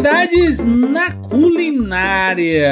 [0.00, 2.70] Novidades na culinária.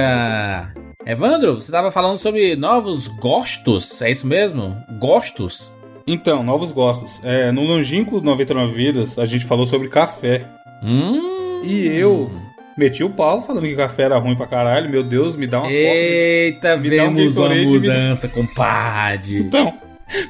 [1.04, 4.74] Evandro, você estava falando sobre novos gostos, é isso mesmo?
[4.98, 5.70] Gostos?
[6.06, 7.20] Então, novos gostos.
[7.22, 10.46] É, no Longínquo 99 Vidas, a gente falou sobre café.
[10.82, 11.60] Hum.
[11.64, 12.32] E eu
[12.78, 14.88] meti o pau falando que café era ruim pra caralho.
[14.88, 19.38] Meu Deus, me dá uma Eita, me dá um vemos uma Gatorade, me mudança, compadre.
[19.40, 19.74] Então,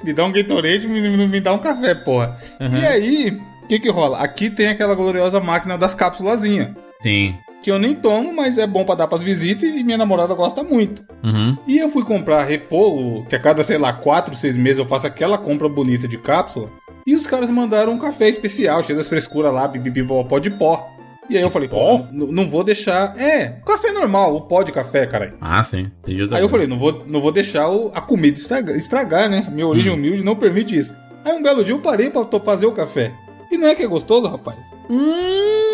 [0.03, 2.37] me dá um Gatorade e me, me- me dá um café, porra.
[2.61, 2.77] Uhum.
[2.77, 4.19] E aí, o que que rola?
[4.19, 6.71] Aqui tem aquela gloriosa máquina das cápsulazinhas.
[7.03, 7.35] Sim.
[7.63, 10.63] Que eu nem tomo, mas é bom pra dar pras visitas e minha namorada gosta
[10.63, 11.03] muito.
[11.25, 11.57] Uhum.
[11.67, 15.07] E eu fui comprar repolho, que a cada, sei lá, 4, 6 meses eu faço
[15.07, 16.71] aquela compra bonita de cápsula.
[17.07, 20.87] E os caras mandaram um café especial, cheio das frescuras lá, bibibi, pó de pó.
[21.29, 23.15] E aí eu falei, pô, n- não vou deixar.
[23.21, 25.35] É, café normal, o pó de café, caralho.
[25.41, 25.91] Ah, sim.
[26.37, 29.47] Aí eu falei, não vou, não vou deixar o- a comida estragar, estragar, né?
[29.51, 30.95] Minha origem humilde não permite isso.
[31.25, 33.13] Aí um belo dia eu parei pra fazer o café.
[33.51, 34.57] E não é que é gostoso, rapaz?
[34.89, 35.68] Hum,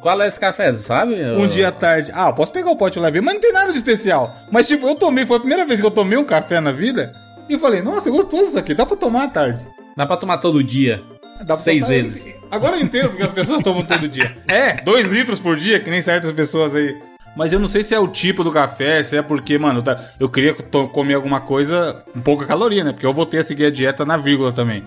[0.00, 1.14] qual é esse café, sabe?
[1.22, 2.10] Um dia à tarde.
[2.14, 4.36] Ah, eu posso pegar o pote e levar, mas não tem nada de especial.
[4.50, 7.12] Mas tipo, eu tomei, foi a primeira vez que eu tomei um café na vida.
[7.48, 9.64] E eu falei, nossa, é gostoso isso aqui, dá pra tomar à tarde.
[9.96, 11.02] Dá pra tomar todo dia.
[11.40, 12.34] Dá pra Seis tomar- vezes.
[12.50, 14.36] Agora eu entendo porque as pessoas tomam todo dia.
[14.48, 16.96] É, dois litros por dia, que nem certas pessoas aí.
[17.34, 19.98] Mas eu não sei se é o tipo do café, se é porque, mano, tá-
[20.20, 20.54] eu queria
[20.92, 22.92] comer alguma coisa com pouca caloria, né?
[22.92, 24.84] Porque eu voltei a seguir a dieta na vírgula também.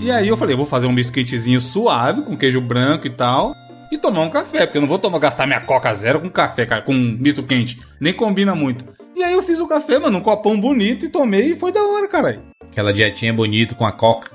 [0.00, 3.54] E aí eu falei, vou fazer um biscoitezinho suave, com queijo branco e tal.
[3.90, 6.66] E tomar um café, porque eu não vou tomar, gastar minha coca zero com café,
[6.66, 7.78] cara, com misto quente.
[8.00, 8.84] Nem combina muito.
[9.14, 11.82] E aí eu fiz o café, mano, um copão bonito e tomei e foi da
[11.82, 12.42] hora, caralho.
[12.70, 14.30] Aquela dietinha bonita com a coca.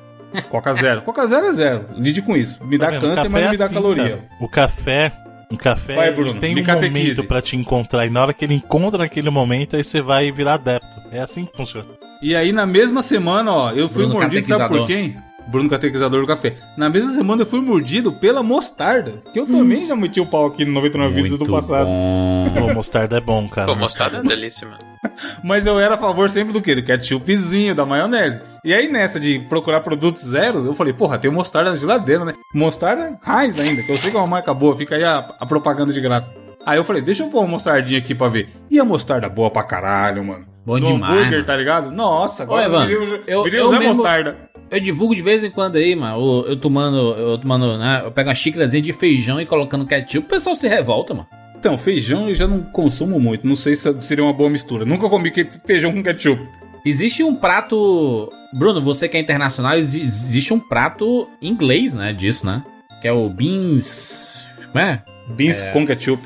[0.49, 1.01] Coca zero.
[1.01, 1.85] Coca zero é zero.
[1.97, 2.63] Lide com isso.
[2.63, 3.01] Me dá Tá vendo?
[3.01, 4.03] câncer, mas não me é dá assim, caloria.
[4.17, 4.29] cara.
[4.39, 5.11] O café,
[5.51, 6.99] o café Vai, Bruno, tem me um catequize.
[6.99, 10.31] momento pra te encontrar e na hora que ele encontra naquele momento aí você vai
[10.31, 10.87] virar adepto.
[11.11, 11.89] É assim que funciona.
[12.23, 15.15] E aí, na mesma semana, ó, eu fui Bruno mordido, sabe por quem?
[15.51, 16.55] Bruno Catequizador do Café.
[16.77, 20.47] Na mesma semana eu fui mordido pela mostarda, que eu também já meti o pau
[20.47, 21.85] aqui no 99 vídeos do passado.
[21.85, 22.47] bom.
[22.57, 23.73] Pô, mostarda é bom, cara.
[23.73, 24.79] Pô, mostarda é delícia, mano.
[25.43, 26.73] Mas eu era a favor sempre do quê?
[26.73, 28.41] Do ketchupzinho, da maionese.
[28.63, 32.33] E aí, nessa de procurar produtos zero, eu falei, porra, tem mostarda na geladeira, né?
[32.53, 35.45] Mostarda Heinz ainda, que eu sei que é uma marca boa, fica aí a, a
[35.45, 36.31] propaganda de graça.
[36.65, 38.49] Aí eu falei, deixa eu pôr uma mostardinha aqui pra ver.
[38.69, 40.45] E a mostarda boa pra caralho, mano.
[40.65, 41.45] Bom no demais, hambúrguer, mano.
[41.45, 41.91] tá ligado?
[41.91, 44.37] Nossa, agora Ô, eu Zé mesmo- Mostarda.
[44.69, 46.15] Eu divulgo de vez em quando aí, mano.
[46.45, 48.01] Eu, eu tomando, eu tomando, né?
[48.05, 51.27] Eu pego uma xícarazinha de feijão e colocando ketchup, o pessoal se revolta, mano.
[51.59, 53.45] Então, feijão eu já não consumo muito.
[53.45, 54.85] Não sei se seria uma boa mistura.
[54.85, 55.31] Nunca comi
[55.65, 56.41] feijão com ketchup.
[56.85, 58.31] Existe um prato.
[58.53, 62.13] Bruno, você que é internacional, exi- existe um prato inglês, né?
[62.13, 62.63] Disso, né?
[63.01, 64.45] Que é o beans.
[64.71, 65.03] Como é?
[65.35, 66.23] Beans com ketchup.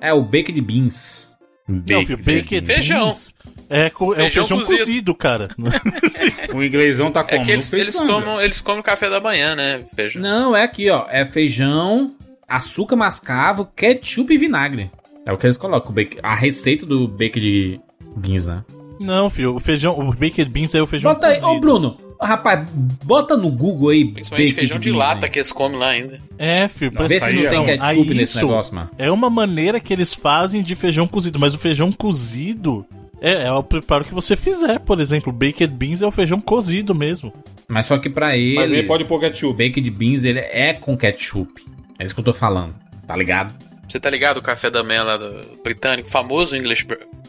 [0.00, 1.35] É o baked beans.
[1.68, 3.04] Não, filho, baked Feijão.
[3.06, 3.34] beans
[3.68, 4.78] É, é Feijão o feijão cozido.
[4.78, 5.48] cozido, cara.
[6.54, 7.44] O inglesão tá É como?
[7.44, 9.84] que eles, eles, tomam, eles comem café da manhã, né?
[9.94, 10.22] Feijão.
[10.22, 11.06] Não, é aqui, ó.
[11.10, 12.14] É feijão,
[12.46, 14.90] açúcar mascavo, ketchup e vinagre.
[15.24, 15.92] É o que eles colocam.
[16.22, 17.80] A receita do baked
[18.16, 18.64] beans, né?
[19.00, 21.50] Não, filho, o feijão, o baked beans é o feijão Bota aí, cozido.
[21.56, 22.68] ô Bruno, rapaz,
[23.04, 24.04] bota no Google aí.
[24.04, 25.28] Principalmente baked feijão de beans, lata né?
[25.28, 26.20] que eles comem lá ainda.
[26.38, 28.90] É, filho, Não, Vê se não Aí, tem ketchup aí nesse negócio, mano.
[28.98, 32.86] É uma maneira que eles fazem de feijão cozido, mas o feijão cozido
[33.20, 34.78] é, é o preparo que você fizer.
[34.80, 37.32] Por exemplo, baked beans é o feijão cozido mesmo.
[37.68, 38.54] Mas só que pra eles.
[38.56, 39.52] Mas aí pode pôr ketchup.
[39.52, 41.64] baked beans ele é com ketchup.
[41.98, 42.74] É isso que eu tô falando.
[43.06, 43.54] Tá ligado?
[43.88, 46.86] Você tá ligado o café da manhã lá do britânico, famoso English,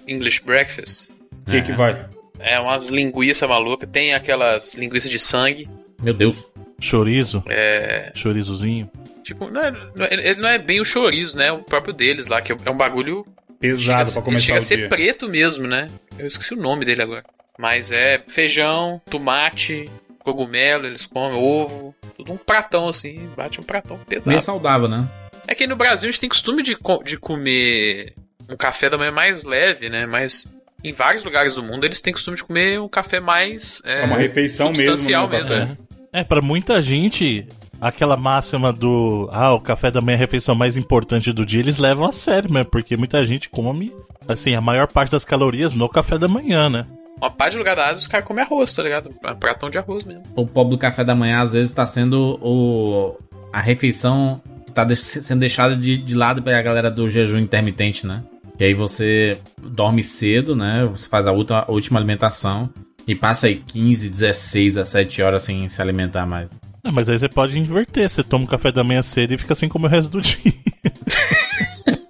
[0.08, 1.12] English breakfast?
[1.48, 2.06] O que que vai?
[2.40, 5.70] É umas linguiças malucas, tem aquelas linguiças de sangue.
[6.02, 6.46] Meu Deus.
[6.80, 8.12] Chorizo, É.
[8.16, 8.90] chorizozinho.
[9.24, 11.52] Tipo, não é, não é- ele não é bem o chorizo, né?
[11.52, 13.26] O próprio deles lá, que é um bagulho.
[13.60, 14.90] Pesado chega, pra ele começar chega o a ser dia.
[14.90, 15.88] preto mesmo, né?
[16.20, 17.24] Eu esqueci o nome dele agora.
[17.58, 19.86] Mas é feijão, tomate,
[20.20, 21.96] cogumelo, eles comem, ovo.
[22.16, 24.30] Tudo um pratão assim, bate um pratão pesado.
[24.30, 25.08] Meio saudável, né?
[25.48, 28.14] É que no Brasil a gente tem costume de, co- de comer
[28.48, 30.06] um café da manhã mais leve, né?
[30.06, 30.46] Mas
[30.84, 33.82] em vários lugares do mundo eles têm costume de comer um café mais.
[33.86, 34.86] É, É uma refeição mesmo.
[34.86, 35.50] substancial mesmo.
[35.56, 35.78] café.
[36.14, 36.20] é.
[36.22, 37.46] É, pra muita gente,
[37.80, 39.30] aquela máxima do.
[39.32, 42.12] Ah, o café da manhã é a refeição mais importante do dia, eles levam a
[42.12, 42.64] sério, né?
[42.64, 43.94] Porque muita gente come,
[44.28, 46.86] assim, a maior parte das calorias no café da manhã, né?
[47.18, 49.10] Uma parte de lugar da Ásia os caras comem arroz, tá ligado?
[49.10, 50.24] Um pratão de arroz mesmo.
[50.36, 53.18] O pobre do café da manhã às vezes tá sendo o
[53.52, 58.24] a refeição que tá sendo deixada de, de lado pela galera do jejum intermitente, né?
[58.60, 60.88] E aí você dorme cedo, né?
[60.92, 62.70] Você faz a última, a última alimentação
[63.08, 66.58] e passa aí 15, 16 a 7 horas sem se alimentar mais.
[66.84, 69.54] Ah, mas aí você pode inverter, você toma o café da manhã cedo e fica
[69.56, 70.38] sem comer o resto do dia.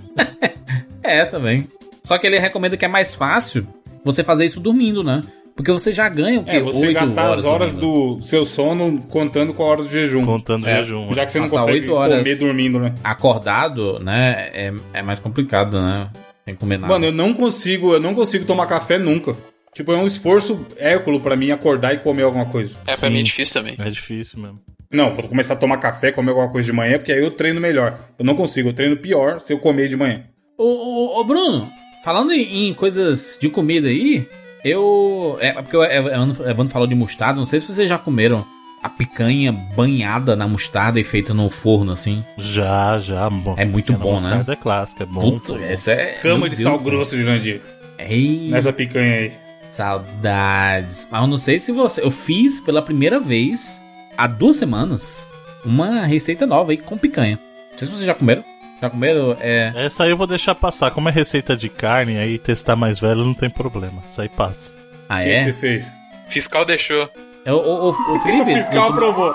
[1.04, 1.66] É, também.
[2.04, 3.66] Só que ele recomenda que é mais fácil
[4.04, 5.22] você fazer isso dormindo, né?
[5.56, 6.58] Porque você já ganha o quê?
[6.58, 8.18] É, você gastar as horas dormindo.
[8.18, 10.26] do seu sono contando com a hora do jejum.
[10.26, 11.12] Contando É, jejum.
[11.14, 12.18] Já que você não consegue horas.
[12.20, 12.94] comer dormindo, né?
[13.04, 14.50] Acordado, né?
[14.54, 16.10] É, é mais complicado, né?
[16.48, 16.94] Sem comer nada.
[16.94, 19.36] Mano, eu não consigo, eu não consigo tomar café nunca.
[19.74, 22.74] Tipo, é um esforço hérculo pra mim acordar e comer alguma coisa.
[22.88, 23.10] É, pra Sim.
[23.10, 23.76] mim é difícil também.
[23.78, 24.62] É difícil mesmo.
[24.90, 27.60] Não, vou começar a tomar café, comer alguma coisa de manhã, porque aí eu treino
[27.60, 28.00] melhor.
[28.18, 30.24] Eu não consigo, eu treino pior se eu comer de manhã.
[30.58, 31.70] Ô, ô, ô, Bruno,
[32.02, 34.26] falando em, em coisas de comida aí,
[34.64, 35.38] eu.
[35.42, 38.46] É porque o Evandro, o Evandro falou de mostarda, não sei se vocês já comeram
[38.88, 42.24] a picanha banhada na mostarda e feita no forno, assim.
[42.38, 43.30] Já, já.
[43.30, 44.22] Bom, É muito bom, né?
[44.22, 45.22] mostarda É clássica, é bom.
[45.40, 46.14] Puta, essa é.
[46.22, 47.62] Cama meu de Deus sal grosso de Jurandir.
[48.00, 49.32] Ei, Nessa picanha aí.
[49.70, 51.08] saudades.
[51.12, 52.02] Mas eu não sei se você.
[52.04, 53.82] Eu fiz pela primeira vez
[54.18, 55.30] há duas semanas
[55.66, 57.40] uma receita nova aí com picanha.
[57.72, 58.44] Não sei se vocês já comeram.
[58.82, 59.36] Já comeram?
[59.40, 59.72] É.
[59.76, 60.92] Essa aí eu vou deixar passar.
[60.92, 64.04] Como é receita de carne, aí testar mais velho não tem problema.
[64.10, 64.74] Isso aí passa.
[65.10, 65.44] Ah, O que, que é?
[65.46, 65.94] você fez?
[66.30, 67.10] Fiscal deixou.
[67.48, 69.34] É, ô, ô, ô, Felipe, o fiscal tu, aprovou.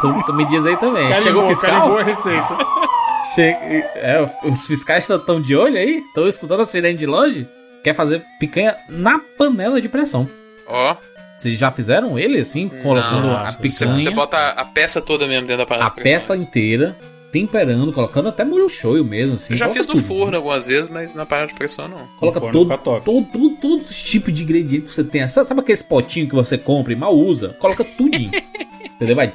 [0.00, 1.02] tu, tu me diz aí também.
[1.08, 1.70] Carimbou, Chegou o fiscal?
[1.70, 2.58] carimbou a receita.
[3.34, 3.56] Che-
[3.94, 5.98] é, os fiscais estão de olho aí?
[6.08, 7.46] Estão escutando a sirene de longe?
[7.84, 10.28] Quer fazer picanha na panela de pressão.
[10.66, 10.96] Ó.
[11.36, 15.46] Vocês já fizeram ele assim, colocando a você- picanha, Você bota a peça toda mesmo
[15.46, 15.86] dentro da panela.
[15.86, 16.12] a de pressão.
[16.12, 16.96] peça inteira,
[17.32, 19.54] temperando, colocando até molho shoyu mesmo, assim.
[19.54, 20.06] Eu já coloca fiz no tudo.
[20.06, 22.06] forno algumas vezes, mas na panela de pressão não.
[22.18, 25.26] Coloca todo, todo, todo- todos os tipos de ingredientes que você tem.
[25.26, 27.56] Sabe, sabe aqueles potinhos que você compra e mal usa?
[27.58, 28.30] Coloca tudinho.
[28.94, 29.16] Entendeu?
[29.16, 29.32] Vai.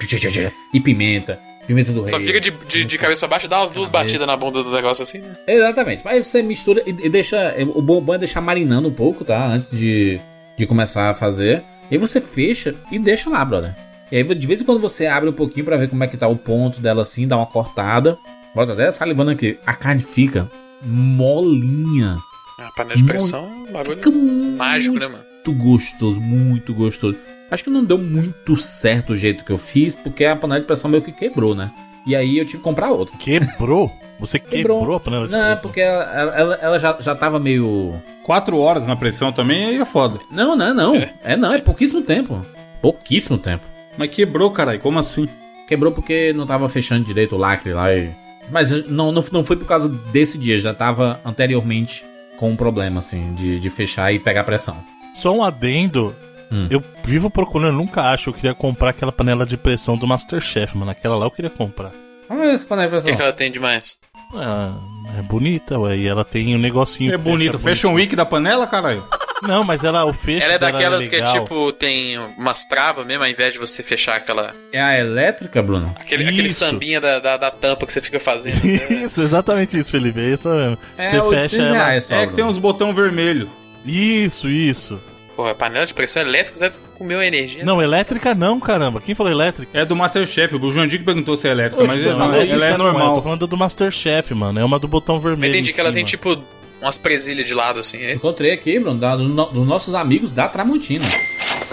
[0.73, 1.39] E pimenta.
[1.65, 2.09] Pimenta do rei.
[2.09, 4.03] Só fica de, de, de cabeça pra baixo e dá umas duas Cabeça.
[4.05, 5.35] batidas na bunda do negócio assim, né?
[5.45, 6.01] Exatamente.
[6.05, 7.53] Mas você mistura e e deixa.
[7.75, 9.45] O bom bom é deixar marinando um pouco, tá?
[9.47, 10.17] Antes de,
[10.57, 11.61] de começar a fazer.
[11.91, 13.73] E aí você fecha e deixa lá, brother.
[14.11, 16.17] E aí de vez em quando você abre um pouquinho pra ver como é que
[16.17, 18.17] tá o ponto dela assim, dá uma cortada.
[18.55, 19.57] Bota até salivando aqui.
[19.65, 20.49] A carne fica
[20.81, 22.17] molinha.
[22.59, 25.23] A panela de pressão é um bagulho Fica mágico, muito né, mano?
[25.47, 27.15] gostoso, muito gostoso.
[27.49, 30.65] Acho que não deu muito certo o jeito que eu fiz, porque a panela de
[30.65, 31.71] pressão meio que quebrou, né?
[32.05, 33.15] E aí eu tive que comprar outra.
[33.17, 33.91] Quebrou?
[34.19, 34.97] Você quebrou, Quebrou.
[34.97, 35.61] a panela de Não, pressão?
[35.61, 36.03] porque ela,
[36.35, 37.93] ela, ela já, já tava meio.
[38.23, 40.19] Quatro horas na pressão também, aí é foda.
[40.31, 40.95] Não, não, não.
[41.23, 42.45] É, não, é pouquíssimo tempo.
[42.81, 43.63] Pouquíssimo tempo.
[43.97, 45.27] Mas quebrou, caralho, como assim?
[45.67, 48.09] Quebrou porque não tava fechando direito o lacre lá e.
[48.49, 52.05] Mas não, não, não foi por causa desse dia, já tava anteriormente
[52.37, 54.77] com um problema, assim, de, de fechar e pegar pressão.
[55.13, 56.15] Só um adendo.
[56.49, 56.67] Hum.
[56.69, 58.29] Eu vivo procurando, eu nunca acho.
[58.29, 60.91] Eu queria comprar aquela panela de pressão do Masterchef, mano.
[60.91, 61.91] Aquela lá eu queria comprar.
[62.29, 63.17] Olha essa panela de O que, pressão.
[63.17, 63.97] que ela tem demais?
[64.33, 64.73] Ah,
[65.17, 65.97] é bonita, ué.
[65.97, 67.09] E ela tem um negocinho.
[67.13, 67.59] É fecha bonito.
[67.59, 69.03] Fashion Week da panela, caralho?
[69.43, 73.05] Não, mas ela, o fecho Ela é dela daquelas que é tipo, tem umas travas
[73.05, 74.53] mesmo, ao invés de você fechar aquela.
[74.71, 75.93] É a elétrica, Bruno?
[75.99, 78.55] Aquele, aquele sambinha da, da, da tampa que você fica fazendo.
[78.63, 79.03] né?
[79.05, 80.19] Isso, exatamente isso, Felipe.
[80.19, 80.77] É isso mesmo.
[80.97, 81.73] É, Você 800 fecha ela.
[81.75, 82.15] reais só.
[82.15, 83.49] É que tem uns botão vermelho.
[83.85, 84.99] Isso, isso.
[85.35, 87.63] Porra, panela de pressão elétrica deve comer uma energia.
[87.63, 88.99] Não, elétrica não, caramba.
[88.99, 89.69] Quem falou elétrica?
[89.77, 90.55] É do Masterchef.
[90.55, 92.67] O Jurandir que perguntou se é elétrica, Oxe, mas não, ela, falou ela isso, é
[92.67, 93.21] é, eu tô normal.
[93.21, 94.59] falando do Masterchef, mano.
[94.59, 95.53] É uma do botão Eu vermelho.
[95.53, 96.35] entendi em que ela tem tipo
[96.81, 98.25] umas presilhas de lado assim, é isso?
[98.25, 101.05] Encontrei aqui, Bruno, da- do dos nossos amigos da Tramontina.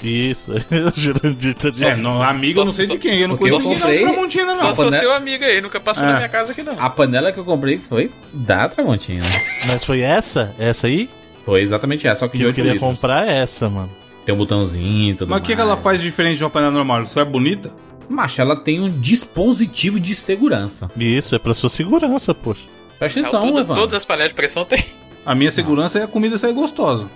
[0.03, 3.21] Isso, o Jurandir tá É, não, amigo, eu não sei de quem.
[3.21, 4.75] Eu não conheço ninguém comprei- da Tramontina, Só não.
[4.75, 6.07] sou panela- seu amigo aí, nunca passou É.
[6.09, 6.79] na minha casa aqui não.
[6.79, 9.25] A panela que eu comprei foi da Tramontina.
[9.67, 10.55] Mas foi essa?
[10.59, 11.09] Essa aí?
[11.45, 12.91] Foi exatamente essa, só que Que de eu 8 queria litros.
[12.91, 13.91] comprar é essa, mano.
[14.27, 16.51] Tem um botãozinho e tudo Mas o que, que ela faz de diferente de uma
[16.51, 17.07] panela normal?
[17.07, 17.71] Só é bonita?
[18.09, 20.91] Macho, ela tem um dispositivo de segurança.
[20.97, 22.63] Isso, é pra sua segurança, poxa.
[22.99, 23.75] Presta Não, atenção, tudo- Evandro.
[23.83, 24.85] todas as panelas de pressão tem.
[25.27, 27.09] A minha segurança é a comida sair gostosa.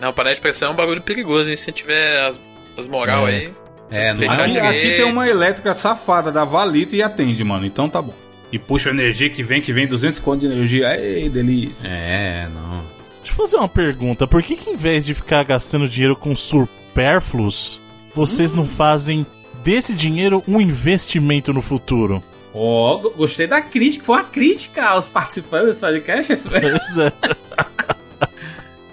[0.00, 1.56] Não, panela de pressão é um bagulho perigoso, hein?
[1.56, 2.40] Se tiver as,
[2.76, 3.30] as moral É.
[3.30, 3.52] aí.
[3.90, 4.66] É, não é Aqui, direito.
[4.66, 7.66] aqui tem uma elétrica safada da Valita e atende, mano.
[7.66, 8.14] Então tá bom.
[8.50, 10.98] E puxa a energia que vem, que vem 200 conto de energia.
[10.98, 11.86] Ei, delícia.
[11.86, 12.82] É, não.
[13.22, 14.26] Deixa eu fazer uma pergunta.
[14.26, 17.80] Por que que em vez de ficar gastando dinheiro com supérfluos,
[18.14, 19.24] vocês não fazem
[19.62, 22.22] desse dinheiro um investimento no futuro?
[22.54, 24.04] Ó, go- gostei da crítica.
[24.04, 26.32] Foi uma crítica aos participantes desse podcast.
[26.32, 26.48] esse-
[27.00, 27.12] é.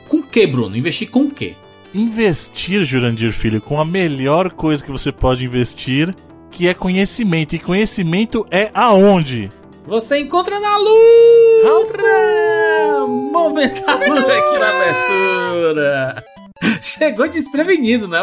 [0.08, 0.75] com o que, Bruno?
[0.78, 1.54] Investir com o quê?
[1.94, 6.16] Investir, Jurandir Filho, com a melhor coisa que você pode investir,
[6.51, 7.56] que é conhecimento.
[7.56, 9.50] E conhecimento é aonde?
[9.88, 11.70] Você encontra na Lura!
[13.39, 16.24] Lura aqui na abertura.
[16.82, 18.20] Chegou desprevenido, né?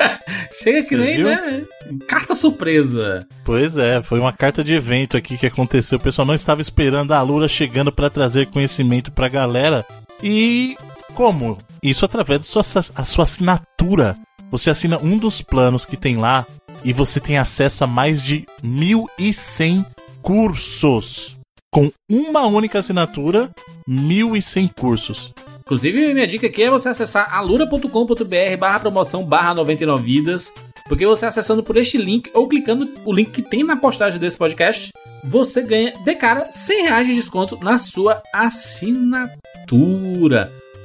[0.62, 1.26] Chega que Você nem, viu?
[1.26, 1.64] né?
[2.06, 3.26] Carta surpresa.
[3.44, 5.98] Pois é, foi uma carta de evento aqui que aconteceu.
[5.98, 9.84] O pessoal não estava esperando a Lura chegando para trazer conhecimento pra galera.
[10.22, 10.76] E
[11.14, 11.58] como?
[11.82, 14.16] Isso através da sua, a sua assinatura.
[14.50, 16.46] Você assina um dos planos que tem lá
[16.84, 19.84] e você tem acesso a mais de 1.100
[20.22, 21.36] cursos.
[21.70, 23.50] Com uma única assinatura,
[23.88, 25.34] 1.100 cursos.
[25.64, 30.52] Inclusive, minha dica aqui é você acessar alura.com.br barra promoção barra 99 vidas,
[30.86, 34.36] porque você acessando por este link ou clicando o link que tem na postagem desse
[34.36, 34.92] podcast,
[35.24, 39.32] você ganha de cara 100 reais de desconto na sua assinatura.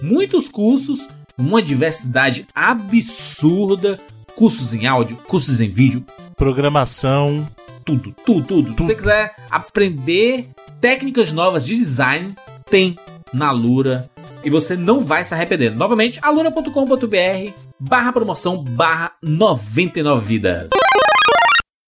[0.02, 4.00] Muitos cursos, uma diversidade absurda,
[4.34, 6.06] cursos em áudio, cursos em vídeo,
[6.38, 7.46] Programação.
[7.84, 8.78] tudo, tudo, tudo.
[8.78, 10.48] Se você quiser aprender
[10.80, 12.34] técnicas novas de design,
[12.70, 12.96] tem
[13.34, 14.10] na Lura
[14.44, 15.76] e você não vai se arrepender.
[15.76, 20.68] Novamente, alura.com.br barra promoção barra 99 vidas.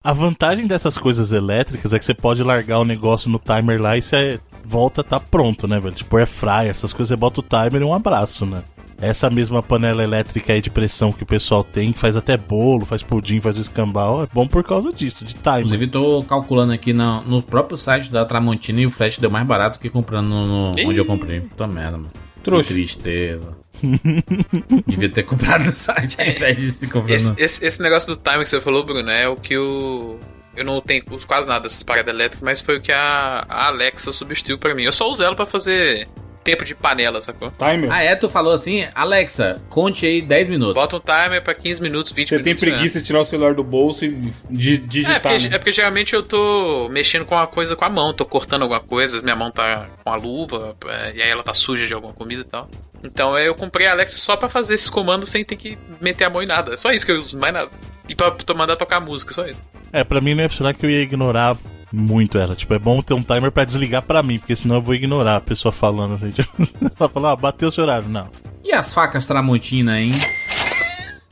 [0.03, 3.96] A vantagem dessas coisas elétricas é que você pode largar o negócio no timer lá
[3.98, 5.93] e você volta, tá pronto, né, velho?
[5.93, 8.63] Tipo, air fryer, essas coisas, você bota o timer e um abraço, né?
[9.00, 12.86] Essa mesma panela elétrica aí de pressão que o pessoal tem, que faz até bolo,
[12.86, 15.60] faz pudim, faz o escambau, é bom por causa disso, de timer.
[15.60, 19.46] Inclusive, tô calculando aqui no, no próprio site da Tramontina e o frete deu mais
[19.46, 21.41] barato que comprando no, no- onde eu comprei.
[21.41, 22.12] Puta merda, mano.
[22.43, 22.69] Trouxa.
[22.69, 23.57] Que tristeza.
[24.88, 27.36] Devia ter comprado no site ao invés de se comprar Esse, no...
[27.38, 30.19] esse, esse negócio do timing que você falou, Bruno, é o que o.
[30.55, 34.12] Eu não tenho quase nada dessas paradas elétricas, mas foi o que a, a Alexa
[34.12, 34.83] substituiu pra mim.
[34.83, 36.10] Eu só uso ela pra fazer
[36.43, 37.51] tempo de panela, sacou?
[37.51, 37.91] Timer.
[37.91, 38.15] Ah, é?
[38.15, 40.74] Tu falou assim, Alexa, conte aí 10 minutos.
[40.75, 42.67] Bota um timer pra 15 minutos, 20 Você tem minutos.
[42.67, 42.71] né?
[42.74, 44.10] preguiça de tirar o celular do bolso e
[44.50, 45.21] di- É digitar.
[45.21, 45.55] porque, né?
[45.55, 48.79] é porque geralmente eu tô mexendo com uma coisa com a mão, tô cortando alguma
[48.79, 52.13] coisa, minha mão tá com a luva, é, e aí ela tá suja de alguma
[52.13, 52.69] comida e tal.
[53.03, 56.25] Então é, eu comprei a Alexa só pra fazer esses comandos sem ter que meter
[56.25, 56.74] a mão em nada.
[56.74, 57.69] É só isso que eu uso, mais nada.
[58.07, 59.60] E pra mandar tocar música, só isso.
[59.93, 61.57] É, pra mim não ia funcionar que eu ia ignorar
[61.91, 62.55] muito ela.
[62.55, 65.38] Tipo, é bom ter um timer pra desligar pra mim, porque senão eu vou ignorar
[65.38, 66.31] a pessoa falando assim.
[66.31, 66.51] Tipo,
[67.00, 68.07] ela fala, ah, bateu o seu horário.
[68.10, 68.29] Não.
[68.63, 70.12] E as facas Tramontina, hein?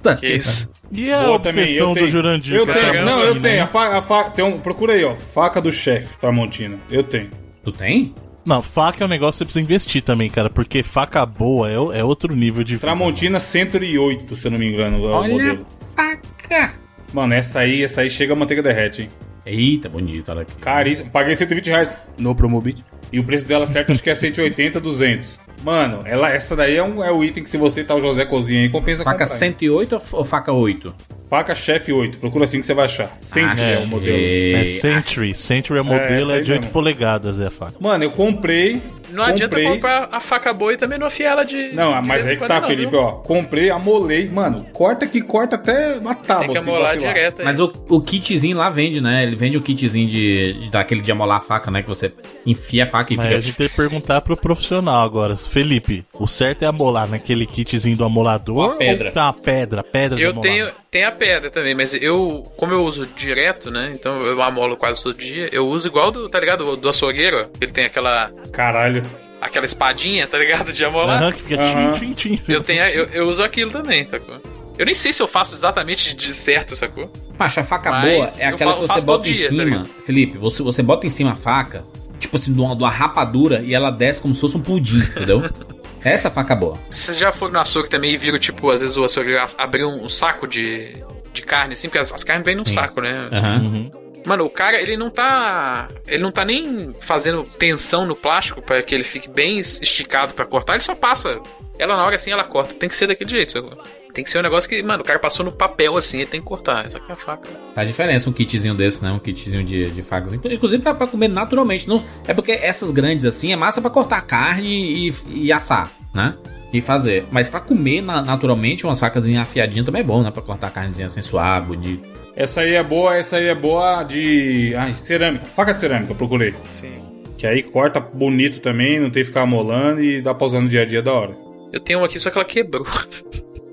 [0.01, 0.69] Tá Que isso?
[0.91, 2.07] E a Boa obsessão do tenho.
[2.07, 2.55] Jurandir?
[2.55, 3.63] Eu tenho, Tramontina, não, eu tenho.
[3.63, 5.13] A faca, a faca, tem um, procura aí, ó.
[5.15, 6.79] Faca do chefe, Tramontina.
[6.89, 7.29] Eu tenho.
[7.63, 8.15] Tu tem?
[8.45, 11.77] Não, faca é um negócio que você precisa investir também, cara, porque faca boa é,
[11.77, 12.75] o- é outro nível de.
[12.75, 15.65] vida, Tramontina 108, se eu não me engano, é o Olha modelo.
[15.97, 16.73] a faca!
[17.13, 19.09] Mano, essa aí, essa aí chega a manteiga derrete, hein?
[19.45, 20.53] Eita, bonito, olha aqui.
[20.55, 21.09] Caríssimo.
[21.09, 22.83] Paguei 120 reais no Promobit.
[23.11, 25.39] E o preço dela certo acho que é 180, 200.
[25.63, 28.23] Mano, ela, essa daí é, um, é o item que se você tá o José
[28.25, 29.27] Cozinha aí, compensa Faca comprar.
[29.27, 30.93] 108 ou f- ou faca 8?
[31.29, 32.17] Faca Chef 8.
[32.17, 33.15] Procura assim que você vai achar.
[33.21, 34.17] Sempre é o modelo.
[34.17, 35.33] É Century.
[35.35, 36.73] Century é o modelo, essa é, aí de 8 mesmo.
[36.73, 37.73] polegadas, é a faca.
[37.79, 38.81] Mano, eu comprei.
[39.11, 39.73] Não adianta comprei.
[39.73, 41.71] comprar a faca boa e também não afiar ela de.
[41.73, 42.99] Não, de mas em que tá, não, Felipe, viu?
[42.99, 43.11] ó.
[43.13, 44.29] Comprei, amolei.
[44.29, 47.45] Mano, corta que corta até a tábua, Tem que assim, amolar direto aí.
[47.45, 49.23] Mas o, o kitzinho lá vende, né?
[49.23, 51.81] Ele vende o kitzinho de, de daquele de amolar a faca, né?
[51.81, 52.11] Que você
[52.45, 53.37] enfia a faca e Mas fica.
[53.37, 55.35] a gente tem que perguntar pro profissional agora.
[55.35, 59.07] Felipe, o certo é amolar naquele kitzinho do amolador Ou a pedra.
[59.07, 60.51] ou tá pedra, pedra de Eu amolar?
[60.51, 63.91] tenho, tem a pedra também, mas eu, como eu uso direto, né?
[63.93, 65.47] Então eu amolo quase todo dia.
[65.51, 66.75] Eu uso igual do, tá ligado?
[66.75, 69.03] Do açougueiro, ó, ele tem aquela, Caralho.
[69.39, 70.73] aquela espadinha, tá ligado?
[70.73, 71.21] De amolar.
[71.21, 71.93] Aham, que fica Aham.
[71.93, 72.41] tchim, tchim, tchim.
[72.51, 74.41] Eu, tenho, eu, eu uso aquilo também, sacou?
[74.77, 77.11] Eu nem sei se eu faço exatamente de certo, sacou?
[77.37, 79.63] Macho, a faca Mas boa é aquela que você bota em dia, tá cima.
[79.63, 79.89] ligado?
[80.05, 81.83] Felipe, você, você bota em cima a faca,
[82.17, 84.99] tipo assim, de uma, de uma rapadura e ela desce como se fosse um pudim,
[84.99, 85.43] entendeu?
[86.03, 86.77] Essa é faca boa.
[86.89, 90.09] Vocês já foram no açougue também e viram, tipo, às vezes o açougueiro abriu um,
[90.09, 91.03] saco de,
[91.33, 93.29] de carne, assim, porque as, as carnes vêm num saco, né?
[93.31, 93.61] Aham.
[93.61, 94.08] Uhum.
[94.25, 95.87] Mano, o cara, ele não tá.
[96.07, 100.45] Ele não tá nem fazendo tensão no plástico pra que ele fique bem esticado pra
[100.45, 101.39] cortar, ele só passa.
[101.77, 102.73] Ela na hora assim, ela corta.
[102.73, 103.71] Tem que ser daquele jeito, sacou?
[104.13, 106.41] Tem que ser um negócio que, mano, o cara passou no papel assim, ele tem
[106.41, 106.85] que cortar.
[106.85, 107.47] Essa aqui é a faca.
[107.73, 109.11] Faz diferença um kitzinho desse, né?
[109.11, 110.33] Um kitzinho de, de facas.
[110.33, 111.87] Inclusive pra, pra comer naturalmente.
[111.87, 115.13] Não, é porque essas grandes assim é massa pra cortar carne e,
[115.45, 116.35] e assar, né?
[116.73, 117.25] E fazer.
[117.31, 120.31] Mas pra comer na- naturalmente, umas facas afiadinhas também é bom, né?
[120.31, 122.09] Pra cortar a carnezinha assim suave, bonito.
[122.39, 124.73] Essa aí é boa, essa aí é boa de.
[124.77, 125.45] Ai, cerâmica.
[125.45, 126.53] Faca de cerâmica, eu procurei.
[126.65, 127.01] Sim.
[127.37, 130.69] Que aí corta bonito também, não tem que ficar amolando e dá pra usar no
[130.69, 131.35] dia a dia da hora.
[131.73, 132.87] Eu tenho uma aqui, só que ela quebrou.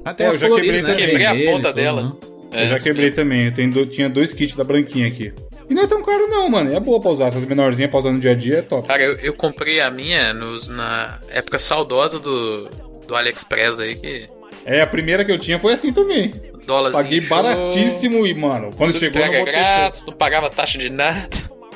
[0.04, 0.88] Até Pô, as eu já quebrei né?
[0.88, 1.06] também.
[1.06, 2.02] Quebrei a ponta dela.
[2.02, 2.62] né?
[2.62, 3.44] eu já quebrei também.
[3.44, 5.32] Eu tenho tinha dois kits da branquinha aqui.
[5.70, 6.74] E não é tão caro não, mano.
[6.74, 7.26] É boa pra usar.
[7.26, 8.88] Essas menorzinhas pra usar no dia a dia é top.
[8.88, 12.68] Cara, eu, eu comprei a minha nos, na época saudosa do,
[13.06, 14.28] do AliExpress aí, que.
[14.64, 16.32] É, a primeira que eu tinha foi assim também.
[16.66, 17.02] Dólarzinho.
[17.04, 20.78] Paguei show, baratíssimo e, mano, quando tudo chegou não entrega botei grátis, não pagava taxa
[20.78, 21.28] de nada.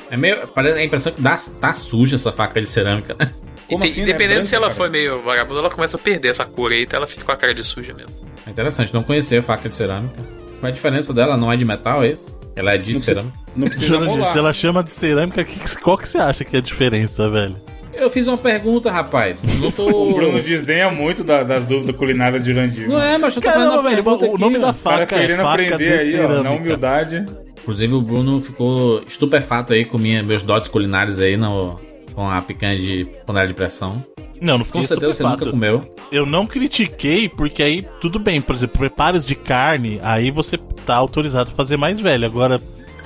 [0.09, 0.45] É meio.
[0.47, 3.31] Parece a impressão que dá, tá suja essa faca de cerâmica, né?
[3.69, 4.75] E tem- assim, dependendo Branca, se ela cara?
[4.77, 7.37] foi meio vagabunda, ela começa a perder essa cor aí, então ela fica com a
[7.37, 8.13] cara de suja mesmo.
[8.45, 10.15] É interessante, não conhecer faca de cerâmica.
[10.59, 11.37] Qual é a diferença dela?
[11.37, 12.25] Não é de metal, é isso?
[12.55, 13.37] Ela é de Não precisa- cerâmica.
[13.55, 14.31] Não precisa Jurandir, molar.
[14.33, 17.55] se ela chama de cerâmica, que- qual que você acha que é a diferença, velho?
[17.93, 19.43] Eu fiz uma pergunta, rapaz.
[19.59, 19.89] Não tô.
[20.11, 22.87] O Bruno desdenha muito da- das dúvidas culinárias de Jurandir.
[22.89, 24.73] Não é, mas eu tô fazendo Caramba, uma velho, pergunta o nome da O cara
[24.73, 27.25] faca é querendo faca aprender de aí, ó, na humildade.
[27.61, 31.79] Inclusive o Bruno ficou estupefato aí com minha, meus dotes culinários aí no,
[32.15, 34.03] com a picanha de panela de pressão.
[34.41, 35.51] Não, não fiquei Com certeza você nunca estupefato.
[35.51, 35.95] comeu.
[36.11, 40.95] Eu não critiquei, porque aí tudo bem, por exemplo, preparos de carne, aí você tá
[40.95, 42.25] autorizado a fazer mais velho.
[42.25, 42.59] Agora,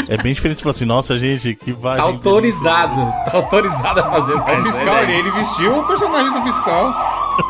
[0.09, 1.97] é bem diferente você falar assim, nossa, gente, que vai.
[1.97, 2.95] Tá autorizado.
[3.29, 6.93] Tá autorizado a fazer É o fiscal, ele, ele vestiu o personagem do fiscal.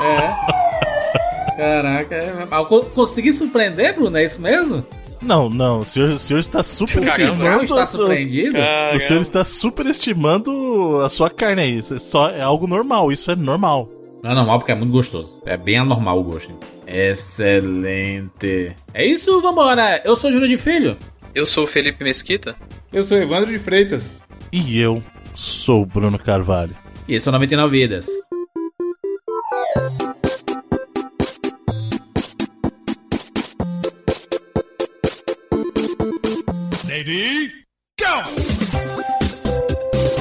[0.01, 1.55] É.
[1.57, 2.47] Caraca, é...
[2.67, 4.17] Co- consegui surpreender, Bruno?
[4.17, 4.85] É isso mesmo?
[5.21, 7.63] Não, não, o senhor, o senhor está O superestimando.
[7.63, 8.57] está a sua- surpreendido?
[8.93, 11.77] O senhor está superestimando a sua carne aí.
[11.79, 13.87] Isso é, só, é algo normal, isso é normal.
[14.21, 15.41] Não é normal porque é muito gostoso.
[15.45, 16.53] É bem anormal o gosto.
[16.85, 18.75] Excelente.
[18.93, 20.01] É isso, vambora.
[20.03, 20.97] Eu sou Júlio de Filho.
[21.35, 22.55] Eu sou o Felipe Mesquita.
[22.93, 24.21] Eu sou Evandro de Freitas.
[24.53, 26.73] E eu sou o Bruno Carvalho.
[27.09, 28.07] E esse é o 99 Vidas.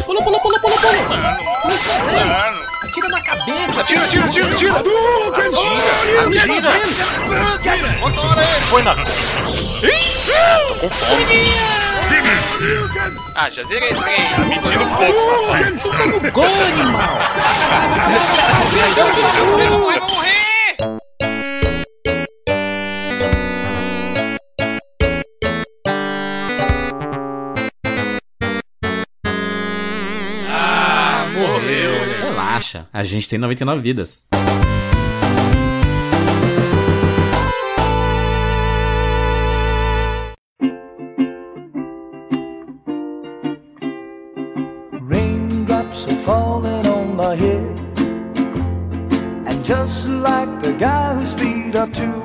[0.05, 2.64] Pula, pula, pula, pula, pula.
[2.95, 3.81] Atira na cabeça.
[3.81, 4.73] Atira, atira, atira, atira!
[6.29, 6.71] Atira!
[7.57, 7.89] Atira!
[8.71, 8.95] Põe na.
[13.35, 14.47] Ah, já zerei esse aí.
[14.49, 17.19] Mentira um pouco, Gol, animal.
[19.89, 20.54] Vai morrer!
[32.65, 34.27] Relaxa, a gente tem 99 vidas.
[44.93, 47.61] Raindrops are falling on my head.
[49.47, 52.24] And just like the guy whose feet are too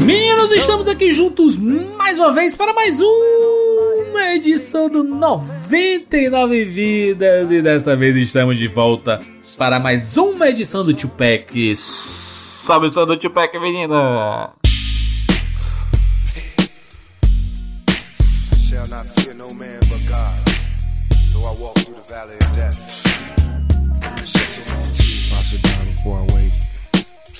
[0.00, 7.50] Meninos, estamos aqui juntos mais uma vez para mais uma edição do 99 Vidas.
[7.50, 9.20] E dessa vez estamos de volta
[9.58, 11.74] para mais uma edição do Tupac.
[11.74, 14.52] Salve o do Tupac, menina!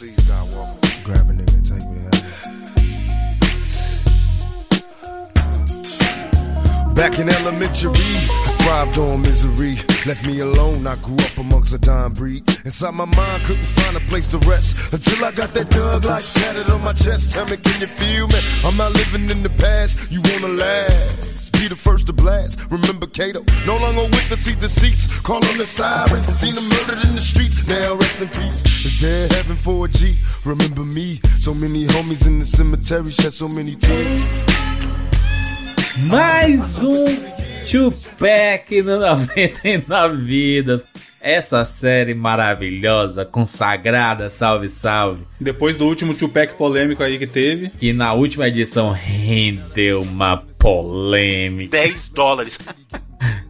[0.01, 0.90] Please, walk.
[1.11, 2.11] Grab a nigga and take me to.
[6.95, 9.90] Back in elementary, I thrived on misery.
[10.07, 12.43] Left me alone, I grew up amongst a dying breed.
[12.65, 14.93] Inside my mind, couldn't find a place to rest.
[14.95, 17.35] Until I got that dug like tatted on my chest.
[17.35, 18.41] Tell me, can you feel me?
[18.65, 21.53] I'm not living in the past, you wanna last.
[21.53, 22.59] Be the first to blast.
[22.71, 25.21] Remember Cato, no longer with the see deceits.
[25.21, 27.67] Call on the sirens, seen them murdered in the streets.
[27.69, 28.63] Now rest in peace.
[28.87, 30.17] Is there heaven for a G?
[30.47, 34.27] Remember me, so many homies in the cemetery shed so many tears.
[36.09, 40.87] Mais um Tupac no 99 Vidas.
[41.21, 45.25] Essa série maravilhosa, consagrada, salve, salve.
[45.39, 47.69] Depois do último Tupac polêmico aí que teve.
[47.71, 51.73] Que na última edição rendeu uma polêmica.
[51.73, 52.59] 10 dólares.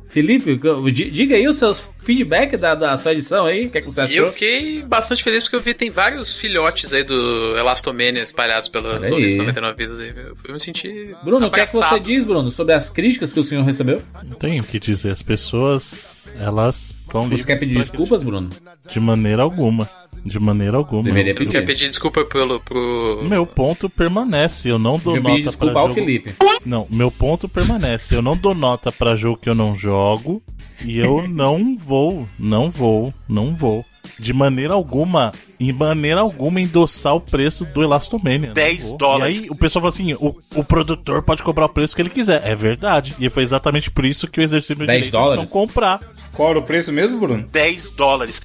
[0.06, 0.58] Felipe,
[0.92, 3.86] di- diga aí os seus feedback da, da sua edição aí, o que, é que
[3.90, 4.26] você E achou?
[4.26, 9.00] eu fiquei bastante feliz porque eu vi tem vários filhotes aí do Elastomania espalhados pelas
[9.00, 9.12] Olha aí.
[9.12, 10.12] outras 99 vidas aí.
[10.46, 11.14] Eu, me senti.
[11.22, 14.00] Bruno, o que é que você diz, Bruno, sobre as críticas que o senhor recebeu?
[14.24, 15.10] Não tenho o que dizer.
[15.10, 18.48] As pessoas, elas estão Você quer pedir desculpas, Bruno?
[18.90, 19.88] De maneira alguma.
[20.24, 21.02] De maneira alguma.
[21.02, 21.50] Deveria pedir.
[21.50, 22.60] quero pedir desculpa pelo.
[22.60, 23.22] Pro...
[23.24, 24.68] Meu ponto permanece.
[24.68, 26.00] Eu não dou Eu nota desculpa pra ao jogo.
[26.00, 26.34] Felipe.
[26.64, 28.14] Não, meu ponto permanece.
[28.14, 30.42] Eu não dou nota pra jogo que eu não jogo.
[30.84, 33.84] E eu não vou, não vou, não vou.
[34.16, 38.48] De maneira alguma, em maneira alguma, endossar o preço do Elastomania.
[38.48, 38.96] Não 10 vou.
[38.96, 39.40] dólares.
[39.40, 42.10] E aí o pessoal fala assim: o, o produtor pode cobrar o preço que ele
[42.10, 42.46] quiser.
[42.46, 43.16] É verdade.
[43.18, 45.40] E foi exatamente por isso que eu exerci meu 10 direito de dólares?
[45.42, 46.00] não comprar.
[46.32, 47.44] Qual era o preço mesmo, Bruno?
[47.50, 48.40] 10 dólares.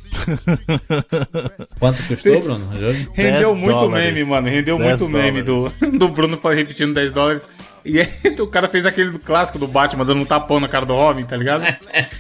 [1.80, 2.70] Quanto custou, Bruno?
[3.14, 4.14] Rendeu 10 muito dólares.
[4.14, 4.48] meme, mano.
[4.50, 7.48] Rendeu 10 muito meme do, do Bruno repetindo 10 dólares.
[7.86, 8.08] E aí
[8.42, 11.24] o cara fez aquele do clássico do Batman dando um tapão na cara do Robin,
[11.24, 11.64] tá ligado?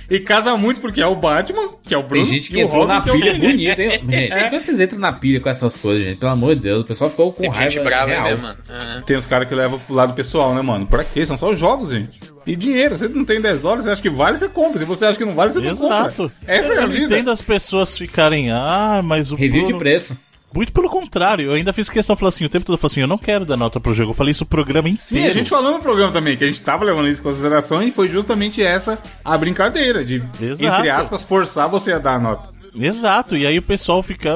[0.09, 2.23] E casa muito porque é o Batman, que é o Bruno.
[2.25, 3.49] Tem gente que e entrou Robin, na que é pilha Bruno.
[3.49, 3.89] bonita, hein?
[4.07, 6.17] Gente, por que vocês entram na pilha com essas coisas, gente?
[6.19, 8.23] Pelo amor de Deus, o pessoal ficou com Tem raiva gente brava real.
[8.23, 8.57] mesmo, mano.
[8.69, 9.01] É.
[9.01, 10.85] Tem os caras que levam pro lado pessoal, né, mano?
[10.85, 11.25] Pra quê?
[11.25, 12.19] São só jogos, gente.
[12.45, 12.95] E dinheiro.
[12.95, 14.77] Você não tem 10 dólares, você acha que vale, você compra.
[14.77, 16.15] Se você acha que não vale, você não Exato.
[16.23, 16.31] compra.
[16.47, 17.15] Essa é a eu vida.
[17.15, 20.15] entendo as pessoas ficarem, ah, mas o Review de Bruno- preço.
[20.55, 23.01] Muito pelo contrário, eu ainda fiz questão, falei assim, o tempo todo eu falei assim,
[23.01, 24.11] eu não quero dar nota pro jogo.
[24.11, 25.27] Eu falei isso o programa Sim, inteiro.
[25.27, 27.91] a gente falou no programa também que a gente tava levando isso em consideração e
[27.91, 30.63] foi justamente essa a brincadeira de, Exato.
[30.63, 32.49] entre aspas, forçar você a dar a nota.
[32.73, 34.33] Exato, e aí o pessoal fica.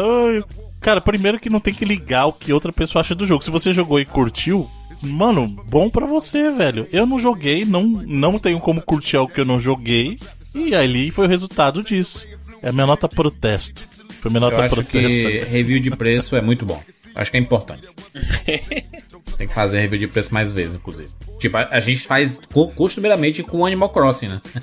[0.82, 3.44] Cara, primeiro que não tem que ligar o que outra pessoa acha do jogo.
[3.44, 4.70] Se você jogou e curtiu,
[5.02, 6.88] mano, bom pra você, velho.
[6.92, 10.18] Eu não joguei, não, não tenho como curtir algo que eu não joguei.
[10.56, 12.26] E ali foi o resultado disso.
[12.62, 13.84] É a minha nota protesto.
[14.24, 15.00] Nota Eu acho que
[15.50, 16.82] review de preço é muito bom.
[17.16, 17.84] Acho que é importante.
[19.38, 21.10] Tem que fazer review de preço mais vezes, inclusive.
[21.40, 24.42] Tipo, a, a gente faz co- costumeiramente com Animal Crossing, né?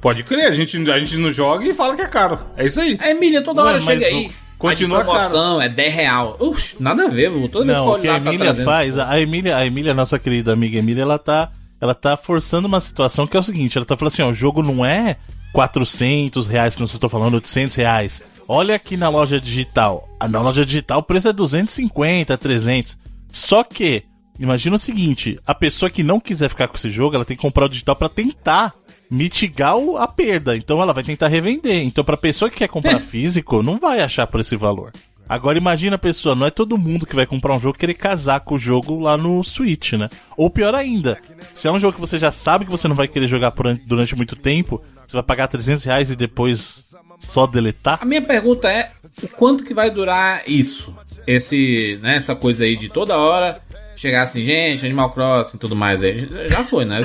[0.00, 2.38] Pode crer, a gente, a gente não joga e fala que é caro.
[2.56, 2.96] É isso aí.
[3.00, 4.30] A Emília toda Ué, hora chega aí.
[4.58, 6.36] continua a promoção, é 10 real.
[6.38, 7.48] Ux, nada a ver, vô.
[7.48, 8.64] Toda vez que eu Não, o que a tá Emília 300.
[8.64, 12.80] faz, a Emília, a Emília, nossa querida amiga Emília, ela tá, ela tá forçando uma
[12.80, 15.16] situação que é o seguinte, ela tá falando assim, ó, o jogo não é
[15.56, 18.22] 400 reais, que não estou falando 800 reais.
[18.46, 20.08] Olha aqui na loja digital.
[20.20, 22.96] Ah, Na loja digital o preço é 250, 300.
[23.32, 24.04] Só que,
[24.38, 27.42] imagina o seguinte, a pessoa que não quiser ficar com esse jogo, ela tem que
[27.42, 28.74] comprar o digital pra tentar
[29.10, 30.56] mitigar a perda.
[30.56, 31.82] Então ela vai tentar revender.
[31.84, 34.92] Então pra pessoa que quer comprar físico, não vai achar por esse valor.
[35.28, 38.38] Agora imagina a pessoa, não é todo mundo que vai comprar um jogo querer casar
[38.40, 40.08] com o jogo lá no Switch, né?
[40.36, 41.18] Ou pior ainda,
[41.52, 43.74] se é um jogo que você já sabe que você não vai querer jogar por-
[43.84, 46.84] durante muito tempo, você vai pagar 300 reais e depois
[47.20, 47.98] só deletar?
[48.00, 48.90] A minha pergunta é:
[49.22, 50.94] o quanto que vai durar isso?
[51.26, 53.60] Esse, né, essa coisa aí de toda hora
[53.96, 56.28] chegar assim, gente, Animal Crossing e tudo mais aí.
[56.48, 57.00] Já foi, né?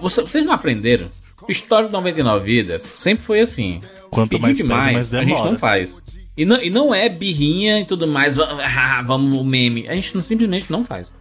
[0.00, 1.08] Você- Vocês não aprenderam?
[1.48, 3.80] História de 99 vidas sempre foi assim.
[4.10, 5.50] Quanto Pediu mais pede, demais, mais a gente demora.
[5.50, 6.02] não faz.
[6.36, 9.88] E não, e não é birrinha e tudo mais, va- ah, vamos o meme.
[9.88, 11.12] A gente não- simplesmente não faz.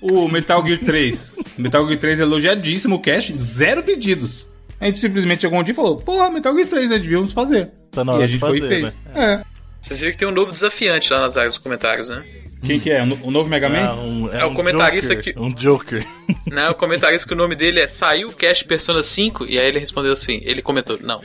[0.00, 1.34] O Metal Gear 3.
[1.58, 4.46] Metal Gear 3 é elogiadíssimo, o cash, zero pedidos.
[4.80, 6.98] A gente simplesmente chegou um dia e falou, porra, Metal Gear 3, né?
[6.98, 7.70] Devíamos fazer.
[7.90, 8.96] Tá na e hora a de gente foi e fazer, fez.
[9.14, 9.40] É.
[9.80, 12.22] Vocês viram que tem um novo desafiante lá nas áreas dos comentários, né?
[12.64, 13.02] Quem que é?
[13.02, 13.84] O no- O novo Mega Man?
[13.84, 16.06] Ah, um- É o um comentarista Joker, que- Um Joker.
[16.50, 19.66] Não, o comentarista que o nome dele é Saiu o Cast Persona 5, e aí
[19.66, 21.20] ele respondeu assim, ele comentou, não.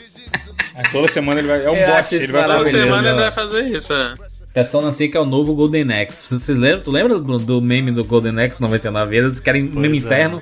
[0.91, 1.63] Toda semana ele vai.
[1.65, 2.71] É um Eu bot, ele vai Toda falar maravilhoso.
[2.71, 2.85] beleza.
[2.85, 4.13] semana ele vai fazer isso, né?
[4.53, 6.39] Persona 5 é o novo Golden Axe.
[6.39, 6.81] Vocês lembram?
[6.81, 9.39] Tu lembra do, do meme do Golden Axe 99 vezes?
[9.39, 10.01] Querem meme é.
[10.01, 10.41] interno?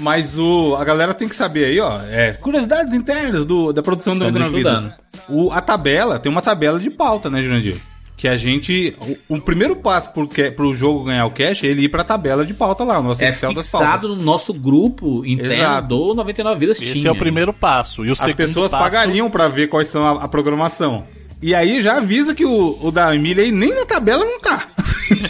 [0.00, 2.00] Mas o, a galera tem que saber aí, ó.
[2.10, 4.84] É, curiosidades internas do, da produção do Estamos 99 Vidas.
[4.94, 5.28] estudando.
[5.28, 7.76] O, a tabela, tem uma tabela de pauta, né, Jurandir?
[8.16, 8.96] Que a gente.
[9.28, 12.02] O, o primeiro passo pro, que- pro jogo ganhar o cash é ele ir pra
[12.02, 14.02] tabela de pauta lá, o nosso É Excel das pautas.
[14.10, 15.86] no nosso grupo interno Exato.
[15.88, 17.08] do 99 Vidas Esse tinha.
[17.08, 18.04] é o primeiro passo.
[18.04, 21.06] E o As pessoas passo, pagariam pra ver quais são a, a programação.
[21.40, 24.66] E aí já avisa que o, o da Emília aí nem na tabela não tá.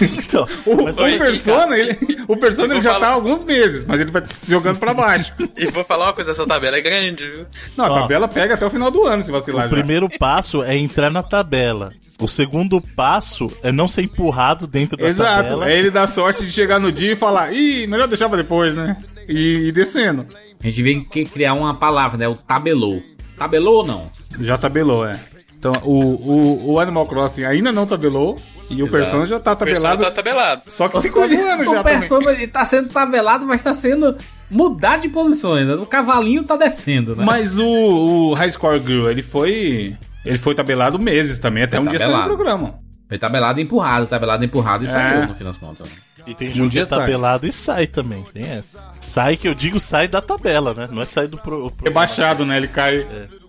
[0.01, 3.85] Então, O, mas o Persona, ele, o Persona ele já tá falar- há alguns meses,
[3.87, 5.33] mas ele vai jogando pra baixo.
[5.57, 7.47] E vou falar uma coisa, essa tabela é grande, viu?
[7.77, 8.01] Não, a Ó.
[8.01, 9.67] tabela pega até o final do ano, se vacilar.
[9.67, 9.77] o já.
[9.77, 11.93] primeiro passo é entrar na tabela.
[12.21, 15.43] O segundo passo é não ser empurrado dentro da Exato.
[15.45, 15.67] tabela.
[15.67, 18.75] Aí ele dá sorte de chegar no dia e falar, ih, melhor deixar pra depois,
[18.75, 18.97] né?
[19.29, 20.27] E, e descendo.
[20.61, 22.27] A gente vem que criar uma palavra, né?
[22.29, 23.01] O tabelou.
[23.39, 24.11] Tabelou ou não?
[24.41, 25.19] Já tabelou, é.
[25.59, 28.39] Então, o, o, o Animal Crossing ainda não tabelou
[28.71, 30.05] e o Persona já tá tabelado.
[30.05, 30.63] tá tabelado.
[30.69, 31.93] Só que tem quase um ano já o também.
[31.95, 34.17] Persona ele tá sendo tabelado, mas tá sendo
[34.51, 35.67] mudado de posições.
[35.67, 35.75] Né?
[35.75, 37.25] O cavalinho tá descendo, né?
[37.25, 39.97] Mas o, o High Score Girl, ele foi.
[40.25, 42.37] Ele foi tabelado meses também, até Foi um dia saiu tabelado.
[42.37, 42.75] programa.
[43.09, 45.89] Foi tabelado e empurrado, tabelado e empurrado e saiu no fim das contas.
[45.89, 45.95] né?
[46.27, 46.99] E tem Um jogo que dia é sai.
[46.99, 48.23] tabelado e sai também.
[48.35, 48.79] Tem essa.
[49.01, 50.89] Sai que eu digo sai da tabela, né?
[50.93, 52.57] Não é sair do pro, pro- Rebaixado, né?
[52.59, 53.07] Ele cai.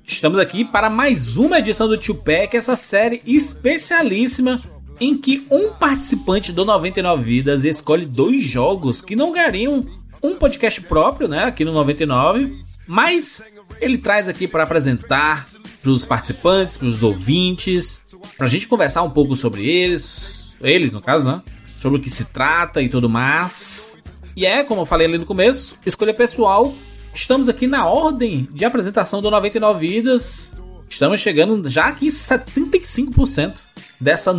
[0.10, 4.60] Estamos aqui para mais uma edição do Tupac, essa série especialíssima
[5.00, 9.86] em que um participante do 99 Vidas escolhe dois jogos que não ganhariam
[10.22, 13.44] um podcast próprio, né, aqui no 99, mas
[13.80, 15.48] ele traz aqui para apresentar
[15.80, 18.04] para os participantes, para os ouvintes,
[18.36, 22.10] para a gente conversar um pouco sobre eles, eles no caso, né, sobre o que
[22.10, 24.02] se trata e tudo mais.
[24.36, 26.74] E é, como eu falei ali no começo, escolha pessoal.
[27.14, 30.54] Estamos aqui na ordem de apresentação do 99 Vidas.
[30.90, 33.62] Estamos chegando já aqui em 75%
[34.00, 34.34] dessa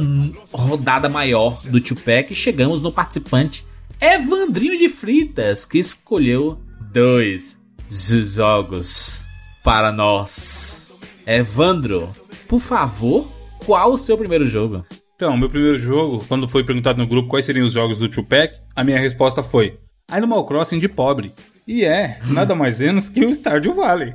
[0.52, 2.34] rodada maior do Tupac.
[2.34, 3.66] Chegamos no participante
[4.00, 6.58] Evandrinho de Fritas, que escolheu
[6.92, 9.26] dois jogos
[9.62, 10.90] para nós.
[11.26, 12.08] Evandro,
[12.48, 13.30] por favor,
[13.64, 14.84] qual o seu primeiro jogo?
[15.14, 18.54] Então, meu primeiro jogo, quando foi perguntado no grupo quais seriam os jogos do Tupac,
[18.74, 19.76] a minha resposta foi
[20.08, 21.32] Animal Crossing de pobre.
[21.70, 24.12] E é, nada mais menos que o Stardew Valley.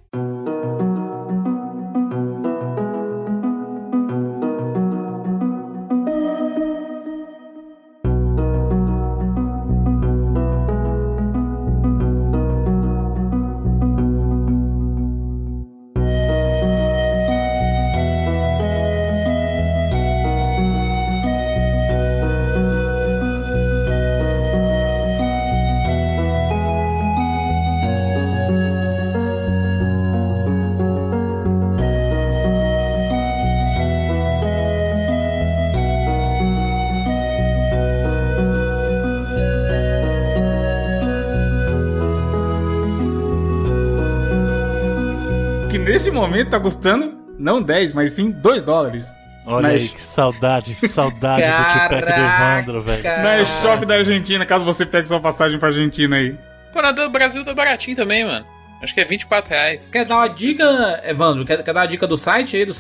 [46.15, 49.08] Momento tá custando não 10, mas sim 2 dólares.
[49.45, 53.04] Olha Na aí, que saudade, que saudade do Tupac do Evandro, velho.
[53.04, 56.36] Na eShop da Argentina, caso você pegue sua passagem pra Argentina aí.
[56.73, 58.45] Pô, na do Brasil tá baratinho também, mano.
[58.82, 59.89] Acho que é 24 reais.
[59.91, 61.45] Quer dar uma dica, Evandro?
[61.45, 62.73] Quer, quer dar uma dica do site aí, do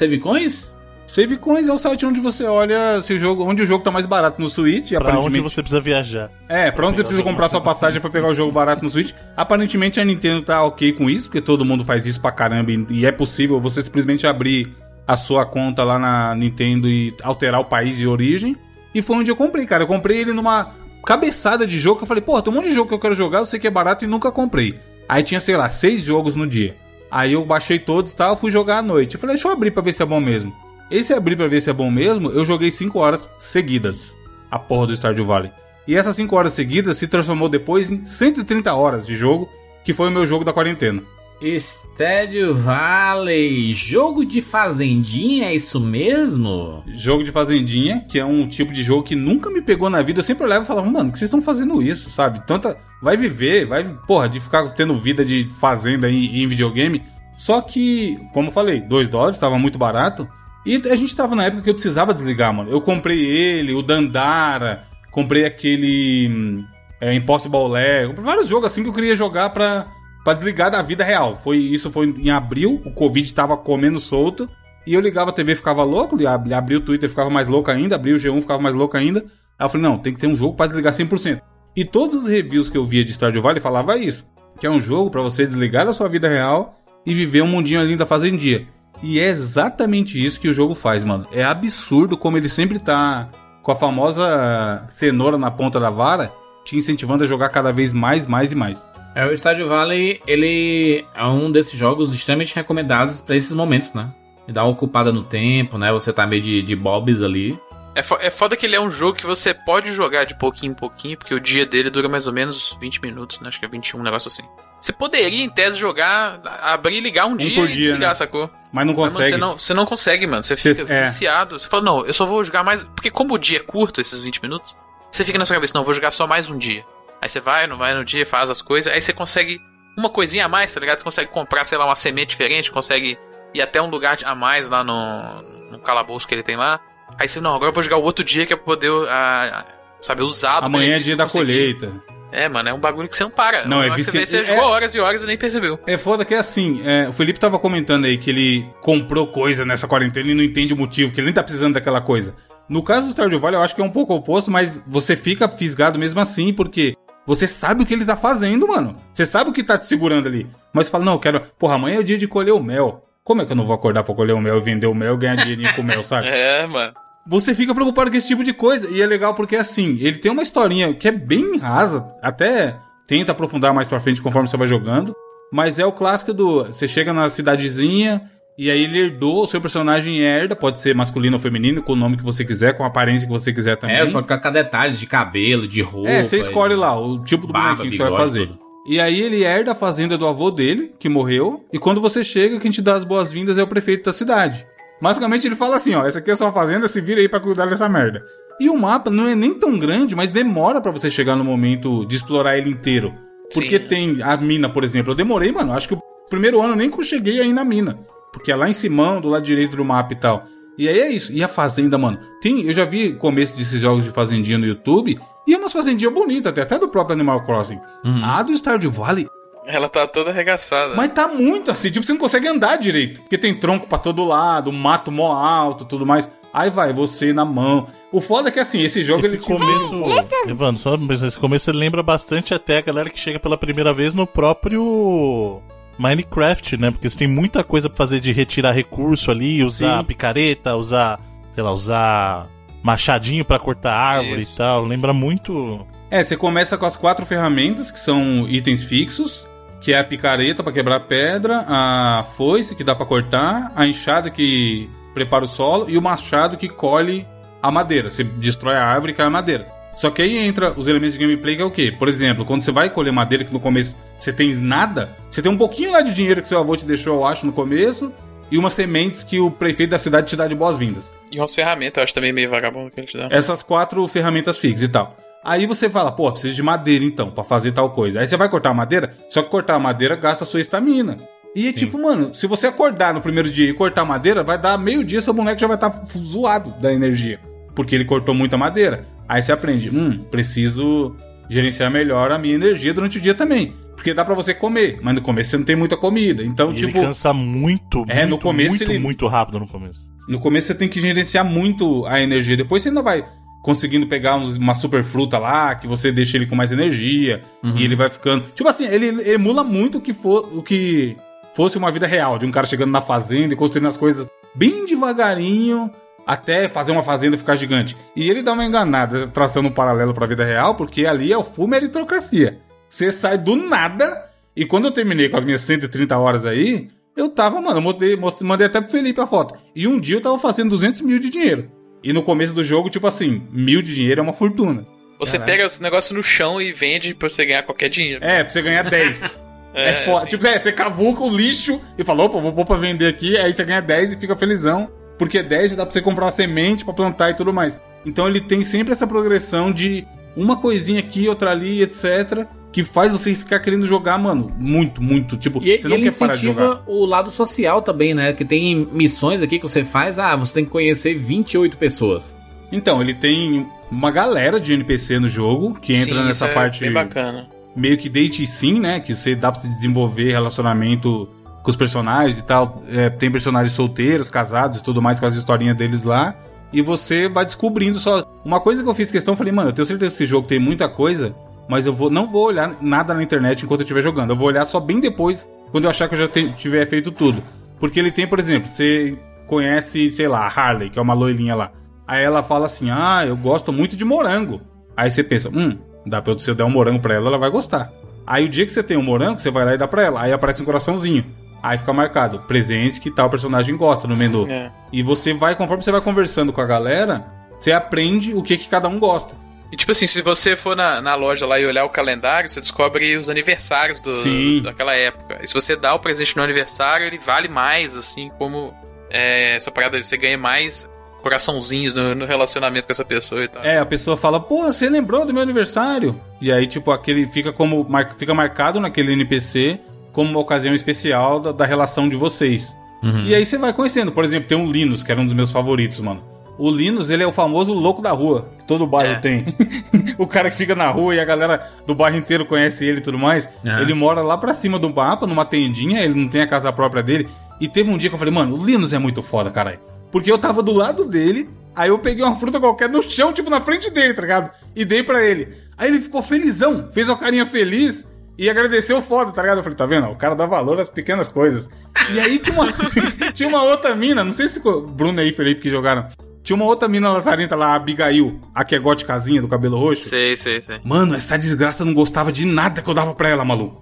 [1.07, 1.67] Savecoins?
[1.67, 4.41] É o site onde você olha se o jogo, onde o jogo tá mais barato
[4.41, 4.89] no Switch.
[4.89, 6.31] Pra onde aparentemente- você precisa viajar.
[6.49, 9.13] É, pra onde você precisa comprar sua passagem pra pegar o jogo barato no Switch.
[9.37, 13.05] Aparentemente a Nintendo tá ok com isso, porque todo mundo faz isso pra caramba e
[13.05, 14.75] é possível você simplesmente abrir
[15.07, 18.55] a sua conta lá na Nintendo e alterar o país de origem.
[18.93, 19.83] E foi onde eu comprei, cara.
[19.83, 20.71] Eu comprei ele numa
[21.05, 23.13] cabeçada de jogo que eu falei, pô, tem um monte de jogo que eu quero
[23.13, 24.79] jogar, eu sei que é barato e nunca comprei.
[25.07, 26.75] Aí tinha, sei lá, seis jogos no dia.
[27.11, 29.13] Aí eu baixei todos e tal, fui jogar à noite.
[29.13, 30.51] Eu falei, deixa eu abrir pra ver se é bom mesmo.
[30.89, 34.15] Esse abrir pra ver se é bom mesmo, eu joguei 5 horas seguidas.
[34.51, 35.51] A porra do Stardew Valley.
[35.87, 39.49] E essas 5 horas seguidas se transformou depois em 130 horas de jogo,
[39.83, 41.01] que foi o meu jogo da quarentena.
[41.41, 46.83] Stadio Valley, jogo de fazendinha, é isso mesmo?
[46.87, 50.19] Jogo de fazendinha, que é um tipo de jogo que nunca me pegou na vida.
[50.19, 52.45] Eu sempre olhava e falava, mano, que vocês estão fazendo isso, sabe?
[52.47, 52.77] Tanta.
[53.01, 57.03] Vai viver, vai, porra, de ficar tendo vida de fazenda em, em videogame.
[57.35, 60.27] Só que, como eu falei, 2 dólares, tava muito barato.
[60.65, 62.71] E a gente tava na época que eu precisava desligar, mano.
[62.71, 66.63] Eu comprei ele, o Dandara, comprei aquele hum,
[66.99, 69.87] é, Impossible Lair, comprei vários jogos assim que eu queria jogar pra,
[70.23, 71.35] pra desligar da vida real.
[71.35, 74.49] Foi Isso foi em abril, o Covid tava comendo solto.
[74.87, 77.71] E eu ligava a TV ficava louco, li- ab- abria o Twitter ficava mais louco
[77.71, 79.19] ainda, abria o G1 ficava mais louco ainda.
[79.57, 81.41] Aí eu falei, não, tem que ser um jogo pra desligar 100%.
[81.75, 84.25] E todos os reviews que eu via de Stardew Valley falava isso,
[84.59, 86.71] que é um jogo pra você desligar da sua vida real
[87.05, 88.67] e viver um mundinho ali da fazendinha.
[89.01, 91.27] E é exatamente isso que o jogo faz, mano.
[91.31, 93.29] É absurdo como ele sempre tá
[93.61, 96.31] com a famosa cenoura na ponta da vara,
[96.63, 98.87] te incentivando a jogar cada vez mais, mais e mais.
[99.15, 104.11] É, o Stardew Valley, ele é um desses jogos extremamente recomendados pra esses momentos, né?
[104.47, 105.91] Dá uma ocupada no tempo, né?
[105.91, 107.57] Você tá meio de, de bobs ali.
[107.95, 110.73] É, fo- é foda que ele é um jogo que você pode jogar de pouquinho
[110.73, 113.47] em pouquinho, porque o dia dele dura mais ou menos 20 minutos, né?
[113.47, 114.43] Acho que é 21, um negócio assim.
[114.81, 118.15] Você poderia, em tese, jogar, abrir e ligar um, dia por e dia, desligar, né?
[118.15, 118.49] sacou?
[118.73, 119.29] Mas não Mas, mano, consegue.
[119.29, 120.43] você, não, você não consegue, mano.
[120.43, 121.03] Você fica é.
[121.05, 121.57] viciado.
[121.57, 122.83] Você fala, não, eu só vou jogar mais.
[122.83, 124.75] Porque como o dia é curto, esses 20 minutos,
[125.09, 126.83] você fica na sua cabeça, não, eu vou jogar só mais um dia.
[127.21, 129.59] Aí você vai, não vai no dia, faz as coisas, aí você consegue
[129.97, 130.97] uma coisinha a mais, tá ligado?
[130.97, 133.17] Você consegue comprar, sei lá, uma semente diferente, consegue
[133.53, 136.79] ir até um lugar a mais lá no, no calabouço que ele tem lá.
[137.17, 139.65] Aí você, não, agora eu vou jogar o outro dia que é pra poder, ah,
[140.01, 141.91] sabe, usar Amanhã é dia da colheita.
[142.31, 143.65] É, mano, é um bagulho que você não para.
[143.65, 145.79] Não, é que Você, vê, você é- jogou horas e horas e nem percebeu.
[145.87, 149.63] É foda que é assim, é, o Felipe tava comentando aí que ele comprou coisa
[149.63, 152.35] nessa quarentena e não entende o motivo, que ele nem tá precisando daquela coisa.
[152.67, 155.47] No caso do Stardew Valley, eu acho que é um pouco oposto, mas você fica
[155.47, 159.01] fisgado mesmo assim, porque você sabe o que ele tá fazendo, mano.
[159.13, 160.45] Você sabe o que tá te segurando ali.
[160.73, 161.41] Mas você fala, não, eu quero.
[161.57, 163.05] Porra, amanhã é o dia de colher o mel.
[163.23, 165.17] Como é que eu não vou acordar pra colher o mel, vender o mel e
[165.17, 166.27] ganhar dinheirinho com o mel, sabe?
[166.35, 166.93] É, mano.
[167.27, 168.89] Você fica preocupado com esse tipo de coisa.
[168.89, 173.31] E é legal porque, assim, ele tem uma historinha que é bem rasa, até tenta
[173.31, 175.15] aprofundar mais pra frente conforme você vai jogando.
[175.51, 176.65] Mas é o clássico do.
[176.65, 178.21] Você chega na cidadezinha
[178.57, 181.95] e aí ele herdou, o seu personagem herda, pode ser masculino ou feminino, com o
[181.95, 183.95] nome que você quiser, com a aparência que você quiser também.
[183.97, 186.09] É, com com detalhes de cabelo, de roupa.
[186.09, 188.47] É, você escolhe e- lá o tipo do barba, bonequinho que você vai fazer.
[188.47, 188.59] tudo.
[188.87, 192.59] E aí ele herda a fazenda do avô dele, que morreu, e quando você chega,
[192.59, 194.65] quem te dá as boas-vindas é o prefeito da cidade.
[195.05, 197.67] Basicamente ele fala assim, ó, essa aqui é sua fazenda, se vira aí pra cuidar
[197.67, 198.25] dessa merda.
[198.59, 202.03] E o mapa não é nem tão grande, mas demora pra você chegar no momento
[202.07, 203.13] de explorar ele inteiro.
[203.53, 203.85] Porque Sim.
[203.85, 206.91] tem a mina, por exemplo, eu demorei, mano, acho que o primeiro ano eu nem
[207.03, 207.99] cheguei aí na mina.
[208.33, 210.43] Porque é lá em cima, do lado direito do mapa e tal.
[210.75, 211.31] E aí é isso.
[211.31, 212.17] E a fazenda, mano.
[212.41, 215.19] Tem, eu já vi começo desses jogos de fazendinha no YouTube.
[215.47, 217.79] E é umas fazendinhas bonitas, até, até do próprio Animal Crossing.
[218.23, 219.27] A do Stardew Valley,
[219.67, 220.93] Ela tá toda arregaçada.
[220.95, 221.89] mas tá muito assim.
[221.89, 223.21] Tipo, você não consegue andar direito.
[223.21, 226.29] Porque tem tronco pra todo lado, mato mó alto, tudo mais.
[226.53, 227.87] Aí vai, você na mão.
[228.11, 230.01] O foda é que assim, esse jogo Esse ele te- começo,
[230.47, 230.95] Evandro, só
[231.27, 235.61] esse começo ele lembra bastante até a galera que chega pela primeira vez no próprio
[235.97, 236.91] Minecraft, né?
[236.91, 240.05] Porque você tem muita coisa pra fazer de retirar recurso ali, usar Sim.
[240.05, 241.19] picareta, usar,
[241.53, 242.47] sei lá, usar
[242.83, 244.53] machadinho pra cortar árvore Isso.
[244.53, 244.85] e tal.
[244.85, 245.85] Lembra muito.
[246.09, 249.47] É, você começa com as quatro ferramentas, que são itens fixos,
[249.85, 254.31] que é a picareta pra quebrar pedra, a foice que dá pra cortar, a enxada
[254.31, 257.23] que prepara o solo e o machado que colhe
[257.61, 258.09] a madeira.
[258.09, 259.67] Você destrói a árvore e cai a madeira.
[259.95, 261.91] Só que aí entra os elementos de gameplay que é o quê?
[261.91, 265.51] Por exemplo, quando você vai colher madeira, que no começo você tem nada, você tem
[265.51, 268.11] um pouquinho lá de dinheiro que seu avô te deixou, eu acho, no começo,
[268.49, 271.13] e umas sementes que o prefeito da cidade te dá de boas-vindas.
[271.31, 273.27] E umas ferramentas, eu acho também meio vagabundo que ele te dá.
[273.29, 275.15] Essas quatro ferramentas fixas e tal.
[275.45, 278.19] Aí você fala, pô, preciso de madeira então, pra fazer tal coisa.
[278.19, 281.17] Aí você vai cortar a madeira, só que cortar a madeira gasta a sua estamina.
[281.55, 284.75] E é tipo, mano, se você acordar no primeiro dia e cortar madeira, vai dar
[284.77, 287.39] meio dia, seu boneco já vai estar tá zoado da energia.
[287.75, 289.05] Porque ele cortou muita madeira.
[289.29, 291.15] Aí você aprende, hum, preciso
[291.49, 293.73] gerenciar melhor a minha energia durante o dia também.
[293.95, 296.43] Porque dá para você comer, mas no começo você não tem muita comida.
[296.43, 296.89] Então, E tipo.
[296.97, 299.99] ele cansa muito, É, muito, no começo muito, ele- muito rápido no começo.
[300.27, 302.57] No começo você tem que gerenciar muito a energia.
[302.57, 303.23] Depois você ainda vai
[303.65, 307.41] conseguindo pegar uma super fruta lá, que você deixa ele com mais energia.
[307.75, 308.45] E ele vai ficando.
[308.53, 311.17] Tipo assim, ele emula muito o que, for, o que
[311.55, 314.85] fosse uma vida real, de um cara chegando na fazenda e construindo as coisas bem
[314.85, 315.89] devagarinho.
[316.27, 317.97] Até fazer uma fazenda ficar gigante.
[318.15, 321.43] E ele dá uma enganada, traçando um paralelo pra vida real, porque ali é o
[321.43, 322.59] full meritocracia.
[322.87, 324.29] Você sai do nada.
[324.55, 328.67] E quando eu terminei com as minhas 130 horas aí, eu tava, mano, eu mandei
[328.67, 329.55] até pro Felipe a foto.
[329.75, 331.71] E um dia eu tava fazendo 200 mil de dinheiro.
[332.05, 334.85] E no começo do jogo, tipo assim, mil de dinheiro é uma fortuna.
[335.17, 335.51] Você Caralho.
[335.51, 338.23] pega esse negócio no chão e vende pra você ganhar qualquer dinheiro.
[338.23, 339.39] É, pra você ganhar 10.
[339.77, 340.19] É, foda.
[340.19, 340.27] assim.
[340.27, 343.51] Tipo, é, você cavuca o lixo e fala, opa, vou pôr pra vender aqui, aí
[343.51, 344.89] você ganha 10 e fica felizão.
[345.19, 347.77] Porque 10 já dá pra você comprar uma semente pra plantar e tudo mais.
[348.05, 352.47] Então ele tem sempre essa progressão de uma coisinha aqui, outra ali, etc.
[352.75, 355.37] Que faz você ficar querendo jogar, mano, muito, muito.
[355.37, 356.63] Tipo, E, você não ele quer parar de jogar.
[356.65, 358.33] incentiva o lado social também, né?
[358.33, 362.35] Que tem missões aqui que você faz, ah, você tem que conhecer 28 pessoas.
[362.73, 366.81] Então, ele tem uma galera de NPC no jogo que entra Sim, nessa é parte
[366.81, 367.47] Bem bacana.
[367.73, 368.99] meio que date sim, né?
[368.99, 371.29] Que você dá pra se desenvolver relacionamento
[371.63, 372.83] com os personagens e tal.
[372.89, 376.35] É, tem personagens solteiros, casados e tudo mais com as historinhas deles lá.
[376.73, 378.29] E você vai descobrindo só.
[378.43, 380.45] Uma coisa que eu fiz questão, eu falei, mano, eu tenho certeza que esse jogo
[380.45, 381.33] tem muita coisa,
[381.67, 384.29] mas eu vou, não vou olhar nada na internet enquanto eu estiver jogando.
[384.31, 387.11] Eu vou olhar só bem depois, quando eu achar que eu já te- tiver feito
[387.11, 387.43] tudo.
[387.79, 391.55] Porque ele tem, por exemplo, você conhece, sei lá, a Harley, que é uma loirinha
[391.55, 391.71] lá.
[392.07, 394.61] Aí ela fala assim: Ah, eu gosto muito de morango.
[394.95, 397.37] Aí você pensa, hum, dá pra eu- se eu der um morango pra ela, ela
[397.37, 397.91] vai gostar.
[398.25, 400.21] Aí o dia que você tem um morango, você vai lá e dá pra ela.
[400.21, 401.25] Aí aparece um coraçãozinho.
[401.61, 404.47] Aí fica marcado, presente que tal personagem gosta no menu.
[404.49, 404.71] É.
[404.93, 407.25] E você vai, conforme você vai conversando com a galera,
[407.59, 409.35] você aprende o que, que cada um gosta.
[409.71, 412.59] E tipo assim, se você for na, na loja lá e olhar o calendário, você
[412.61, 414.61] descobre os aniversários do, Sim.
[414.61, 415.39] daquela época.
[415.43, 418.73] E se você dá o presente no aniversário, ele vale mais, assim, como
[419.09, 420.89] é, essa parada, você ganha mais
[421.21, 423.63] coraçãozinhos no, no relacionamento com essa pessoa e tal.
[423.63, 426.21] É, a pessoa fala, pô, você lembrou do meu aniversário?
[426.39, 427.83] E aí, tipo, aquele fica como.
[427.89, 429.79] mar- fica marcado naquele NPC
[430.11, 432.77] como uma ocasião especial da, da relação de vocês.
[433.25, 434.11] E aí você vai conhecendo.
[434.11, 436.23] Por exemplo, tem o Linus, que era um dos meus favoritos, mano.
[436.57, 439.19] O Linus, ele é o famoso louco da rua, que todo bairro É.
[439.19, 439.45] tem.
[440.17, 443.01] o cara que fica na rua e a galera do bairro inteiro conhece ele e
[443.01, 443.47] tudo mais.
[443.63, 443.81] É.
[443.81, 447.03] Ele mora lá pra cima do mapa, numa tendinha, ele não tem a casa própria
[447.03, 447.27] dele.
[447.59, 449.79] E teve um dia que eu falei, mano, o Linus é muito foda, caralho.
[450.11, 453.49] Porque eu tava do lado dele, aí eu peguei uma fruta qualquer no chão, tipo,
[453.49, 454.49] na frente dele, tá ligado?
[454.75, 455.49] E dei pra ele.
[455.77, 458.05] Aí ele ficou felizão, fez uma carinha feliz
[458.37, 459.57] e agradeceu foda, tá ligado?
[459.57, 460.07] Eu falei, tá vendo?
[460.07, 461.69] O cara dá valor às pequenas coisas.
[462.13, 462.73] E aí tinha uma,
[463.33, 466.07] tinha uma outra mina, não sei se o Bruno aí e Felipe que jogaram.
[466.45, 470.07] Tinha uma outra mina lazarenta lá, a Abigail, a que é goticazinha do cabelo roxo.
[470.07, 470.79] Sei, sei, sei.
[470.83, 473.81] Mano, essa desgraça não gostava de nada que eu dava pra ela, maluco.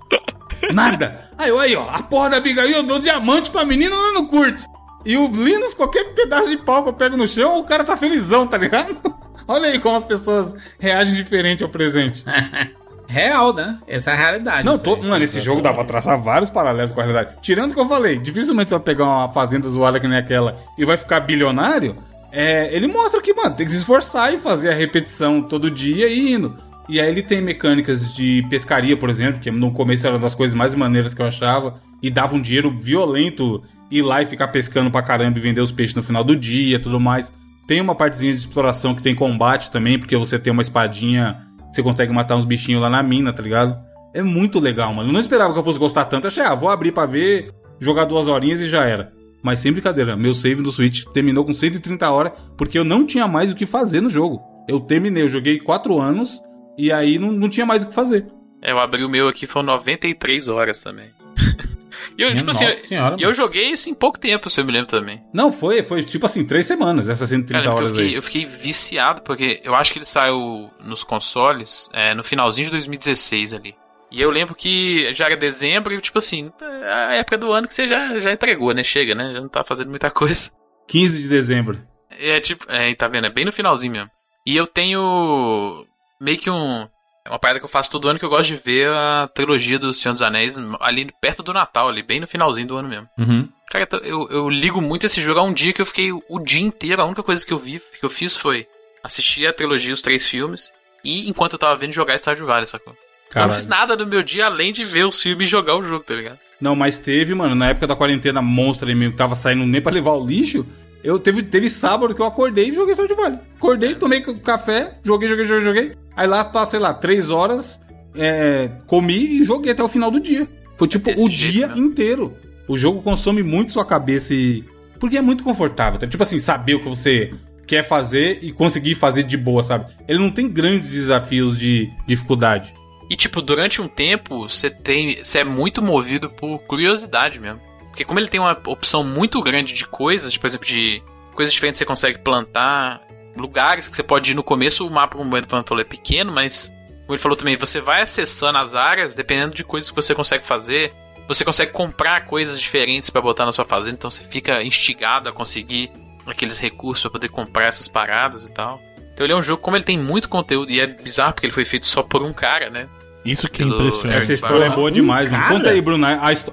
[0.71, 1.30] Nada.
[1.38, 4.65] Aí, aí, ó, a porra da Abigail eu dou diamante pra menina, ela não curte.
[5.06, 7.97] E o Linus, qualquer pedaço de pau que eu pego no chão, o cara tá
[7.97, 8.95] felizão, tá ligado?
[9.45, 12.23] Olha aí como as pessoas reagem diferente ao presente.
[13.10, 13.78] Real, né?
[13.86, 14.65] Essa é a realidade.
[14.65, 17.36] Não, tô, mano, esse jogo dá pra traçar vários paralelos com a realidade.
[17.41, 20.58] Tirando o que eu falei, dificilmente você vai pegar uma fazenda zoada que nem aquela
[20.78, 21.97] e vai ficar bilionário.
[22.36, 26.08] É, ele mostra que, mano, tem que se esforçar e fazer a repetição todo dia
[26.08, 26.58] e indo.
[26.89, 30.34] E aí ele tem mecânicas de pescaria, por exemplo, que no começo era uma das
[30.34, 31.80] coisas mais maneiras que eu achava.
[32.02, 35.72] E dava um dinheiro violento ir lá e ficar pescando pra caramba e vender os
[35.72, 37.32] peixes no final do dia e tudo mais.
[37.67, 41.38] Tem uma partezinha de exploração que tem combate também, porque você tem uma espadinha,
[41.72, 43.80] você consegue matar uns bichinhos lá na mina, tá ligado?
[44.12, 45.10] É muito legal, mano.
[45.10, 46.26] Eu não esperava que eu fosse gostar tanto.
[46.26, 49.13] Eu achei, ah, vou abrir pra ver, jogar duas horinhas e já era.
[49.44, 53.28] Mas sem brincadeira, meu save do Switch terminou com 130 horas, porque eu não tinha
[53.28, 54.42] mais o que fazer no jogo.
[54.70, 56.42] Eu terminei, eu joguei 4 anos
[56.78, 58.26] e aí não, não tinha mais o que fazer.
[58.62, 61.10] É, eu abri o meu aqui, foram 93 horas também.
[62.18, 63.34] e eu, Minha tipo assim, nossa eu- senhora, e eu mano.
[63.34, 65.22] joguei isso em pouco tempo, se eu me lembro também.
[65.34, 68.14] Não, foi, foi tipo assim, 3 semanas, essas 130 Cara, eu horas fiquei, aí.
[68.16, 72.72] eu fiquei viciado, porque eu acho que ele saiu nos consoles é, no finalzinho de
[72.72, 73.76] 2016 ali.
[74.14, 77.68] E eu lembro que já era dezembro e, tipo assim, é a época do ano
[77.68, 78.84] que você já, já entregou, né?
[78.84, 79.34] Chega, né?
[79.34, 80.51] Já não tá fazendo muita coisa.
[80.88, 81.82] 15 de dezembro.
[82.11, 83.26] É tipo, é, tá vendo?
[83.26, 84.11] É bem no finalzinho mesmo.
[84.45, 85.84] E eu tenho
[86.22, 86.88] meio que um.
[87.26, 89.80] É uma parada que eu faço todo ano que eu gosto de ver a trilogia
[89.80, 93.09] do Senhor dos Anéis ali perto do Natal, ali, bem no finalzinho do ano mesmo.
[93.18, 93.49] Uhum.
[93.72, 95.39] Cara, eu, eu ligo muito esse jogo.
[95.39, 97.82] Há um dia que eu fiquei o dia inteiro, a única coisa que eu vi,
[97.99, 98.68] que eu fiz foi
[99.03, 100.72] assistir a trilogia, os três filmes,
[101.03, 102.95] e enquanto eu tava vendo jogar Stardew Valley, sacou?
[103.36, 103.54] Eu não Caralho.
[103.56, 106.14] fiz nada no meu dia além de ver os filmes e jogar o jogo, tá
[106.14, 106.38] ligado?
[106.62, 109.82] Não, mas teve, mano, na época da quarentena monstra aí mesmo, que tava saindo nem
[109.82, 110.66] pra levar o lixo.
[111.04, 113.40] Eu teve, teve sábado que eu acordei e joguei Stardew Valley.
[113.58, 115.92] Acordei, tomei café, joguei, joguei, joguei, joguei.
[116.16, 117.78] Aí lá, tá, sei lá, três horas,
[118.16, 120.48] é, comi e joguei até o final do dia.
[120.78, 121.86] Foi tipo desse o jeito dia mesmo.
[121.86, 122.34] inteiro.
[122.68, 124.64] O jogo consome muito sua cabeça e.
[125.00, 126.00] Porque é muito confortável.
[126.00, 126.08] tá?
[126.08, 127.34] Tipo assim, saber o que você
[127.68, 129.88] quer fazer e conseguir fazer de boa, sabe?
[130.08, 132.74] Ele não tem grandes desafios de dificuldade.
[133.14, 135.24] E, tipo, durante um tempo, você tem.
[135.24, 137.61] Você é muito movido por curiosidade mesmo.
[137.89, 140.99] Porque como ele tem uma opção muito grande de coisas, por exemplo, de
[141.36, 143.03] coisas diferentes que você consegue plantar,
[143.38, 146.70] lugares que você pode ir no começo, o mapa, como ele falou, é pequeno, mas
[147.01, 150.43] como ele falou também, você vai acessando as áreas dependendo de coisas que você consegue
[150.43, 150.91] fazer.
[151.28, 155.32] Você consegue comprar coisas diferentes pra botar na sua fazenda, então você fica instigado a
[155.32, 155.91] conseguir
[156.26, 158.82] aqueles recursos pra poder comprar essas paradas e tal.
[159.14, 161.53] Então ele é um jogo, como ele tem muito conteúdo, e é bizarro porque ele
[161.53, 162.89] foi feito só por um cara, né?
[163.26, 164.17] Isso que é Pelo impressionante.
[164.17, 165.43] Essa história é boa demais, mano.
[165.43, 165.55] cara?
[165.55, 166.05] Conta aí, Bruno.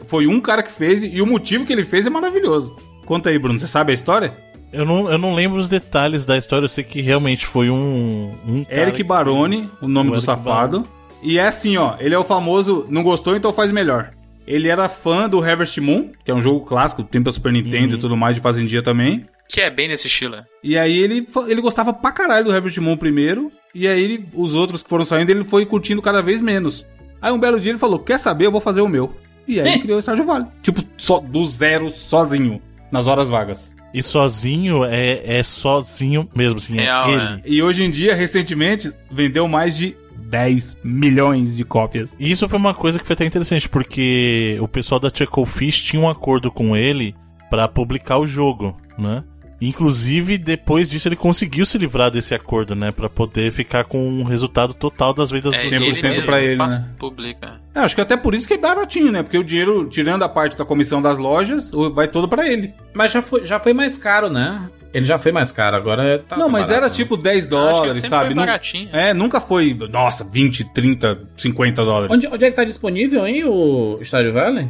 [0.06, 2.76] Foi um cara que fez e o motivo que ele fez é maravilhoso.
[3.04, 3.58] Conta aí, Bruno.
[3.58, 4.36] Você sabe a história?
[4.72, 8.30] Eu não, eu não lembro os detalhes da história, eu sei que realmente foi um.
[8.46, 10.86] um cara Eric que- Baroni, o nome O do Eric safado.
[11.22, 11.94] E é assim, ó.
[11.98, 14.10] Ele é o famoso não gostou, então faz melhor.
[14.46, 17.94] Ele era fã do Harvest Moon, que é um jogo clássico, tem pra Super Nintendo
[17.96, 19.24] e tudo mais de Fazendinha também.
[19.50, 20.36] Que é bem nesse estilo.
[20.36, 20.44] né?
[20.62, 23.50] E aí ele, ele gostava pra caralho do Harvest Moon primeiro.
[23.74, 26.86] E aí ele- os outros que foram saindo, ele foi curtindo cada vez menos.
[27.20, 28.46] Aí um belo dia ele falou: Quer saber?
[28.46, 29.12] Eu vou fazer o meu.
[29.48, 30.46] E aí ele criou o Stardew Valley.
[30.62, 32.60] Tipo, só do zero, sozinho,
[32.92, 33.72] nas horas vagas.
[33.92, 37.16] E sozinho é, é sozinho mesmo, assim, Real, é é.
[37.16, 37.42] ele.
[37.44, 42.14] E hoje em dia, recentemente, vendeu mais de 10 milhões de cópias.
[42.18, 46.00] E isso foi uma coisa que foi até interessante, porque o pessoal da Chucklefish tinha
[46.00, 47.16] um acordo com ele
[47.50, 49.24] pra publicar o jogo, né?
[49.60, 52.90] Inclusive, depois disso, ele conseguiu se livrar desse acordo, né?
[52.90, 56.22] Pra poder ficar com um resultado total das vendas É, do e 100% ele mesmo
[56.26, 56.86] pra ele, né?
[56.98, 57.60] Publica.
[57.74, 59.22] É, acho que até por isso que é baratinho, né?
[59.22, 62.72] Porque o dinheiro, tirando a parte da comissão das lojas, o- vai todo pra ele.
[62.94, 64.68] Mas já foi, já foi mais caro, né?
[64.92, 66.36] Ele já foi mais caro, agora tá.
[66.36, 66.94] não, mas barato, era né?
[66.96, 68.26] tipo 10 Acho que dólares, sempre sabe?
[68.26, 68.88] foi Não- baratinho.
[68.92, 72.10] é, nunca foi, nossa, 20, 30, 50 dólares.
[72.12, 74.68] Onde, onde é que tá disponível, hein, o Stardew Valley?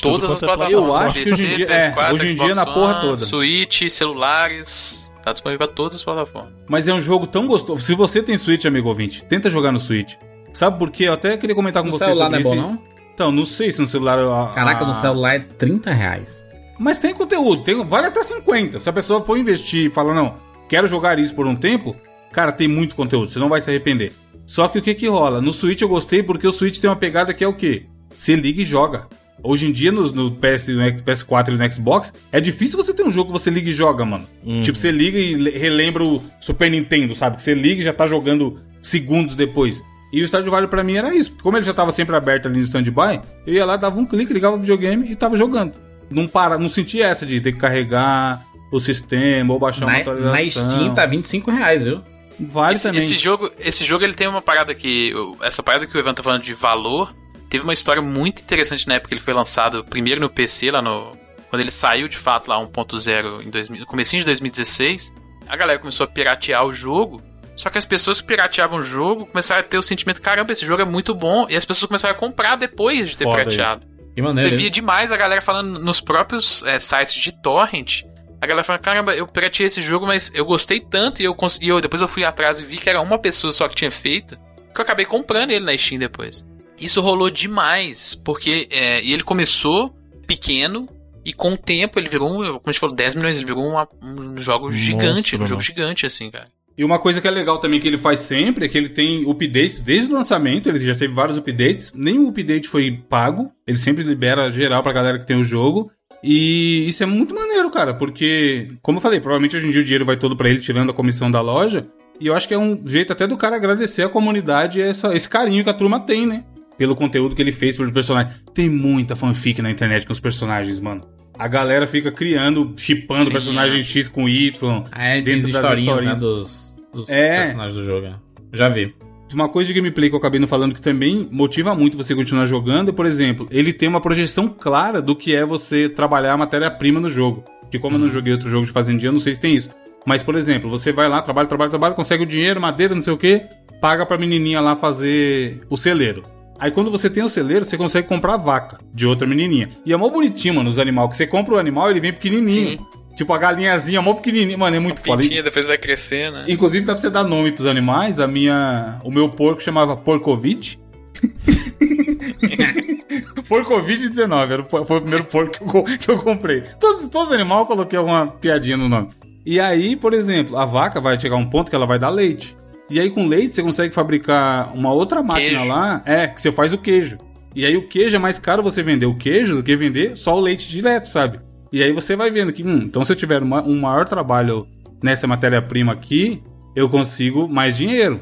[0.00, 0.74] Tudo todas as é plataformas.
[0.88, 3.16] Eu acho que hoje em dia- é, hoje em dia na Xbox porra toda.
[3.18, 5.10] Switch, celulares.
[5.22, 6.52] Tá disponível pra todas as plataformas.
[6.68, 7.82] Mas é um jogo tão gostoso.
[7.82, 10.14] Se você tem Switch, amigo ouvinte, tenta jogar no Switch.
[10.52, 11.04] Sabe por quê?
[11.04, 12.82] Eu até queria comentar com No você celular sobre não é bom, não?
[13.14, 14.18] Então, não sei se no celular...
[14.18, 16.46] a- Caraca, a- no celular é 30 reais.
[16.78, 18.78] Mas tem conteúdo, tem, vale até 50.
[18.78, 20.34] Se a pessoa for investir e falar, não,
[20.68, 21.94] quero jogar isso por um tempo,
[22.32, 24.12] cara, tem muito conteúdo, você não vai se arrepender.
[24.46, 25.40] Só que o que que rola?
[25.40, 27.86] No Switch eu gostei porque o Switch tem uma pegada que é o quê?
[28.18, 29.06] Você liga e joga.
[29.44, 33.02] Hoje em dia, no, no PS, no PS4 e no Xbox, é difícil você ter
[33.04, 34.26] um jogo que você liga e joga, mano.
[34.62, 37.36] Tipo, você liga e le- relembra o Super Nintendo, sabe?
[37.36, 39.82] Que você liga e já tá jogando segundos depois.
[40.12, 41.30] E o Stardew Valley pra mim era isso.
[41.30, 44.06] porque Como ele já tava sempre aberto ali no standby, eu ia lá, dava um
[44.06, 45.74] clique, ligava o videogame e tava jogando.
[46.10, 49.98] Não para, não sentia essa de ter que carregar o sistema ou baixar uma Na,
[49.98, 50.62] atualização.
[50.64, 52.00] na Steam tá 25 reais, viu?
[52.40, 52.98] Vale Esse, também.
[53.00, 55.12] esse jogo, esse jogo ele tem uma parada que.
[55.42, 57.14] Essa parada que o Evan tá falando de valor.
[57.54, 60.82] Teve uma história muito interessante na época que ele foi lançado primeiro no PC, lá
[60.82, 61.12] no.
[61.48, 65.14] Quando ele saiu de fato lá 1.0 em 2000, no comecinho de 2016.
[65.46, 67.22] A galera começou a piratear o jogo.
[67.54, 70.66] Só que as pessoas que pirateavam o jogo começaram a ter o sentimento: caramba, esse
[70.66, 71.46] jogo é muito bom.
[71.48, 73.86] E as pessoas começaram a comprar depois de ter Foda pirateado.
[74.16, 74.50] Que maneiro.
[74.50, 74.60] Você hein?
[74.60, 78.02] via demais a galera falando nos próprios é, sites de torrent.
[78.40, 81.68] A galera falando, caramba, eu pirateei esse jogo, mas eu gostei tanto e eu, e
[81.68, 84.36] eu depois eu fui atrás e vi que era uma pessoa só que tinha feito,
[84.74, 86.44] que eu acabei comprando ele na Steam depois.
[86.80, 89.94] Isso rolou demais, porque é, e ele começou
[90.26, 90.88] pequeno
[91.24, 93.64] e com o tempo ele virou, um, como a gente falou, 10 milhões, ele virou
[93.66, 95.64] uma- um jogo gigante, um Monstro, jogo né?
[95.66, 96.48] gigante assim, cara.
[96.76, 99.24] E uma coisa que é legal também que ele faz sempre é que ele tem
[99.30, 104.02] updates desde o lançamento, ele já teve vários updates, nenhum update foi pago, ele sempre
[104.02, 105.90] libera geral pra galera que tem o jogo.
[106.22, 109.84] E isso é muito maneiro, cara, porque, como eu falei, provavelmente hoje em dia o
[109.84, 111.86] dinheiro vai todo pra ele, tirando a comissão da loja.
[112.18, 115.28] E eu acho que é um jeito até do cara agradecer a comunidade essa, esse
[115.28, 116.44] carinho que a turma tem, né?
[116.76, 118.42] Pelo conteúdo que ele fez pelos personagens.
[118.52, 121.02] Tem muita fanfic na internet com os personagens, mano.
[121.38, 124.84] A galera fica criando, chipando personagem X com Y.
[124.92, 127.42] É, dentro as das historinhas, né, dos, dos É.
[127.42, 128.06] personagens do jogo.
[128.06, 128.14] é.
[128.52, 128.94] Já vi.
[129.32, 132.46] Uma coisa de gameplay que eu acabei não falando que também motiva muito você continuar
[132.46, 136.36] jogando, é, por exemplo, ele tem uma projeção clara do que é você trabalhar a
[136.36, 137.42] matéria-prima no jogo.
[137.68, 139.68] Que como eu não joguei outro jogo de fazendinha, eu não sei se tem isso.
[140.06, 143.12] Mas, por exemplo, você vai lá, trabalha, trabalha, trabalha, consegue o dinheiro, madeira, não sei
[143.12, 143.42] o que,
[143.80, 146.22] paga pra menininha lá fazer o celeiro.
[146.64, 149.68] Aí quando você tem o celeiro, você consegue comprar a vaca de outra menininha.
[149.84, 151.10] E é mó bonitinho, mano, os animais.
[151.10, 152.78] Que você compra o animal, ele vem pequenininho.
[153.14, 154.56] Tipo a galinhazinha, mó pequenininha.
[154.56, 155.22] Mano, é muito foda.
[155.22, 156.46] Pintinha, depois vai crescer, né?
[156.48, 158.18] Inclusive dá pra você dar nome pros animais.
[158.18, 160.78] A minha, o meu porco chamava Porcovite.
[163.46, 166.62] Por Covid-19, era- foi, foi o primeiro porco que eu, que eu comprei.
[166.80, 169.10] Todos, todos os animais eu coloquei alguma piadinha no nome.
[169.44, 172.08] E aí, por exemplo, a vaca vai chegar a um ponto que ela vai dar
[172.08, 172.56] leite.
[172.90, 175.64] E aí, com leite, você consegue fabricar uma outra máquina Queijo.
[175.72, 177.18] lá, é, que você faz o queijo.
[177.56, 180.36] E aí, o queijo é mais caro você vender o queijo do que vender só
[180.36, 181.38] o leite direto, sabe?
[181.72, 184.66] E aí você vai vendo que, hum, então se eu tiver uma- um maior trabalho
[185.02, 186.42] nessa matéria-prima aqui,
[186.76, 188.20] eu consigo mais dinheiro.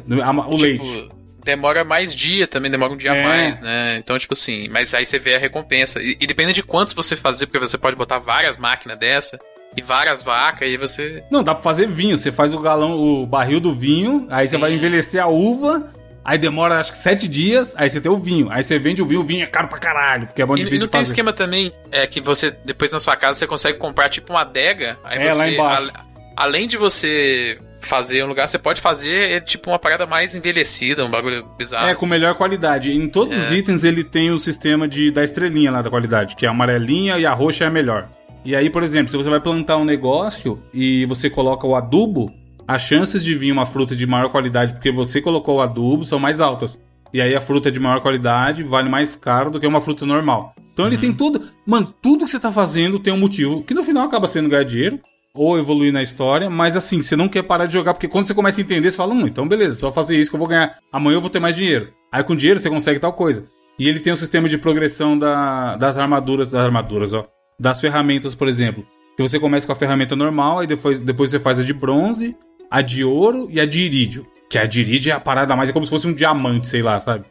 [0.48, 0.84] O leite.
[0.84, 3.22] Tipo, demora mais dia também, demora um dia a É.
[3.22, 3.96] mais, né?
[3.98, 6.00] Então, tipo assim, mas aí você vê a recompensa.
[6.02, 9.38] E, e depende de quantos você fazer, porque você pode botar várias máquinas dessa
[9.76, 11.22] e várias vacas, e você.
[11.30, 12.16] Não, dá pra fazer vinho.
[12.16, 14.60] Você faz o galão, o barril do vinho, aí você Sim.
[14.60, 15.90] vai envelhecer a uva,
[16.24, 18.48] aí demora acho que sete dias, aí você tem o vinho.
[18.50, 20.60] Aí você vende o vinho, o vinho é caro pra caralho, porque é bom E,
[20.60, 21.10] e difícil não de tem fazer.
[21.12, 24.98] esquema também é que você, depois na sua casa, você consegue comprar tipo uma adega.
[25.04, 25.90] Aí É, você, lá embaixo.
[25.94, 26.04] a-
[26.36, 31.04] além de você fazer um lugar, você pode fazer é, tipo uma parada mais envelhecida,
[31.04, 31.88] um bagulho bizarro.
[31.88, 32.92] É, com melhor qualidade.
[32.92, 33.54] Em todos os É.
[33.54, 37.18] itens ele tem o sistema de da estrelinha lá da qualidade, que é a amarelinha
[37.18, 38.08] e a roxa é a melhor.
[38.44, 42.30] E aí, por exemplo, se você vai plantar um negócio e você coloca o adubo,
[42.66, 46.18] as chances de vir uma fruta de maior qualidade porque você colocou o adubo são
[46.18, 46.78] mais altas.
[47.12, 50.54] E aí a fruta de maior qualidade vale mais caro do que uma fruta normal.
[50.72, 51.42] Então ele tem tudo.
[51.66, 53.62] Mano, tudo que você tá fazendo tem um motivo.
[53.62, 54.98] Que no final acaba sendo ganhar dinheiro.
[55.34, 56.48] Ou evoluir na história.
[56.48, 57.92] Mas assim, você não quer parar de jogar.
[57.92, 60.36] Porque quando você começa a entender, você fala, hum, então beleza, só fazer isso que
[60.36, 60.78] eu vou ganhar.
[60.90, 61.92] Amanhã eu vou ter mais dinheiro.
[62.10, 63.44] Aí com dinheiro você consegue tal coisa.
[63.78, 66.50] E ele tem um sistema de progressão da- das armaduras.
[66.52, 67.26] Das armaduras, ó.
[67.58, 68.86] Das ferramentas, por exemplo.
[69.16, 72.36] Que você começa com a ferramenta normal, aí depois, depois você faz a de bronze,
[72.70, 74.26] a de ouro e a de irídio.
[74.48, 76.82] Que a de irídio é a parada mais, é como se fosse um diamante, sei
[76.82, 77.24] lá, sabe?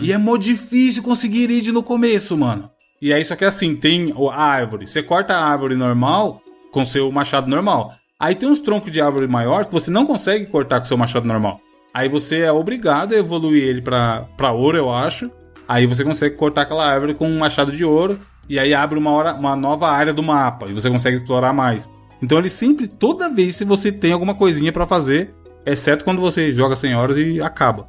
[0.00, 2.70] E é mó difícil conseguir irídio no começo, mano.
[3.02, 4.86] E aí, só que assim, tem a árvore.
[4.86, 6.40] Você corta a árvore normal
[6.72, 7.92] com seu machado normal.
[8.18, 11.26] Aí tem uns troncos de árvore maior que você não consegue cortar com seu machado
[11.26, 11.60] normal.
[11.92, 15.30] Aí você é obrigado a evoluir ele pra, pra ouro, eu acho.
[15.68, 18.18] Aí você consegue cortar aquela árvore com um machado de ouro.
[18.48, 20.66] E aí abre uma, hora, uma nova área do mapa.
[20.68, 21.90] E você consegue explorar mais.
[22.22, 25.34] Então ele sempre, toda vez se você tem alguma coisinha pra fazer,
[25.66, 27.88] exceto quando você joga 100 horas e acaba.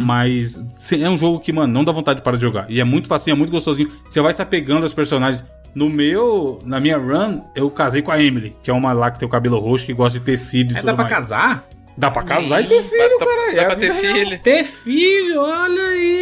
[0.00, 2.66] Mas se- é um jogo que, mano, não dá vontade de parar de jogar.
[2.70, 3.88] E é muito facinho, é muito gostosinho.
[4.08, 5.44] Você vai se apegando aos personagens.
[5.74, 9.18] No meu, na minha run, eu casei com a Emily, que é uma lá que
[9.18, 11.16] tem o cabelo roxo, que gosta de tecido e É, tudo dá pra mais.
[11.16, 11.64] casar?
[11.96, 13.54] Dá pra casar Sim, e ter filho, dá, cara.
[13.54, 14.38] Dá é a pra ter filho.
[14.42, 16.21] Ter filho, olha aí.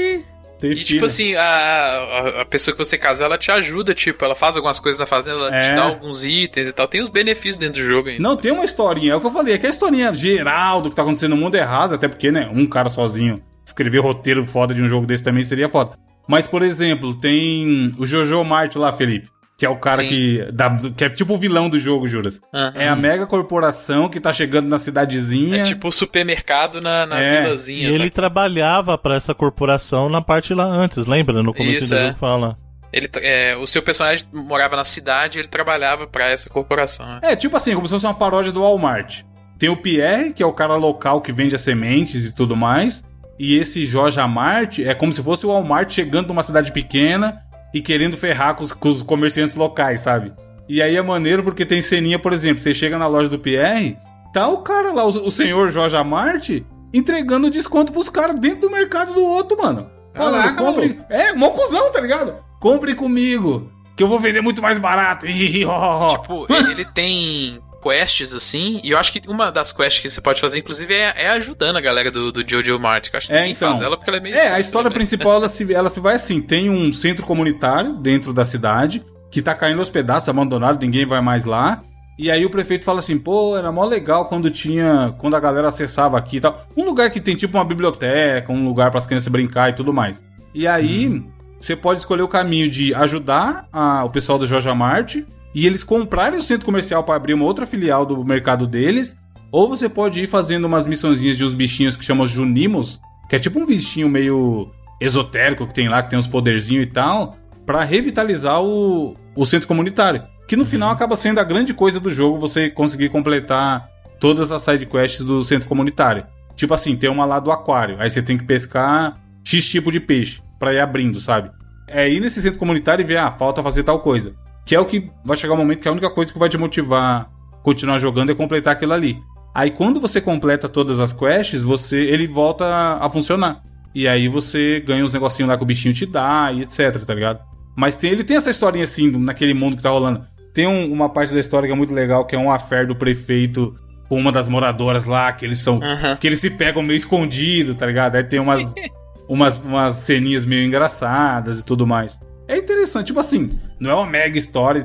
[0.60, 0.86] Ter E filho.
[0.86, 4.78] tipo assim, a, a, pessoa que você casa, ela te ajuda, tipo, ela faz algumas
[4.78, 5.70] coisas na fazenda, ela É.
[5.70, 6.86] te dá alguns itens e tal.
[6.86, 8.22] Tem os benefícios dentro do jogo ainda.
[8.22, 10.90] Não, tem uma historinha, é o que eu falei, é que a historinha geral do
[10.90, 14.44] que tá acontecendo no mundo é rasa, até porque, né, um cara sozinho escrever roteiro
[14.44, 15.92] foda de um jogo desse também seria foda.
[16.28, 19.28] Mas, por exemplo, tem o Jojo Mart lá, Felipe,
[19.60, 20.08] que é o cara Sim.
[20.08, 22.40] que, dá, que é tipo o vilão do jogo, Juras.
[22.50, 22.72] Aham.
[22.76, 25.58] É a mega corporação que tá chegando na cidadezinha.
[25.60, 28.10] É tipo o supermercado na, na É, E vilazinha, ele sabe?
[28.10, 31.42] trabalhava pra essa corporação na parte lá antes, lembra?
[31.42, 32.06] No começo Isso, do é.
[32.06, 32.56] jogo fala.
[32.90, 37.04] Ele, é, o seu personagem morava na cidade e ele trabalhava pra essa corporação.
[37.06, 37.18] né?
[37.22, 39.24] É, tipo assim, como se fosse uma paródia do Walmart.
[39.58, 43.04] Tem o Pierre, que é o cara local que vende as sementes e tudo mais.
[43.38, 47.42] E esse Jorge Amart é como se fosse o Walmart chegando numa cidade pequena
[47.72, 50.32] e querendo ferrar com os, com os comerciantes locais, sabe?
[50.68, 53.98] E aí é maneiro porque tem ceninha, por exemplo, você chega na loja do Pierre,
[54.32, 56.62] tá o cara lá, o, o senhor Jorge Amart,
[56.92, 59.90] entregando desconto pros caras dentro do mercado do outro, mano.
[60.14, 61.00] Falando, Caraca, compre.
[61.08, 62.36] É, mó cuzão, tá ligado?
[62.60, 65.26] Compre comigo, que eu vou vender muito mais barato.
[65.30, 70.40] Tipo, ele tem quests assim, e eu acho que uma das quests que você pode
[70.40, 73.08] fazer, inclusive, é, é ajudando a galera do, do Jojo Mart.
[73.08, 73.70] Que eu acho que É, então.
[73.70, 74.34] faz ela porque ela é meio.
[74.34, 74.94] É, a história né?
[74.94, 79.40] principal ela se, ela se vai assim: tem um centro comunitário dentro da cidade que
[79.40, 81.80] tá caindo aos pedaços, abandonado, ninguém vai mais lá.
[82.18, 85.14] E aí o prefeito fala assim: pô, era mó legal quando tinha.
[85.18, 86.66] Quando a galera acessava aqui e tal.
[86.76, 89.92] Um lugar que tem tipo uma biblioteca, um lugar para as crianças brincar e tudo
[89.92, 90.22] mais.
[90.54, 91.22] E aí
[91.58, 95.16] você pode escolher o caminho de ajudar a- o pessoal do Jorge Amart
[95.54, 99.18] e eles comprarem o centro comercial para abrir uma outra filial do mercado deles.
[99.52, 103.38] Ou você pode ir fazendo umas missõezinhas de uns bichinhos que chamam Junimos, que é
[103.38, 104.70] tipo um bichinho meio
[105.00, 107.36] esotérico que tem lá, que tem uns poderzinhos e tal,
[107.66, 110.22] pra revitalizar o, o centro comunitário.
[110.46, 113.88] Que no final acaba sendo a grande coisa do jogo você conseguir completar
[114.20, 116.26] todas as side quests do centro comunitário.
[116.54, 119.98] Tipo assim, tem uma lá do aquário, aí você tem que pescar X tipo de
[119.98, 121.50] peixe pra ir abrindo, sabe?
[121.88, 124.34] É ir nesse centro comunitário e ver, ah, falta fazer tal coisa.
[124.70, 126.56] Que é o que vai chegar um momento que a única coisa que vai te
[126.56, 127.28] motivar
[127.64, 129.18] continuar jogando é completar aquilo ali.
[129.52, 132.64] Aí quando você completa todas as quests, você ele volta
[133.00, 133.62] a funcionar.
[133.92, 137.12] E aí você ganha uns negocinhos lá que o bichinho te dá e etc, tá
[137.12, 137.40] ligado?
[137.76, 140.24] Mas tem, ele tem essa historinha assim, naquele mundo que tá rolando.
[140.54, 142.94] Tem um- uma parte da história que é muito legal, que é um affair do
[142.94, 143.74] prefeito
[144.08, 145.80] com uma das moradoras lá, que eles são.
[145.82, 146.14] Aham.
[146.14, 148.14] que eles se pegam meio escondido, tá ligado?
[148.14, 148.72] Aí tem umas.
[149.28, 152.20] umas, umas ceninhas meio engraçadas e tudo mais.
[152.50, 154.84] É interessante, tipo assim, não é uma mega história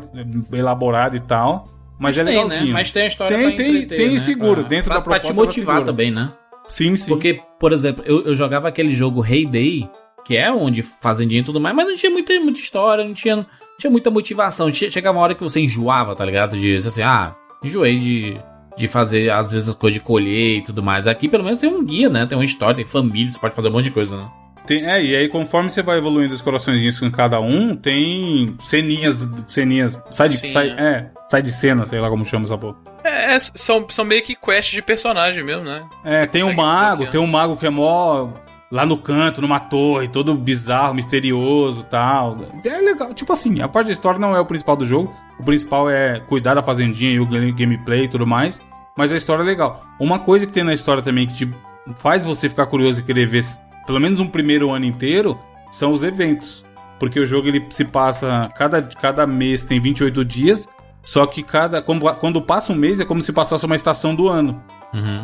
[0.53, 1.65] elaborada e tal,
[1.99, 2.65] mas, Mas é tem, legalzinho.
[2.67, 2.71] né?
[2.73, 4.19] Mas tem a história Tem, pra tem, entreter, tem né?
[4.19, 6.31] seguro, Pra- dentro pra, da pra proposta te ela motivar também, né?
[6.67, 7.07] Sim, sim.
[7.09, 9.89] Porque, por exemplo, eu, eu jogava aquele jogo Heyday,
[10.25, 13.35] que é onde fazendinha e tudo mais, mas não tinha muita, muita história, não tinha,
[13.37, 13.45] não
[13.79, 14.71] tinha muita motivação.
[14.73, 16.57] Che- Chegava uma hora que você enjoava, tá ligado?
[16.57, 18.37] De dizer assim, ah, enjoei de,
[18.75, 21.05] de fazer, às vezes, as coisas de colher e tudo mais.
[21.07, 22.25] Aqui, pelo menos, tem um guia, né?
[22.25, 24.27] Tem uma história, tem família, você pode fazer um monte de coisa, né?
[24.65, 29.27] Tem- é, e aí conforme você vai evoluindo os coraçõezinhos com cada um, tem ceninhas,
[29.47, 30.73] ceninhas, sai de, Sim, sai, é.
[30.83, 32.75] é, sai de cena, sei lá como chama essa porra.
[33.03, 35.83] É, é, são, são meio que quests de personagem mesmo, né?
[36.03, 38.29] É, Você tem um mago, tem um mago que é mó
[38.71, 42.37] lá no canto, numa torre, todo bizarro, misterioso e tal.
[42.65, 45.43] É legal, tipo assim, a parte da história não é o principal do jogo, o
[45.43, 48.59] principal é cuidar da fazendinha e o game- gameplay e tudo mais,
[48.97, 49.85] mas a história é legal.
[49.99, 51.49] Uma coisa que tem na história também que te
[51.97, 53.43] faz você ficar curioso e querer ver
[53.85, 55.39] pelo menos um primeiro ano inteiro
[55.71, 56.63] são os eventos.
[56.99, 58.49] Porque o jogo ele se passa.
[58.55, 60.67] Cada, cada mês tem 28 dias.
[61.03, 61.81] Só que cada.
[61.81, 64.61] Quando, quando passa um mês é como se passasse uma estação do ano.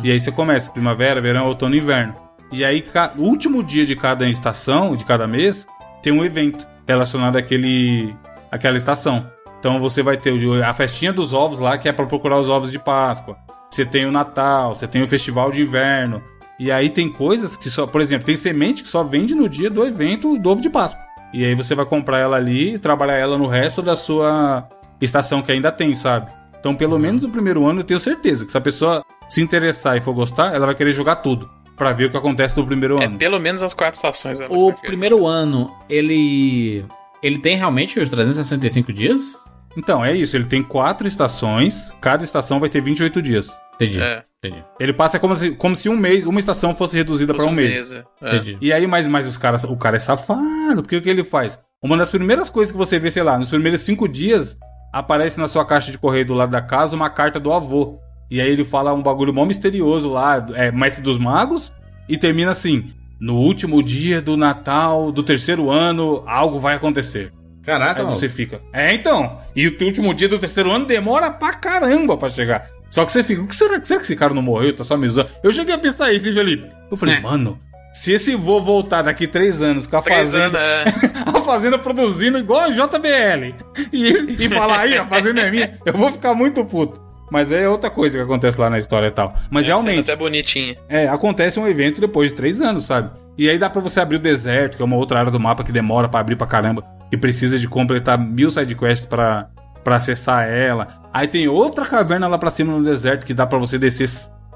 [0.04, 2.14] E aí você começa primavera, verão, outono e inverno.
[2.52, 2.84] E aí,
[3.16, 5.66] o último dia de cada estação, de cada mês,
[6.02, 8.14] tem um evento relacionado àquele,
[8.50, 9.26] àquela estação.
[9.58, 12.70] Então você vai ter a festinha dos ovos lá, que é pra procurar os ovos
[12.70, 13.38] de Páscoa.
[13.70, 16.22] Você tem o Natal, você tem o Festival de Inverno.
[16.64, 19.68] E aí tem coisas que só, por exemplo, tem semente que só vende no dia
[19.68, 21.02] do evento do ovo de Páscoa.
[21.34, 24.68] E aí você vai comprar ela ali e trabalhar ela no resto da sua
[25.00, 26.30] estação que ainda tem, sabe?
[26.60, 29.96] Então, pelo menos no primeiro ano, eu tenho certeza que se a pessoa se interessar
[29.96, 31.50] e for gostar, ela vai querer jogar tudo.
[31.76, 33.18] Pra ver o que acontece no primeiro É ano.
[33.18, 34.38] pelo menos as quatro estações.
[34.48, 36.84] O primeiro ano, ele.
[37.20, 39.36] Ele tem realmente os 365 dias?
[39.76, 40.36] Então, é isso.
[40.36, 41.92] Ele tem quatro estações.
[42.00, 43.48] Cada estação vai ter 28 dias.
[43.74, 44.00] Entendi.
[44.00, 44.22] É.
[44.44, 44.64] Entendi.
[44.80, 47.92] Ele passa como se, como se um mês, uma estação fosse reduzida pra um mês.
[47.92, 48.04] é.
[48.20, 48.36] É.
[48.36, 48.58] Entendi.
[48.60, 51.58] E aí, mas, mas os caras, o cara é safado, porque o que ele faz?
[51.80, 54.56] Uma das primeiras coisas que você vê, sei lá, nos primeiros cinco dias,
[54.92, 58.00] aparece na sua caixa de correio do lado da casa uma carta do avô.
[58.28, 61.72] E aí ele fala um bagulho mó misterioso lá, é Mestre dos Magos,
[62.08, 62.90] e termina assim:
[63.20, 67.32] No último dia do Natal do terceiro ano, algo vai acontecer.
[67.62, 68.60] Caraca, Aí você fica.
[68.72, 69.38] É, então.
[69.54, 72.68] E o último dia do terceiro ano demora pra caramba pra chegar.
[72.92, 74.70] Só que você fica, o que será, será que esse cara não morreu?
[74.74, 75.26] Tá só me usando?
[75.42, 76.68] Eu cheguei a pensar isso, hein, Felipe?
[76.90, 77.20] Eu falei, É.
[77.20, 77.58] mano,
[77.94, 80.58] se esse vô voltar daqui três anos com a Três fazenda.
[80.58, 81.08] anos, é.
[81.38, 83.54] a fazenda produzindo igual a JBL.
[83.90, 84.08] E,
[84.44, 87.00] e falar aí, a fazenda é minha, eu vou ficar muito puto.
[87.30, 89.32] Mas é outra coisa que acontece lá na história e tal.
[89.50, 90.00] Mas Sendo realmente.
[90.00, 90.74] até bonitinha.
[90.86, 93.10] É, acontece um evento depois de três anos, sabe?
[93.38, 95.64] E aí dá pra você abrir o deserto, que é uma outra área do mapa
[95.64, 96.84] que demora pra abrir pra caramba.
[97.10, 99.48] E precisa de completar mil sidequests pra,
[99.82, 101.00] pra acessar ela.
[101.12, 104.08] Aí tem outra caverna lá pra cima no deserto que dá pra você descer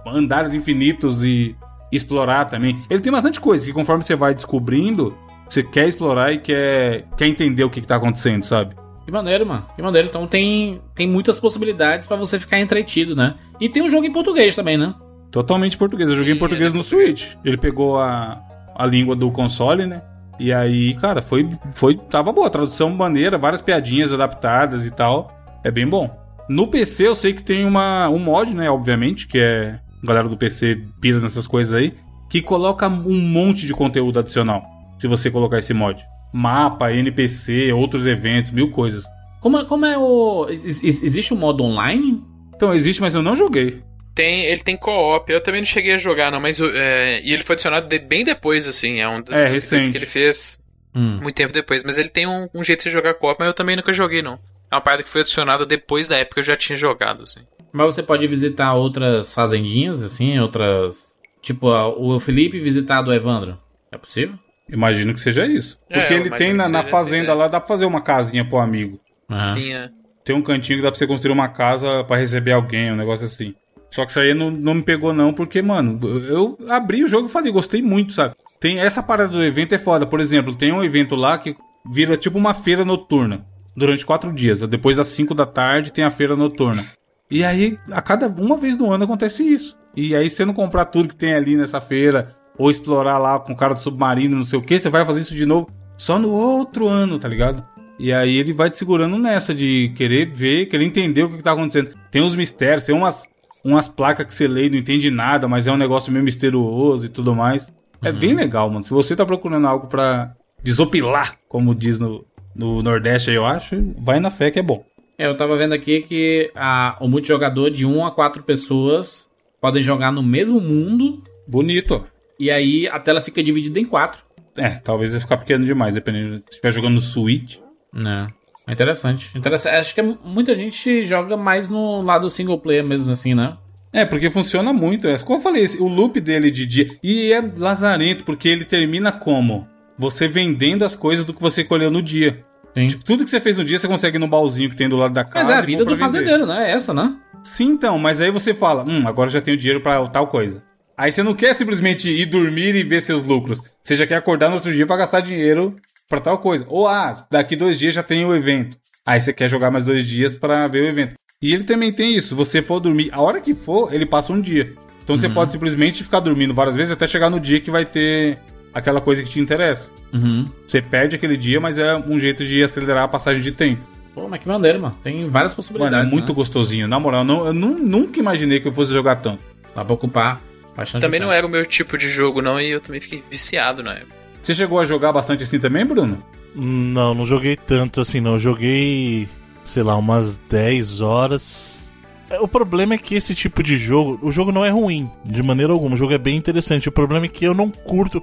[0.06, 1.56] andares infinitos e
[1.92, 2.82] explorar também.
[2.88, 5.14] Ele tem bastante coisa que conforme você vai descobrindo,
[5.48, 8.74] você quer explorar e quer, quer entender o que, que tá acontecendo, sabe?
[9.04, 9.64] Que maneiro, mano.
[9.74, 10.08] Que maneiro.
[10.08, 13.34] Então tem, tem muitas possibilidades pra você ficar entretido, né?
[13.60, 14.94] E tem um jogo em português também, né?
[15.30, 16.08] Totalmente português.
[16.08, 17.20] Eu joguei Sim, em português ele é no português.
[17.20, 17.36] Switch.
[17.44, 18.40] Ele pegou a,
[18.74, 20.02] a língua do console, né?
[20.40, 21.96] E aí, cara, foi, foi.
[22.10, 22.50] Tava boa.
[22.50, 25.30] Tradução maneira, várias piadinhas adaptadas e tal.
[25.62, 26.25] É bem bom.
[26.48, 28.70] No PC eu sei que tem uma, um mod, né?
[28.70, 29.78] Obviamente, que é.
[30.02, 31.94] A galera do PC pira nessas coisas aí.
[32.30, 34.62] Que coloca um monte de conteúdo adicional.
[34.98, 36.04] Se você colocar esse mod.
[36.32, 39.04] Mapa, NPC, outros eventos, mil coisas.
[39.40, 40.46] Como, é- como é o.
[40.48, 42.22] ex- ex- existe um modo online?
[42.54, 43.82] Então existe, mas eu não joguei.
[44.14, 45.30] Tem, ele tem co-op.
[45.30, 46.60] Eu também não cheguei a jogar, não, mas.
[46.60, 48.98] é, e ele foi adicionado de- bem depois, assim.
[49.00, 49.90] É um dos É, recente.
[49.90, 50.58] que ele fez
[50.94, 51.18] Hum.
[51.22, 51.82] muito tempo depois.
[51.84, 54.22] Mas ele tem um, um jeito de você jogar co-op, mas eu também nunca joguei,
[54.22, 54.38] não.
[54.70, 57.40] É uma parada que foi adicionada depois da época que eu já tinha jogado, assim.
[57.72, 61.14] Mas você pode visitar outras fazendinhas, assim, outras.
[61.42, 63.58] Tipo, o Felipe visitar a do Evandro.
[63.92, 64.34] É possível?
[64.68, 65.78] Imagino que seja isso.
[65.88, 67.34] É, Porque eu ele tem na, na fazenda ideia.
[67.34, 69.00] lá, dá pra fazer uma casinha pro amigo.
[69.30, 69.46] Aham.
[69.46, 69.90] Sim, é.
[70.24, 73.26] Tem um cantinho que dá pra você construir uma casa pra receber alguém, um negócio
[73.26, 73.54] assim.
[73.90, 77.28] Só que isso aí não, não me pegou não, porque, mano, eu abri o jogo
[77.28, 78.34] e falei, gostei muito, sabe?
[78.58, 80.04] Tem essa parada do evento é foda.
[80.04, 81.54] Por exemplo, tem um evento lá que
[81.88, 83.46] vira tipo uma feira noturna.
[83.76, 84.60] Durante quatro dias.
[84.62, 86.86] Depois das cinco da tarde tem a feira noturna.
[87.30, 89.76] E aí, a cada uma vez no ano acontece isso.
[89.94, 93.38] E aí, se você não comprar tudo que tem ali nessa feira, ou explorar lá
[93.38, 95.70] com o cara do submarino, não sei o que, você vai fazer isso de novo
[95.96, 97.64] só no outro ano, tá ligado?
[97.98, 101.42] E aí ele vai te segurando nessa de querer ver, querer entender o que, que
[101.42, 101.92] tá acontecendo.
[102.10, 103.24] Tem uns mistérios, tem umas,
[103.64, 107.06] umas placas que você lê e não entende nada, mas é um negócio meio misterioso
[107.06, 107.72] e tudo mais.
[108.02, 108.84] É bem legal, mano.
[108.84, 114.18] Se você tá procurando algo pra desopilar, como diz no, no Nordeste eu acho, vai
[114.20, 114.84] na fé que é bom.
[115.18, 119.28] É, eu tava vendo aqui que a, o multijogador de 1 a 4 pessoas
[119.60, 122.04] podem jogar no mesmo mundo Bonito, ó.
[122.38, 124.22] e aí a tela fica dividida em quatro.
[124.56, 126.38] É, talvez vai ficar pequeno demais, dependendo.
[126.38, 127.58] Se estiver jogando no Switch.
[127.92, 128.26] Né?
[128.66, 129.36] É interessante.
[129.36, 129.74] interessante.
[129.76, 133.56] Acho que é- muita gente joga mais no lado single player mesmo, assim, né?
[133.92, 135.08] É, porque funciona muito.
[135.08, 136.90] É, Como eu falei, o loop dele de dia.
[137.02, 139.66] E é lazarento, porque ele termina como?
[139.98, 142.44] Você vendendo as coisas do que você colheu no dia.
[142.76, 142.88] Sim.
[142.88, 144.96] Tipo, tudo que você fez no dia, você consegue ir no baúzinho que tem do
[144.96, 145.46] lado da casa.
[145.46, 146.70] Mas é a vida do fazendeiro, né?
[146.70, 147.16] É essa, né?
[147.42, 150.62] Sim, então, mas aí você fala, hum, agora já tenho dinheiro pra tal coisa.
[150.98, 153.60] Aí você não quer simplesmente ir dormir e ver seus lucros.
[153.82, 155.76] Você já quer acordar no outro dia pra gastar dinheiro
[156.08, 156.66] pra tal coisa.
[156.68, 158.76] Ou, ah, daqui dois dias já tem o evento.
[159.06, 161.14] Aí você quer jogar mais dois dias pra ver o evento.
[161.40, 162.34] E ele também tem isso.
[162.34, 164.72] Você for dormir, a hora que for, ele passa um dia.
[165.04, 168.38] Então você pode simplesmente ficar dormindo várias vezes até chegar no dia que vai ter
[168.78, 169.90] aquela coisa que te interessa.
[170.12, 170.44] Uhum.
[170.66, 173.82] Você perde aquele dia, mas é um jeito de acelerar a passagem de tempo.
[174.14, 174.94] Pô, mas que maneiro, mano.
[175.02, 176.10] Tem várias Mano, possibilidades.
[176.10, 176.34] é muito né?
[176.34, 176.86] gostosinho.
[176.88, 179.42] Na moral, eu não- eu nu- nunca imaginei que eu fosse jogar tanto.
[179.74, 180.40] Dá pra ocupar
[180.76, 183.82] bastante Também não era o meu tipo de jogo, não, e eu também fiquei viciado
[183.82, 184.14] na época.
[184.42, 186.22] Você chegou a jogar bastante assim também, Bruno?
[186.54, 188.32] Não, não joguei tanto assim, não.
[188.34, 189.28] Eu joguei,
[189.64, 191.92] sei lá, umas 10 horas.
[192.30, 195.42] É, O problema é que esse tipo de jogo, o jogo não é ruim, de
[195.42, 195.94] maneira alguma.
[195.94, 196.88] O jogo é bem interessante.
[196.88, 198.22] O problema é que eu não curto.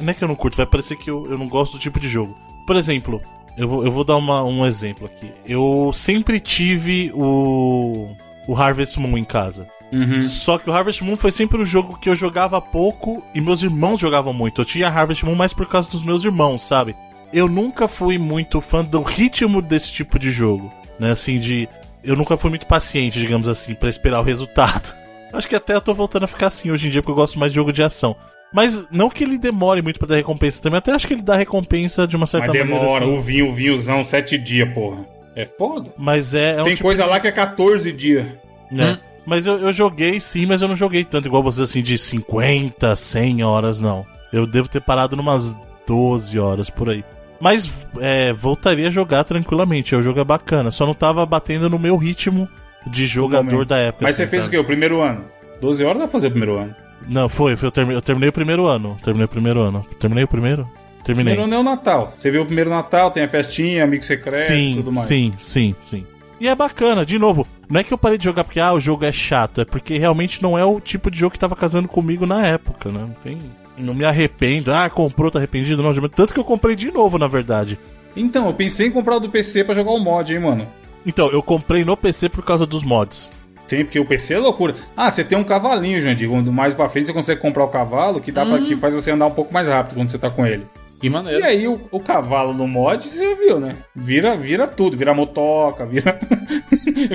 [0.00, 1.98] Não é que eu não curto, vai parecer que eu, eu não gosto do tipo
[2.00, 2.36] de jogo.
[2.66, 3.20] Por exemplo,
[3.56, 5.30] eu vou, eu vou dar uma- um exemplo aqui.
[5.46, 8.08] Eu sempre tive o.
[8.46, 9.66] O Harvest Moon em casa.
[9.92, 10.20] Uhum.
[10.20, 13.62] Só que o Harvest Moon foi sempre um jogo que eu jogava pouco e meus
[13.62, 14.60] irmãos jogavam muito.
[14.60, 16.94] Eu tinha Harvest Moon mais por causa dos meus irmãos, sabe?
[17.32, 21.10] Eu nunca fui muito fã do ritmo desse tipo de jogo, né?
[21.10, 21.68] Assim, de.
[22.02, 24.94] Eu nunca fui muito paciente, digamos assim, pra esperar o resultado.
[25.32, 27.38] Acho que até eu tô voltando a ficar assim hoje em dia, porque eu gosto
[27.38, 28.14] mais de jogo de ação.
[28.54, 31.34] Mas não que ele demore muito pra dar recompensa também, até acho que ele dá
[31.34, 32.80] recompensa de uma certa Mas maneira.
[32.80, 33.14] demora, assim.
[33.14, 35.04] o vinho, o vinhozão, sete dias, porra.
[35.34, 35.92] É foda.
[35.98, 36.52] Mas é.
[36.56, 38.26] é um Tem tipo coisa lá que é 14 dias.
[38.70, 39.00] né?
[39.26, 42.94] Mas eu, eu joguei sim, mas eu não joguei tanto igual vocês assim de 50,
[42.94, 44.06] 100 horas, não.
[44.32, 47.02] Eu devo ter parado numas 12 horas por aí.
[47.40, 47.68] Mas
[48.00, 49.96] é, voltaria a jogar tranquilamente.
[49.96, 50.70] O jogo é bacana.
[50.70, 52.48] Só não tava batendo no meu ritmo
[52.86, 54.04] de jogador da época.
[54.04, 54.56] Mas assim, você fez o sabe?
[54.56, 54.62] quê?
[54.62, 55.24] O primeiro ano?
[55.60, 56.74] 12 horas dá pra fazer o primeiro ano.
[57.08, 57.56] Não, foi.
[57.56, 58.96] foi eu, terminei, eu terminei o primeiro ano.
[59.02, 59.86] Terminei o primeiro ano.
[59.98, 60.68] Terminei o primeiro?
[61.04, 61.34] Terminei.
[61.34, 62.14] Primeiro ano é o Natal.
[62.18, 65.06] Você viu o primeiro Natal, tem a festinha, amigo secreto e sim, tudo mais.
[65.06, 66.06] sim, sim, sim.
[66.40, 68.80] E é bacana, de novo, não é que eu parei de jogar porque ah, o
[68.80, 71.88] jogo é chato, é porque realmente não é o tipo de jogo que tava casando
[71.88, 73.00] comigo na época, né?
[73.00, 73.38] Não, tem,
[73.78, 75.92] não me arrependo, ah, comprou, tá arrependido, não.
[76.08, 77.78] Tanto que eu comprei de novo, na verdade.
[78.16, 80.66] Então, eu pensei em comprar o do PC pra jogar o mod, hein, mano.
[81.06, 83.30] Então, eu comprei no PC por causa dos mods.
[83.66, 84.74] Tem, porque o PC é loucura.
[84.96, 86.28] Ah, você tem um cavalinho, Jandir.
[86.28, 89.10] Quando mais pra frente você consegue comprar o cavalo, que dá pra, que faz você
[89.10, 90.66] andar um pouco mais rápido quando você tá com ele.
[91.00, 91.40] Que maneiro.
[91.40, 93.76] E aí o, o cavalo no mod, você viu, né?
[93.94, 96.18] Vira, vira tudo, vira motoca, vira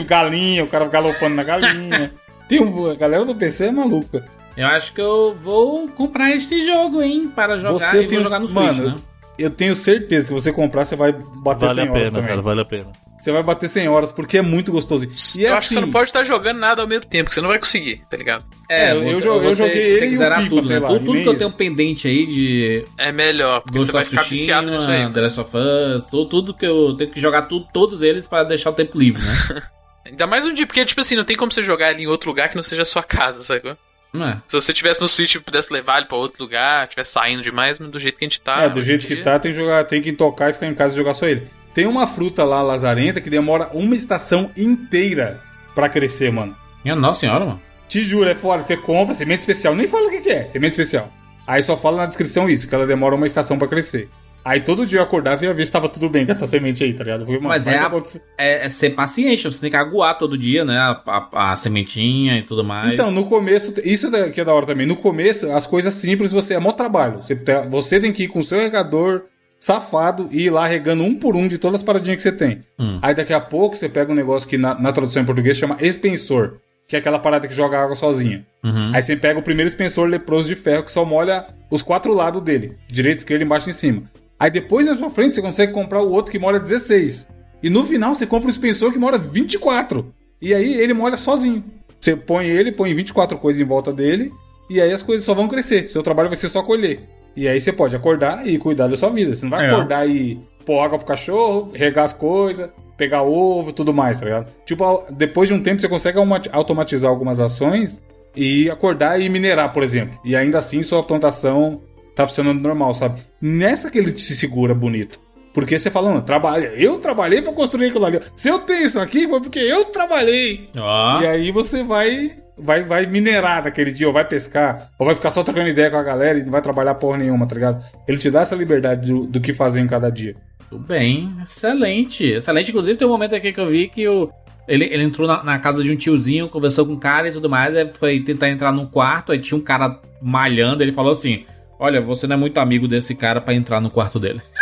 [0.08, 2.12] galinha, o cara galopando na galinha.
[2.48, 4.26] Tem um, a galera do PC é maluca.
[4.58, 7.32] Eu acho que eu vou comprar este jogo, hein?
[7.34, 8.96] Para jogar e vou jogar no Switch, mano, né?
[9.38, 12.12] Eu tenho certeza que se você comprar, você vai bater Vale 100 a horas pena,
[12.12, 12.28] também.
[12.28, 12.88] cara, vale a pena.
[13.20, 15.06] Você vai bater 100 horas, porque é muito gostoso.
[15.38, 17.28] E é eu acho que assim, você não pode estar jogando nada ao mesmo tempo,
[17.30, 18.46] que você não vai conseguir, tá ligado?
[18.70, 20.68] É, eu, vou- jo- eu joguei ter- ele ter e que o zerar FIFA, tudo,
[20.68, 20.82] sei né?
[20.82, 23.92] lá, Tudo, e tudo nem que eu tenho pendente aí de É melhor, porque Ghost
[23.92, 24.98] você vai ficar viciado nisso aí.
[25.06, 25.52] Tsushima, The Last of
[25.98, 28.98] Us, tudo, tudo que eu tenho que jogar tudo, todos eles para deixar o tempo
[28.98, 29.34] livre, né?
[30.06, 32.30] Ainda mais um dia, porque, tipo assim, não tem como você jogar ele em outro
[32.30, 33.78] lugar que não seja a sua casa, sacou?
[34.12, 34.42] Não é?
[34.48, 37.78] Se você tivesse no Switch e pudesse levar ele pra outro lugar, tivesse saindo demais,
[37.78, 38.64] mas do jeito que a gente tá.
[38.64, 40.66] É, do jeito em que dia- tá, tem que, jogar, tem que tocar e ficar
[40.66, 41.48] em casa e jogar só ele.
[41.80, 45.40] Tem uma fruta lá, lazarenta, que demora uma estação inteira
[45.74, 46.54] pra crescer, mano.
[46.84, 47.62] Minha nossa senhora, mano.
[47.88, 48.62] Te juro, é foda.
[48.62, 49.74] Você compra semente especial.
[49.74, 51.10] Nem fala o que, que é, semente especial.
[51.48, 54.10] Aí só fala na descrição isso, que ela demora uma estação pra crescer.
[54.44, 56.84] Aí todo dia eu acordava e ia ver se tava tudo bem com essa semente
[56.84, 57.22] aí, tá ligado?
[57.24, 57.90] Falei, mano, Mas é, a-
[58.38, 60.78] é, é ser paciente, você tem que aguar todo dia, né?
[60.78, 61.02] A,
[61.34, 62.92] a- a sementinha e tudo mais.
[62.92, 64.86] Então, no começo, isso que é da hora também.
[64.86, 67.22] No começo, as coisas simples, você é mó trabalho.
[67.22, 69.24] Você, te- você tem que ir com o seu regador
[69.60, 72.64] safado e ir lá regando um por um de todas as paradinhas que você tem.
[72.80, 73.00] Hum.
[73.02, 75.78] Aí daqui a pouco você pega um negócio que na, na tradução em português chama
[75.82, 76.58] expensor,
[76.88, 78.46] que é aquela parada que joga água sozinha.
[78.64, 78.92] Uhum.
[78.94, 82.42] Aí você pega o primeiro expensor leproso de ferro que só molha os quatro lados
[82.42, 84.04] dele: direita, esquerda, embaixo e em cima.
[84.40, 87.28] Aí depois na sua frente você consegue comprar o outro que molha 16.
[87.62, 90.14] E no final você compra o expensor que molha 24.
[90.42, 91.64] E aí ele molha sozinho.
[92.00, 94.32] Você põe ele, põe 24 coisas em volta dele.
[94.70, 95.88] E aí as coisas só vão crescer.
[95.88, 97.02] Seu trabalho vai ser só colher.
[97.36, 99.34] E aí você pode acordar e cuidar da sua vida.
[99.34, 99.72] Você não vai É.
[99.72, 104.52] acordar e pôr água pro cachorro, regar as coisas, pegar ovo, tudo mais, tá ligado?
[104.66, 106.18] Tipo, depois de um tempo você consegue
[106.52, 108.04] automatizar algumas ações
[108.36, 110.20] e acordar e minerar, por exemplo.
[110.24, 111.82] E ainda assim sua plantação
[112.16, 113.22] tá funcionando normal, sabe?
[113.42, 115.20] Nessa que ele te segura bonito.
[115.54, 116.74] Porque você fala, não, trabalha.
[116.76, 118.20] Eu trabalhei pra construir aquilo ali.
[118.36, 120.70] Se eu tenho isso aqui, foi porque eu trabalhei.
[120.78, 122.32] Ó, E aí você vai
[122.62, 125.98] vai, vai minerar naquele dia, ou vai pescar, ou vai ficar só trocando ideia com
[125.98, 127.84] a galera e não vai trabalhar porra nenhuma, tá ligado?
[128.08, 130.36] Ele te dá essa liberdade do, do que fazer em cada dia.
[130.70, 132.26] Tudo bem, excelente.
[132.26, 132.70] Excelente.
[132.70, 134.30] Inclusive, tem um momento aqui que eu vi que o,
[134.68, 137.50] ele, ele entrou na, na casa de um tiozinho, conversou com o cara e tudo
[137.50, 141.46] mais, aí foi tentar entrar num quarto, aí tinha um cara malhando, ele falou assim:
[141.80, 144.42] Olha, você não é muito amigo desse cara pra entrar no quarto dele.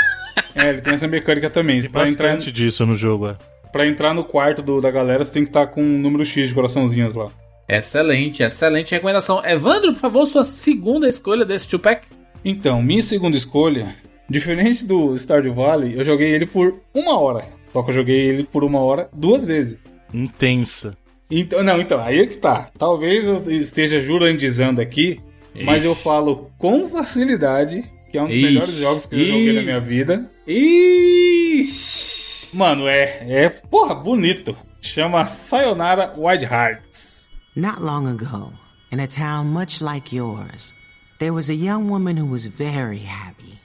[0.56, 1.82] É, ele tem essa mecânica também.
[1.82, 3.36] Tem Pra entrar, bastante disso no jogo, é.
[3.72, 6.48] pra entrar no quarto do- da galera, você tem que estar com um número X
[6.50, 7.28] de coraçãozinhos lá.
[7.70, 9.44] Excelente, excelente recomendação.
[9.46, 12.08] Evandro, por favor, sua segunda escolha desse two-pack.
[12.46, 13.94] Então, minha segunda escolha,
[14.30, 17.44] diferente do Stardew Valley, eu joguei ele por uma hora.
[17.74, 19.84] Só que eu joguei ele por uma hora duas vezes.
[20.14, 20.96] Intensa.
[21.30, 22.70] Então, não, então, aí é que tá.
[22.80, 25.20] Talvez eu esteja jurandizando aqui,
[25.66, 25.88] mas Ixi.
[25.88, 28.46] eu falo com facilidade que é um dos Ixi.
[28.46, 30.32] melhores jogos que eu joguei na minha vida.
[30.48, 32.56] Ixi.
[32.56, 34.58] Mano, é, é, porra, bonito.
[34.82, 37.30] Chama Sayonara Wild Hearts.
[37.56, 38.54] Not long ago,
[38.92, 40.74] in a town much like yours,
[41.20, 43.60] there was a young woman who was very happy.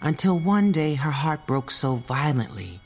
[0.00, 2.80] Until one day her heart broke so violently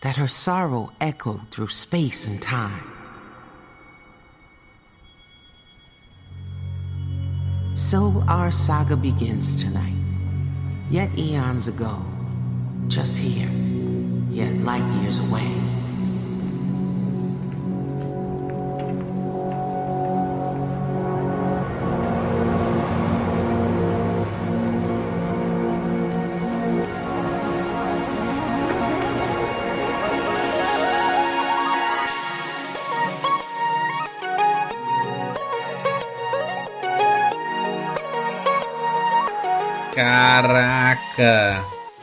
[0.00, 2.82] that her sorrow echoed through space and time.
[7.78, 9.94] So our saga begins tonight.
[10.90, 12.02] Yet eons ago,
[12.88, 13.48] just here,
[14.30, 15.48] yet light years away.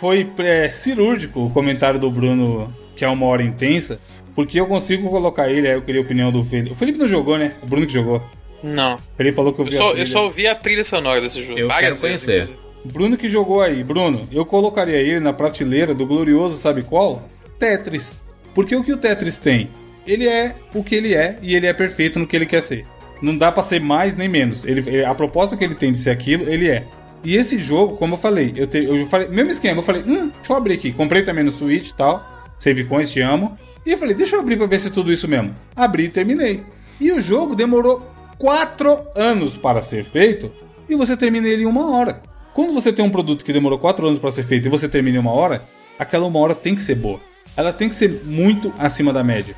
[0.06, 4.00] Foi é, cirúrgico o comentário do Bruno, que é uma hora intensa,
[4.36, 6.74] porque eu consigo colocar ele, aí eu queria a opinião do Felipe.
[6.74, 7.54] O Felipe não jogou, né?
[7.64, 8.22] O Bruno que jogou.
[8.62, 9.00] Não.
[9.18, 10.02] Ele falou que eu Eu vi a só, trilha.
[10.04, 11.58] eu só ouvi a trilha sonora desse jogo.
[11.58, 12.44] Eu várias quero vezes, conhecer.
[12.54, 12.66] inclusive.
[12.86, 13.84] Bruno que jogou aí.
[13.84, 17.28] Bruno, eu colocaria ele na prateleira do glorioso, sabe qual?
[17.58, 18.20] Tetris.
[18.54, 19.72] Porque o que o Tetris tem?
[20.06, 22.86] Ele é o que ele é e ele é perfeito no que ele quer ser.
[23.24, 24.64] Não dá pra ser mais nem menos.
[24.66, 26.84] Ele, ele- a proposta que ele tem de ser aquilo, ele é.
[27.26, 30.30] E esse jogo, como eu falei, eu, te- eu falei, mesmo esquema, eu falei, hum,
[30.36, 30.92] deixa eu abrir aqui.
[30.92, 32.24] Comprei também no Switch e tal.
[32.60, 33.58] Save coins, te amo.
[33.86, 35.56] E eu falei, deixa eu abrir pra ver se é tudo isso mesmo.
[35.76, 36.64] Abri e terminei.
[37.02, 38.08] E o jogo demorou
[38.38, 40.52] 4 anos para ser feito
[40.88, 42.22] e você termina ele em uma hora.
[42.54, 45.18] Quando você tem um produto que demorou 4 anos para ser feito e você termina
[45.18, 45.64] em uma hora,
[46.00, 47.20] aquela uma hora tem que ser boa.
[47.58, 49.56] Ela tem que ser muito acima da média.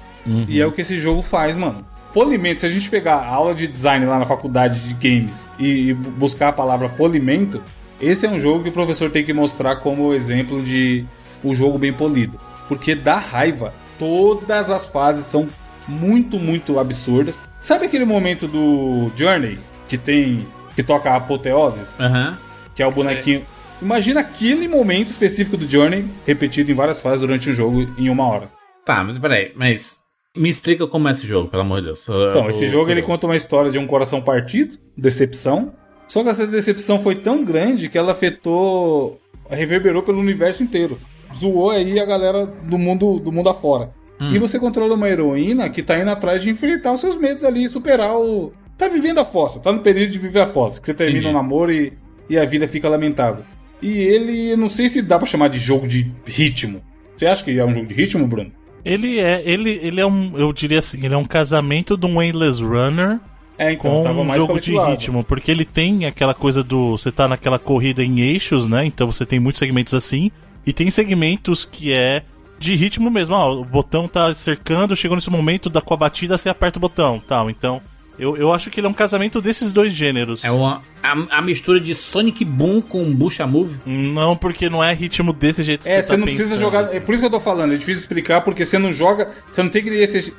[0.50, 1.86] E é o que esse jogo faz, mano.
[2.18, 5.90] Polimento, se a gente pegar a aula de design lá na faculdade de games e,
[5.90, 7.62] e bu- buscar a palavra polimento,
[8.02, 11.06] esse é um jogo que o professor tem que mostrar como exemplo de
[11.44, 12.40] um jogo bem polido.
[12.68, 13.72] Porque dá raiva.
[14.00, 15.48] Todas as fases são
[15.88, 17.38] muito, muito absurdas.
[17.62, 20.44] Sabe aquele momento do Journey que tem.
[20.76, 22.00] que toca a apoteoses?
[22.00, 22.36] Aham.
[22.74, 23.46] Que é o bonequinho.
[23.80, 28.26] Imagina aquele momento específico do Journey repetido em várias fases durante um jogo em uma
[28.28, 28.50] hora.
[28.84, 30.07] Tá, mas peraí, mas.
[30.38, 32.08] Me explica como é esse jogo, pelo amor de Deus.
[32.08, 33.08] Eu Então, esse jogo ele curioso.
[33.08, 35.74] conta uma história de um coração partido, decepção.
[36.08, 39.20] Só que essa decepção foi tão grande que ela afetou,
[39.50, 40.98] reverberou pelo universo inteiro.
[41.36, 43.92] Zoou aí a galera do mundo do mundo afora.
[44.20, 47.66] E você controla uma heroína que tá indo atrás de enfrentar os seus medos ali
[47.66, 48.52] e superar o.
[48.78, 51.36] Tá vivendo a fossa, tá no período de viver a fossa, que você termina Entendi.
[51.36, 51.94] o namoro e,
[52.30, 53.44] e a vida fica lamentável.
[53.82, 56.82] E ele, não sei se dá pra chamar de jogo de ritmo.
[57.16, 58.52] Você acha que é um jogo de ritmo, Bruno?
[58.88, 62.22] Ele é, ele, ele é um, eu diria assim, ele é um casamento de um
[62.22, 63.20] Endless Runner
[63.58, 67.28] É, então, com um jogo de ritmo, porque ele tem aquela coisa do, você tá
[67.28, 68.86] naquela corrida em eixos, né?
[68.86, 70.32] Então você tem muitos segmentos assim,
[70.66, 72.24] e tem segmentos que é
[72.60, 73.36] de ritmo mesmo.
[73.36, 76.82] Ah, o botão tá cercando, chegou nesse momento da com a batida você aperta o
[76.82, 77.50] botão, tal.
[77.50, 77.82] Então,
[78.20, 80.44] eu, eu acho que ele é um casamento desses dois gêneros.
[80.44, 83.78] É uma, a, a mistura de Sonic Boom com Bucha Move.
[83.86, 86.96] Não, porque não é ritmo desse jeito que É, você você tá não precisa jogar.
[86.96, 89.30] É por isso que eu tô falando, é difícil explicar, porque você não joga.
[89.52, 89.90] Você não tem que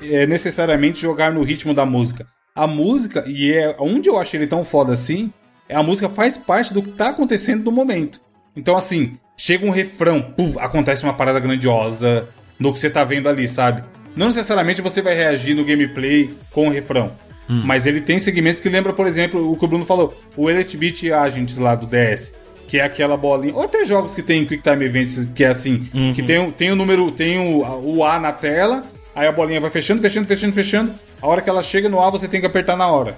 [0.03, 2.27] é, necessariamente jogar no ritmo da música.
[2.55, 5.33] A música, e é onde eu achei ele tão foda assim,
[5.69, 8.21] é a música faz parte do que tá acontecendo no momento.
[8.57, 13.29] Então, assim, chega um refrão, puf, acontece uma parada grandiosa no que você tá vendo
[13.29, 13.85] ali, sabe?
[14.17, 17.13] Não necessariamente você vai reagir no gameplay com o refrão.
[17.49, 20.77] Mas ele tem segmentos que lembra, por exemplo, o que o Bruno falou, o Elite
[20.77, 22.33] Beat Agents lá do DS.
[22.67, 23.55] Que é aquela bolinha.
[23.55, 26.71] Ou até jogos que tem Quick Time Events, que é assim, que tem, o- tem
[26.71, 27.65] o número, tem o,
[27.97, 28.85] o A na tela,
[29.15, 30.93] aí a bolinha vai fechando, fechando, fechando, fechando.
[31.23, 33.17] A hora que ela chega no A, você tem que apertar na hora.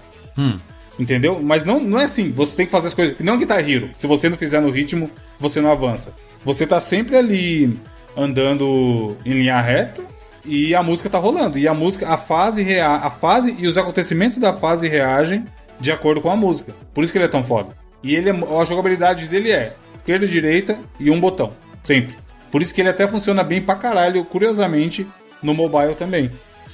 [0.98, 1.40] Entendeu?
[1.42, 2.30] Mas não, não é assim.
[2.30, 3.18] Você tem que fazer as coisas.
[3.18, 3.90] Não Guitar Hero.
[3.98, 6.14] Se você não fizer no ritmo, você não avança.
[6.44, 7.76] Você tá sempre ali
[8.16, 10.02] andando em linha reta
[10.44, 11.58] e a música tá rolando.
[11.58, 15.44] E a música, a fase rea a fase e os acontecimentos da fase reagem
[15.78, 16.74] de acordo com a música.
[16.92, 17.76] Por isso que ele é tão foda.
[18.02, 21.52] E ele é- a jogabilidade dele é esquerda, direita e um botão.
[21.84, 22.14] Sempre.
[22.50, 25.06] Por isso que ele até funciona bem pra caralho, curiosamente,
[25.42, 26.30] no mobile também.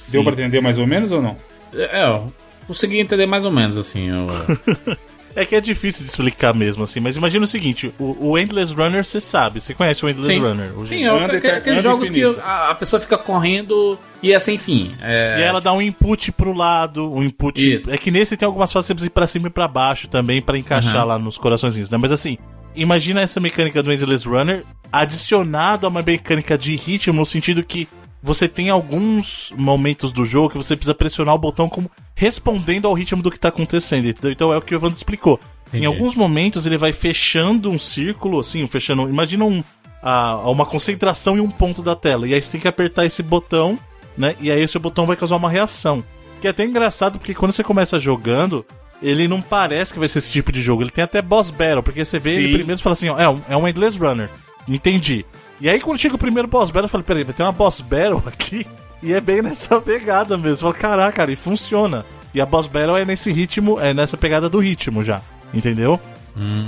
[0.09, 1.35] Deu pra entender mais ou menos ou não?
[1.73, 2.31] É, eu
[2.65, 4.09] consegui entender mais ou menos, assim.
[4.09, 4.25] Eu...
[5.39, 8.73] É que é difícil de explicar mesmo, assim, mas imagina o seguinte: o, o Endless
[8.73, 10.39] Runner você sabe, você conhece o Endless Sim.
[10.41, 10.71] Runner.
[10.87, 12.33] Sim, é aquele- eter- aqueles anda jogos infinito.
[12.33, 14.91] que a, a pessoa fica correndo e é sem fim.
[14.99, 17.75] É, E ela dá um input pro lado, um input.
[17.75, 17.91] Isso.
[17.91, 20.07] É que nesse tem algumas fases que você precisa ir pra cima e pra baixo
[20.07, 21.07] também pra encaixar Uhum.
[21.07, 21.97] lá nos coraçõezinhos, né?
[21.99, 22.39] Mas assim,
[22.75, 27.87] imagina essa mecânica do Endless Runner adicionado a uma mecânica de ritmo no sentido que
[28.21, 32.93] você tem alguns momentos do jogo que você precisa pressionar o botão como respondendo ao
[32.93, 34.07] ritmo do que tá acontecendo.
[34.07, 34.31] entendeu?
[34.31, 35.39] Então é o que o Evandro explicou.
[35.67, 35.83] Entendi.
[35.83, 39.07] Em alguns momentos ele vai fechando um círculo, assim, fechando.
[39.09, 39.63] Imagina um,
[40.01, 42.27] a- uma concentração em um ponto da tela.
[42.27, 43.77] E aí você tem que apertar esse botão,
[44.17, 44.35] né?
[44.39, 46.03] E aí esse botão vai causar uma reação.
[46.41, 48.65] Que é até engraçado porque quando você começa jogando,
[49.01, 50.81] ele não parece que vai ser esse tipo de jogo.
[50.83, 52.37] Ele tem até boss battle, porque você vê Sim.
[52.37, 54.29] ele primeiro e fala assim: ó, é um, é um Endless Runner.
[54.67, 55.25] Entendi.
[55.59, 57.81] E aí quando chega o primeiro boss battle, eu falei: peraí, vai ter uma boss
[57.81, 58.65] battle aqui?
[59.01, 60.55] E é bem nessa pegada mesmo.
[60.57, 62.05] Você fala: caraca, cara, e funciona.
[62.33, 65.21] E a boss battle é nesse ritmo, é nessa pegada do ritmo já.
[65.53, 65.99] Entendeu?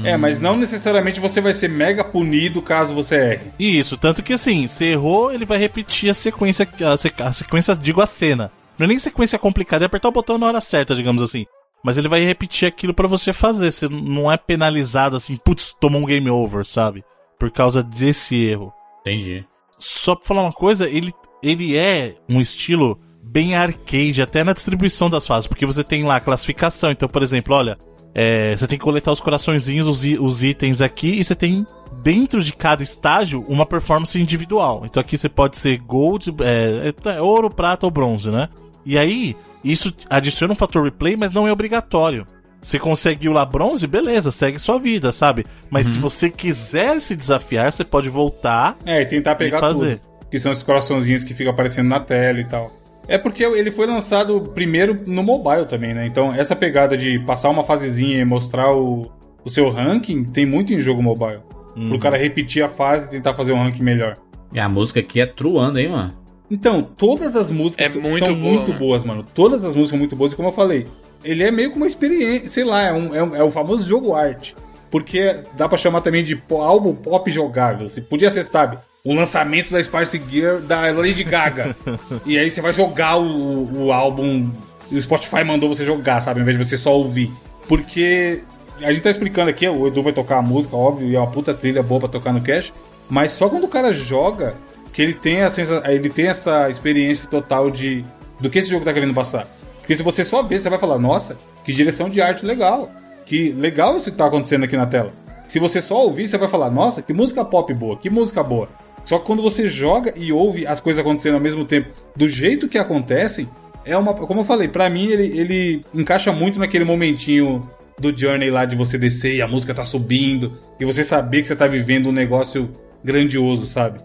[0.03, 3.41] É, mas não necessariamente você vai ser mega punido caso você erre.
[3.59, 7.75] Isso, tanto que assim, você errou, ele vai repetir a sequência, a, sequ- a sequência,
[7.75, 8.51] digo a cena.
[8.79, 11.45] Não é nem sequência complicada, é apertar o botão na hora certa, digamos assim.
[11.83, 16.01] Mas ele vai repetir aquilo pra você fazer, você não é penalizado assim, putz, tomou
[16.01, 17.03] um game over, sabe?
[17.37, 18.73] Por causa desse erro.
[19.01, 19.45] Entendi.
[19.77, 25.09] Só pra falar uma coisa, ele, ele é um estilo bem arcade, até na distribuição
[25.09, 26.91] das fases, porque você tem lá a classificação.
[26.91, 27.77] Então, por exemplo, olha,
[28.13, 31.65] é, você tem que coletar os coraçõezinhos, os, os itens aqui, e você tem
[32.01, 34.83] dentro de cada estágio uma performance individual.
[34.85, 38.49] Então aqui você pode ser gold, é, é, ouro, prata ou bronze, né?
[38.85, 42.25] E aí, isso adiciona um fator replay, mas não é obrigatório.
[42.61, 45.45] Você conseguiu lá bronze, beleza, segue sua vida, sabe?
[45.69, 49.99] Mas se você quiser se desafiar, você pode voltar É, e tentar pegar fazer.
[49.99, 50.09] tudo.
[50.29, 52.69] Que são esses coraçãozinhos que ficam aparecendo na tela e tal.
[53.07, 56.05] É porque ele foi lançado primeiro no mobile também, né?
[56.05, 59.09] Então, essa pegada de passar uma fasezinha e mostrar o,
[59.43, 61.39] o seu ranking tem muito em jogo mobile.
[61.87, 64.15] Pro cara repetir a fase e tentar fazer um ranking melhor.
[64.53, 66.13] E a música aqui é truando, hein, mano?
[66.51, 68.79] Então, todas as músicas É muito são boa, muito mano.
[68.79, 69.23] boas, mano.
[69.33, 70.33] Todas as músicas são muito boas.
[70.33, 70.85] E como eu falei,
[71.23, 73.87] ele é meio que uma experiência, sei lá, é, um, é, um- é o famoso
[73.87, 74.55] jogo arte.
[74.91, 77.87] Porque dá pra chamar também de álbum pop jogável.
[77.87, 81.75] Você podia ser, sabe, o lançamento da Spice Gear da Lady Gaga.
[82.25, 84.51] e aí você vai jogar o, o álbum.
[84.91, 86.39] E o Spotify mandou você jogar, sabe?
[86.39, 87.31] Ao invés de você só ouvir.
[87.67, 88.41] Porque
[88.81, 91.29] a gente tá explicando aqui, o Edu vai tocar a música, óbvio, e é uma
[91.29, 92.73] puta trilha boa pra tocar no cash.
[93.07, 94.55] Mas só quando o cara joga
[94.91, 98.03] que ele tem, a sensa- ele tem essa experiência total de
[98.39, 99.47] do que esse jogo tá querendo passar.
[99.89, 101.35] Porque se você só ver, você vai falar, nossa,
[101.65, 102.91] que direção de arte legal.
[103.25, 105.11] Que legal isso que tá acontecendo aqui na tela.
[105.47, 108.69] Se você só ouvir, você vai falar, nossa, que música pop boa, que música boa.
[109.03, 112.67] Só que quando você joga e ouve as coisas acontecendo ao mesmo tempo, do jeito
[112.67, 113.49] que acontecem,
[113.83, 114.13] é uma.
[114.13, 117.67] Como eu falei, pra mim ele, ele encaixa muito naquele momentinho
[117.97, 121.47] do Journey lá de você descer e a música tá subindo, e você saber que
[121.47, 122.69] você tá vivendo um negócio
[123.03, 123.99] grandioso, sabe?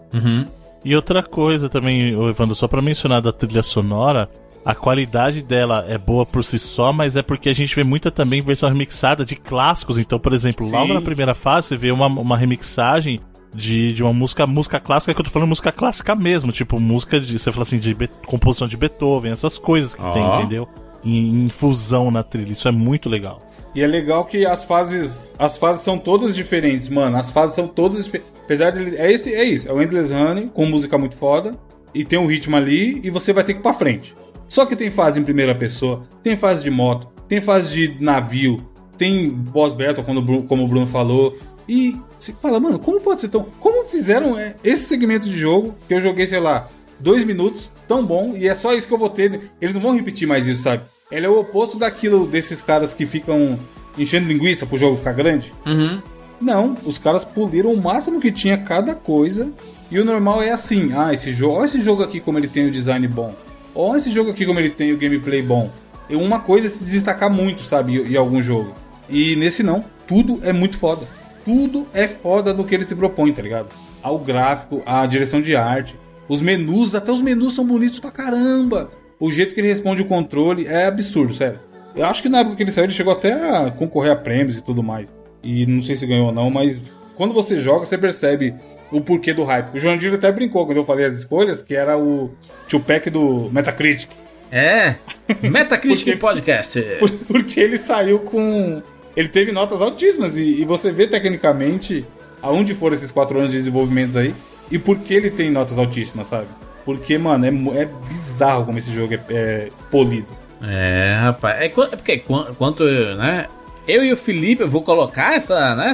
[0.83, 4.29] E outra coisa também, Evandro, só pra mencionar da trilha sonora,
[4.65, 8.09] a qualidade dela é boa por si só, mas é porque a gente vê muita
[8.09, 9.97] também versão remixada de clássicos.
[9.99, 10.93] Então, por exemplo, logo Sim.
[10.95, 13.19] na primeira fase você vê uma, uma remixagem
[13.53, 17.19] de, de uma música, música clássica, que eu tô falando música clássica mesmo, tipo música
[17.19, 20.11] de, você fala assim, de Be- composição de Beethoven, essas coisas que Ó.
[20.11, 20.67] tem, entendeu?
[21.03, 23.39] Em, em fusão na trilha, isso é muito legal.
[23.75, 27.15] E é legal que as fases, as fases são todas diferentes, mano.
[27.17, 28.33] As fases são todas diferentes.
[28.43, 31.55] Apesar de é esse, é isso, é o Endless Running com música muito foda
[31.93, 34.15] e tem um ritmo ali e você vai ter que ir pra frente.
[34.47, 38.57] Só que tem fase em primeira pessoa, tem fase de moto, tem fase de navio,
[38.97, 41.37] tem boss battle, quando como o Bruno falou.
[41.67, 43.45] E você fala, mano, como pode ser tão.
[43.59, 46.69] Como fizeram é, esse segmento de jogo que eu joguei, sei lá,
[46.99, 49.51] dois minutos, tão bom, e é só isso que eu vou ter.
[49.59, 50.83] Eles não vão repetir mais isso, sabe?
[51.11, 53.59] Ele é o oposto daquilo desses caras que ficam
[53.97, 55.53] enchendo linguiça pro jogo ficar grande.
[55.65, 56.01] Uhum.
[56.41, 59.53] Não, os caras poliram o máximo que tinha cada coisa.
[59.89, 62.67] E o normal é assim: ah, esse jogo, olha esse jogo aqui como ele tem
[62.67, 63.33] o design bom.
[63.75, 65.69] Olha esse jogo aqui como ele tem o gameplay bom.
[66.09, 68.73] Uma coisa é se destacar muito, sabe, em algum jogo.
[69.09, 71.05] E nesse não, tudo é muito foda.
[71.43, 73.67] Tudo é foda do que ele se propõe, tá ligado?
[74.01, 75.95] Ao gráfico, a direção de arte,
[76.29, 78.89] os menus, até os menus são bonitos pra caramba.
[79.19, 81.59] O jeito que ele responde o controle é absurdo, sério.
[81.95, 84.57] Eu acho que na época que ele saiu, ele chegou até a concorrer a prêmios
[84.57, 85.13] e tudo mais.
[85.43, 86.81] E não sei se ganhou ou não, mas
[87.15, 88.55] quando você joga, você percebe
[88.97, 89.75] o porquê do hype.
[89.75, 92.31] O João Dino até brincou quando eu falei as escolhas, que era o
[92.67, 94.09] Tupac do Metacritic.
[94.51, 94.95] É.
[95.41, 96.81] Metacritic Porque- Podcast.
[96.99, 98.81] Por- Porque ele saiu com.
[99.15, 102.05] Ele teve notas altíssimas e, e você vê tecnicamente
[102.41, 104.35] aonde foram esses quatro anos de desenvolvimentos aí
[104.69, 106.47] e por que ele tem notas altíssimas, sabe?
[106.83, 110.27] Porque, mano, é, é bizarro como esse jogo é, é polido.
[110.61, 111.59] É, rapaz.
[111.61, 113.47] É, é porque quan- quanto, né?
[113.87, 115.93] Eu e o Felipe, eu vou colocar essa, né,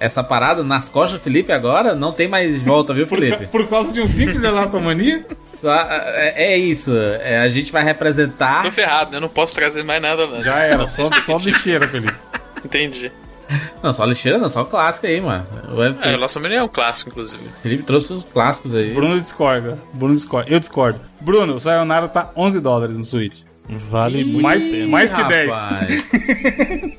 [0.00, 1.94] essa, parada nas costas do Felipe agora.
[1.94, 3.44] Não tem mais volta, viu, Por, Felipe?
[3.44, 5.24] ca- por causa de um simples elastomania?
[5.54, 6.92] Só, é, é isso.
[6.96, 8.62] É, a gente vai representar.
[8.64, 9.18] Tô ferrado, né?
[9.18, 10.42] Eu não posso trazer mais nada, não.
[10.42, 12.14] Já era, só, só lixeira, Felipe.
[12.64, 13.12] Entendi.
[13.82, 15.44] Não, só lixeira, não, só clássico aí, mano.
[15.72, 17.42] O É, Felipe, Omni é um clássico, inclusive.
[17.62, 18.94] Felipe trouxe os clássicos aí.
[18.94, 19.76] Bruno discorda.
[19.92, 20.48] Bruno discorda.
[20.50, 21.00] Eu discordo.
[21.20, 23.40] Bruno, o Sayonara tá 11 dólares no Switch.
[23.76, 24.86] Vale muito mais- a pena.
[24.88, 25.54] mais que 10.
[25.54, 26.04] rapaz.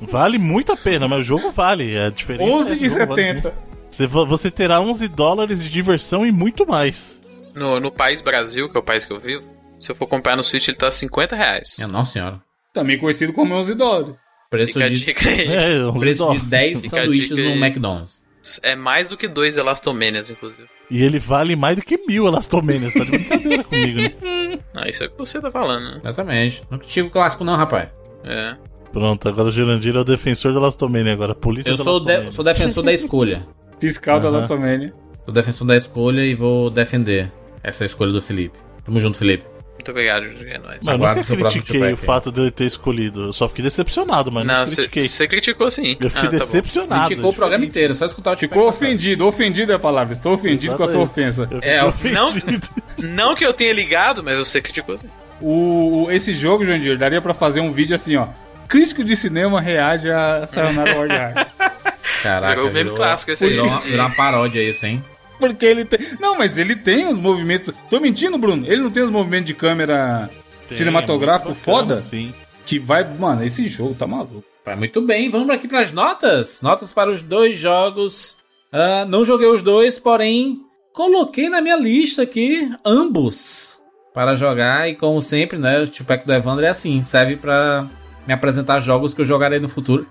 [0.02, 1.98] Vale muito a pena, mas o jogo vale.
[1.98, 3.42] A diferença é jogo vale 11,70.
[3.42, 3.52] muito.
[3.90, 7.20] Você, va- você terá 11 dólares de diversão e muito mais.
[7.54, 9.44] No, no país Brasil, que é o país que eu vivo,
[9.78, 11.74] se eu for comprar no Switch, ele tá 50 reais.
[11.78, 12.40] Minha Nossa senhora.
[12.72, 14.16] Também conhecido como 11 dólares.
[14.48, 15.46] Preço Fica a de, dica aí.
[15.48, 16.42] É, 11 preço de dólares.
[16.44, 17.50] 10 Fica a sanduíches no.
[17.64, 18.22] McDonald's.
[18.62, 20.68] É mais do que dois Elastomanias, inclusive.
[20.94, 22.92] E ele vale mais do que mil Elastomanias.
[22.92, 24.58] Tá de brincadeira comigo, né?
[24.76, 26.00] Ah, isso é o que você tá falando, né?
[26.02, 26.62] Exatamente.
[26.70, 27.88] Não critica o clássico, não, rapaz.
[28.24, 28.54] É.
[28.92, 31.12] Pronto, agora o Jurandir é o defensor da Elastomania.
[31.12, 33.46] Agora, a polícia Eu da sou, de- sou defensor da escolha.
[33.80, 34.36] Fiscal da Aham.
[34.38, 34.92] Elastomania.
[35.24, 37.30] Sou defensor da escolha e vou defender
[37.62, 38.58] essa escolha do Felipe.
[38.84, 39.44] Tamo junto, Felipe.
[39.82, 40.48] Muito obrigado, Júlio.
[40.48, 40.78] É nóis.
[40.80, 41.96] Mas eu nunca critiquei o aí.
[41.96, 43.24] fato de ele ter escolhido.
[43.24, 45.02] Eu só fiquei decepcionado, mas não, Não, critiquei.
[45.02, 45.96] você criticou sim.
[46.00, 47.06] Eu fiquei Ah, tá decepcionado.
[47.06, 49.26] Criticou o programa inteiro, só escutar o Ficou ofendido.
[49.26, 50.12] Ofendido é a palavra.
[50.12, 51.40] Estou ofendido com a sua Exatamente.
[51.42, 51.48] ofensa.
[51.50, 52.68] Eu É, ofendido.
[52.98, 55.08] Não que eu tenha ligado, mas você criticou sim.
[55.40, 58.28] O, o- esse jogo, Jandir, daria pra fazer um vídeo assim, ó.
[58.68, 61.56] Crítico de cinema reage a Sayonara World Hearts.
[62.22, 63.50] Caraca, Virou o mesmo clássico esse aí.
[63.50, 65.02] virou, uma, virou uma paródia isso, hein?
[65.38, 65.98] Porque ele tem.
[66.20, 67.72] Não, mas ele tem os movimentos.
[67.90, 68.66] Tô mentindo, Bruno?
[68.66, 70.30] Ele não tem os movimentos de câmera
[70.68, 72.02] Tem, cinematográfico muito bacana, foda?
[72.02, 72.32] Sim.
[72.66, 73.04] Que vai.
[73.04, 74.44] Mano, esse jogo tá maluco.
[74.64, 76.62] Vai muito bem, vamos aqui pras notas.
[76.62, 78.36] Notas para os dois jogos.
[78.70, 80.60] Ah, não joguei os dois, porém
[80.92, 83.82] coloquei na minha lista aqui ambos
[84.14, 84.88] para jogar.
[84.88, 87.88] E como sempre, né, o Tupac do Evandro é assim, serve pra
[88.26, 90.06] me apresentar jogos que eu jogarei no futuro.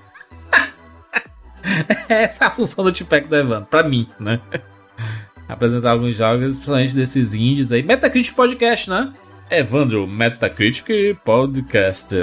[2.09, 4.39] Essa é a função do Tupac do Evandro, pra mim, né?
[5.51, 7.83] Apresentar alguns jogos, principalmente desses indies aí.
[7.83, 9.11] Metacritic Podcast, né?
[9.49, 10.85] Evandro, Metacritic
[11.25, 12.15] Podcast.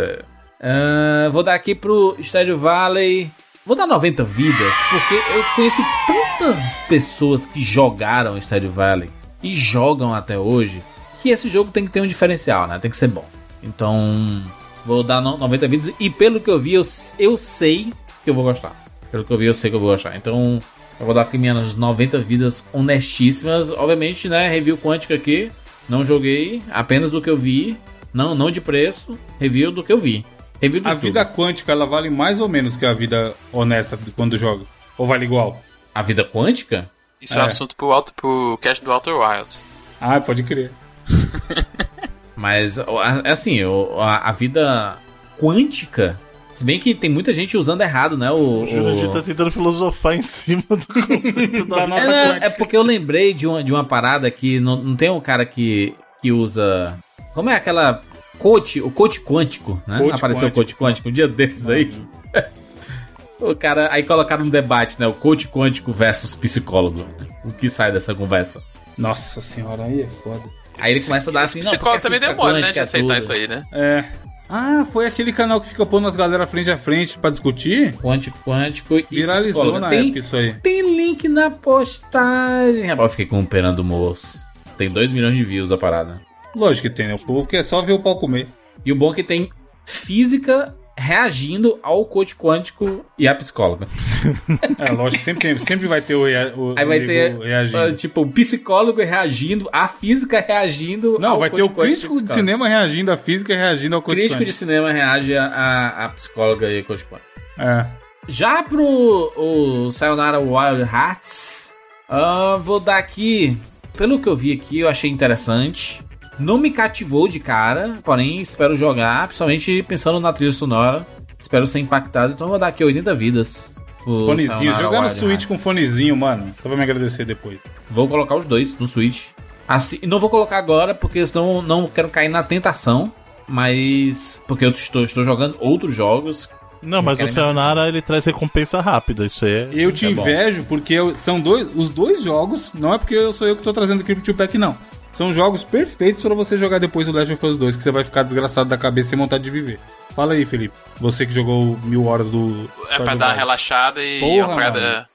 [0.61, 3.31] Ah, vou dar aqui pro Stardew Valley.
[3.67, 9.11] Vou dar 90 vidas, porque eu conheço tantas pessoas que jogaram Stardew Valley
[9.43, 10.83] e jogam até hoje,
[11.23, 12.79] que esse jogo tem que ter um diferencial, né?
[12.79, 13.29] Tem que ser bom.
[13.63, 14.43] Então,
[14.87, 16.83] vou dar no- 90 vidas e pelo que eu vi, eu,
[17.19, 17.93] eu sei
[18.25, 18.75] que eu vou gostar.
[19.11, 20.17] Pelo que eu vi, eu sei que eu vou gostar.
[20.17, 20.61] Então,
[20.99, 23.71] eu vou dar aqui minhas 90 vidas honestíssimas.
[23.71, 24.49] Obviamente, né?
[24.49, 25.51] Review quântica aqui.
[25.89, 27.77] Não joguei, apenas do que eu vi.
[28.13, 29.19] Não, não de preço.
[29.41, 30.25] Review do que eu vi.
[30.61, 31.01] Review do A tudo.
[31.03, 34.65] vida quântica, ela vale mais ou menos que a vida honesta de quando joga?
[34.97, 35.63] Ou vale igual?
[35.95, 36.91] A vida quântica?
[37.21, 37.45] Isso é, um É.
[37.45, 39.63] assunto pro, alto, pro cast do Outer Wilds.
[40.01, 40.71] Ah, pode crer.
[42.37, 43.59] Mas, é assim,
[44.01, 44.97] a vida
[45.41, 46.19] quântica.
[46.59, 48.31] Se bem que tem muita gente usando errado, né?
[48.33, 52.33] O, O Jurandir o- tá tentando filosofar em cima do conceito da nota É, não,
[52.33, 52.47] quântica.
[52.47, 55.47] é porque eu lembrei de uma, de uma parada que não, não tem um cara
[55.47, 56.97] que, que usa.
[57.35, 58.01] Como é aquela.
[58.39, 59.99] Coach, o coach quântico, né?
[59.99, 61.91] Coach Apareceu o coach quântico um dia desses aí.
[63.41, 63.89] o cara.
[63.93, 65.07] Aí colocaram um debate, né?
[65.07, 67.07] O coach quântico versus psicólogo.
[67.45, 68.63] O que sai dessa conversa?
[68.97, 70.43] Nossa senhora, aí é foda.
[70.79, 71.61] Aí ele começa a dar assim.
[71.61, 73.19] O não, psicólogo porque a também demora, né, de é aceitar tudo.
[73.23, 73.65] isso aí, né?
[73.73, 74.05] É.
[74.49, 77.95] Ah, foi aquele canal que fica pondo as galera frente a frente pra discutir?
[77.99, 79.79] Quântico, quântico e Viralizou psicólogo.
[79.81, 80.55] na tem, época isso aí.
[80.55, 82.87] Tem link na postagem.
[82.87, 84.39] Rapaz, eu fiquei comparando o moço.
[84.79, 86.21] Tem 2 milhões de views a parada.
[86.57, 87.15] Lógico que tem, né?
[87.15, 88.49] O povo quer só ver o pau comer.
[88.85, 89.51] E o bom é que tem
[89.85, 93.87] física reagindo ao coach quântico e a psicóloga.
[94.79, 97.79] É, lógico, sempre, tem, sempre vai ter o, o Aí vai ter, reagindo.
[97.79, 102.33] ah, tipo, o psicólogo reagindo, a física reagindo Não, ao vai ter o crítico de
[102.33, 104.59] cinema reagindo à física e reagindo ao coach Crítico de quântico.
[104.59, 107.29] cinema reage a, a, a psicóloga e coach quântico.
[107.59, 107.87] É.
[108.29, 111.73] Já pro o Sayonara Wild Hearts,
[112.09, 113.57] ah, vou dar aqui.
[113.97, 116.03] Pelo que eu vi aqui, eu achei interessante.
[116.39, 121.07] Não me cativou de cara, porém espero jogar, principalmente pensando na trilha sonora.
[121.41, 123.71] Espero ser impactado, então eu vou dar aqui 80 vidas.
[124.05, 124.73] Fonezinho.
[124.73, 126.55] Jogar no Switch com fonezinho, mano.
[126.63, 127.59] Só vai me agradecer depois.
[127.91, 129.27] Vou colocar os dois no Switch.
[129.67, 133.13] Assim, não vou colocar agora, porque senão não quero cair na tentação.
[133.47, 134.43] Mas.
[134.47, 136.49] Porque eu estou, estou jogando outros jogos.
[136.81, 139.69] Não, mas o Sayonara ele traz recompensa rápida, isso aí é.
[139.73, 140.23] Eu te É bom.
[140.23, 143.63] invejo porque eu- são dois, os dois jogos, não é porque eu sou eu que
[143.65, 144.77] tô trazendo aqui pro Tio Pack, não.
[145.19, 148.05] São jogos perfeitos pra você jogar depois do Last of Us 2, que você vai
[148.05, 149.81] ficar desgraçado da cabeça sem vontade de viver.
[150.15, 150.73] Fala aí, Felipe.
[151.01, 152.71] Você que jogou mil horas do.
[152.89, 154.81] É pra dar uma relaxada e Porra, uma parada.
[154.81, 155.07] mano.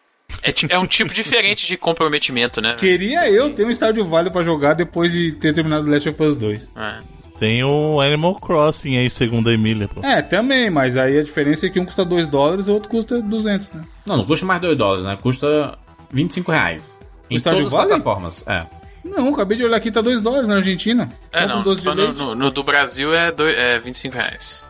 [0.43, 2.75] É, é um tipo diferente de comprometimento, né?
[2.77, 6.35] Queria eu ter um Stardew Valley pra jogar depois de ter terminado Last of Us
[6.35, 6.75] 2.
[6.75, 6.95] É.
[7.39, 10.05] Tem o Animal Crossing aí, segundo a Emília, pô.
[10.05, 12.89] É, também, mas aí a diferença é que um custa 2 dólares e o outro
[12.89, 13.85] custa 200, né?
[14.05, 15.17] Não, não custa mais 2 dólares, né?
[15.21, 15.77] Custa
[16.11, 16.99] 25 reais.
[17.29, 18.45] Em Stardew todas as plataformas.
[18.45, 18.82] É.
[19.03, 21.09] Não, acabei de olhar aqui, tá 2 dólares na Argentina.
[21.31, 21.63] É, um não.
[21.63, 24.65] doce de só no, no- no do Brasil é, do, é 25 reais.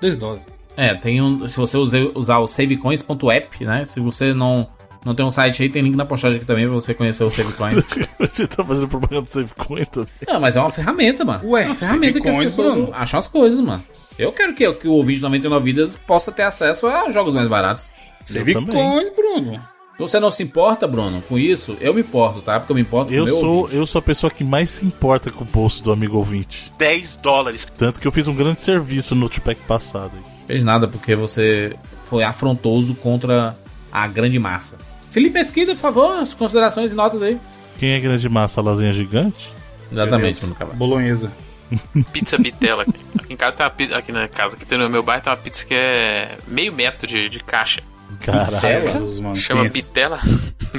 [0.00, 0.44] 2 dólares.
[0.76, 1.46] É, tem um.
[1.48, 3.84] Se você use- usar o savecoins.app, né?
[3.84, 4.68] Se você não,
[5.04, 7.30] não tem um site aí, tem link na postagem aqui também pra você conhecer o
[7.30, 7.88] Savecoins.
[8.20, 10.10] A gente tá fazendo propaganda do Save Coin também.
[10.28, 11.48] não, mas é uma ferramenta, mano.
[11.48, 12.90] Ué, é uma ferramenta que as Savecoins, pessoas Bruno.
[12.94, 13.84] acham as coisas, mano.
[14.18, 17.48] Eu quero que, que o ouvinte de 99 vidas possa ter acesso a jogos mais
[17.48, 17.88] baratos.
[18.24, 18.74] Save também.
[18.74, 19.62] coins, Bruno.
[19.96, 22.60] Se você não se importa, Bruno, com isso, eu me importo, tá?
[22.60, 23.76] Porque eu me importo com o Eu meu sou, ouvinte.
[23.78, 26.70] eu sou a pessoa que mais se importa com o bolso do amigo ouvinte.
[26.78, 27.66] 10 dólares.
[27.78, 30.10] Tanto que eu fiz um grande serviço no Tupac passado.
[30.14, 30.22] aí.
[30.46, 31.74] Fez nada porque você
[32.10, 33.56] foi afrontoso contra
[33.90, 34.76] a grande massa.
[35.10, 37.38] Felipe Mesquita, por favor, as considerações e notas aí.
[37.78, 39.50] Quem é grande massa, a lasanha gigante?
[39.90, 40.76] Exatamente, Bruno Cavalho.
[40.78, 41.32] Bolonhesa.
[42.12, 42.82] Pizza Bitela.
[42.82, 43.00] Aqui.
[43.18, 43.96] Aqui em casa tem uma pizza.
[43.96, 47.06] Aqui na casa que tem no meu bairro tem uma pizza que é meio metro
[47.06, 47.82] de, de caixa.
[48.20, 49.36] Caralho.
[49.36, 49.72] Chama pensa.
[49.72, 50.20] Bitela.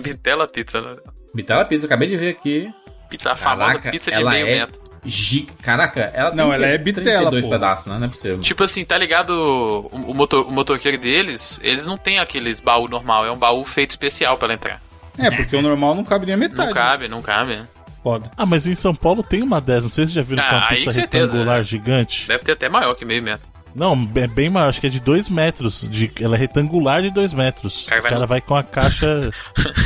[0.02, 0.82] Bitela Pizza.
[0.82, 0.96] né?
[1.34, 2.70] Bitela Pizza, acabei de ver aqui.
[3.10, 4.82] Pizza, a famosa Caraca, pizza de ela meio é metro.
[5.06, 7.52] gi- Caraca, ela Não, ela é bitela, 32 pô.
[7.52, 7.98] pedaços, né?
[7.98, 8.40] Não é possível.
[8.40, 9.30] Tipo assim, tá ligado?
[9.32, 13.64] O, o, motor, o motoqueiro deles, eles não tem aqueles baú normal, é um baú
[13.64, 14.82] feito especial pra ela entrar.
[15.18, 16.68] É, porque o normal não cabe nem a metade.
[16.68, 17.62] Não cabe, não cabe.
[18.04, 18.30] Foda.
[18.38, 19.84] Ah, mas em São Paulo tem uma dessas.
[19.86, 21.58] Não sei se vocês já viram Ah, que é uma aí pizza com certeza, retangular
[21.60, 21.64] né?
[21.64, 22.28] gigante.
[22.28, 23.48] Deve ter até maior que meio metro.
[23.78, 24.70] Não, é bem maior.
[24.70, 25.88] Acho que é de 2 metros.
[25.88, 27.86] De, ela é retangular de 2 metros.
[27.86, 29.32] Cara, o vai cara no- vai com a caixa.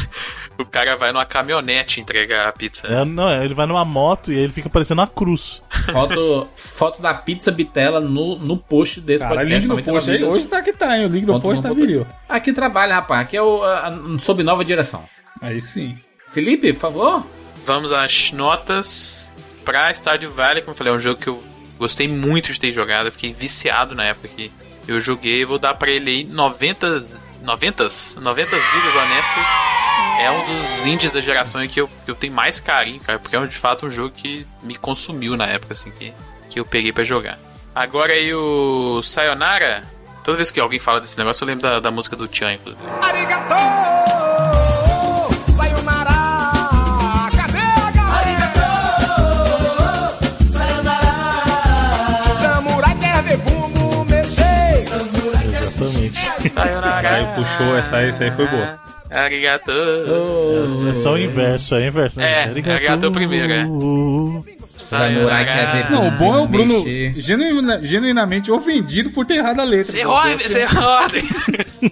[0.60, 2.86] O cara vai numa caminhonete entregar a pizza.
[2.86, 5.60] é, não, é, ele vai numa moto e aí ele fica parecendo uma cruz.
[5.92, 9.56] Foto, foto da pizza Bitela no, no post desse Cara, podcast.
[9.68, 10.38] link do 99 post.
[10.38, 11.06] Hoje tá que tá, hein?
[11.06, 12.06] O link do post tá viril.
[12.30, 13.22] Aqui trabalha, rapaz.
[13.22, 15.04] Aqui é o a- sob nova direção.
[15.42, 15.98] Aí sim.
[16.30, 17.26] Felipe, por favor.
[17.66, 19.28] Vamos às notas
[19.66, 20.62] pra Stardew Valley.
[20.62, 21.42] Como eu falei, é um jogo que eu
[21.82, 23.12] gostei muito de ter jogado.
[23.12, 24.52] Fiquei viciado na época que
[24.88, 25.44] eu joguei.
[25.44, 27.04] Vou dar pra ele aí 90,
[27.42, 27.88] 90,
[28.22, 29.48] 90 vidas honestas.
[30.20, 33.18] É um dos indies da geração em que eu, que eu tenho mais carinho, cara.
[33.18, 36.14] Porque é de fato um jogo que me consumiu na época, assim, que,
[36.50, 37.40] que eu peguei pra jogar.
[37.74, 39.84] Agora aí o Sayonara.
[40.24, 42.84] Toda vez que alguém fala desse negócio, eu lembro da, da música do Chan, inclusive.
[43.02, 44.01] Samurai
[56.56, 58.80] Aí puxou, essa aí, essa aí foi boa.
[59.10, 59.72] Arigato.
[60.90, 62.32] É só o inverso, é o inverso, né?
[62.32, 62.72] É, Arigato.
[62.78, 63.66] arigato primeiro, é.
[64.78, 67.14] Samurai quer ver Não, o bom é o Bruno Mexer.
[67.18, 69.92] genuína- genuinamente ofendido por ter errado a letra.
[69.92, 71.00] Você errou, você errou.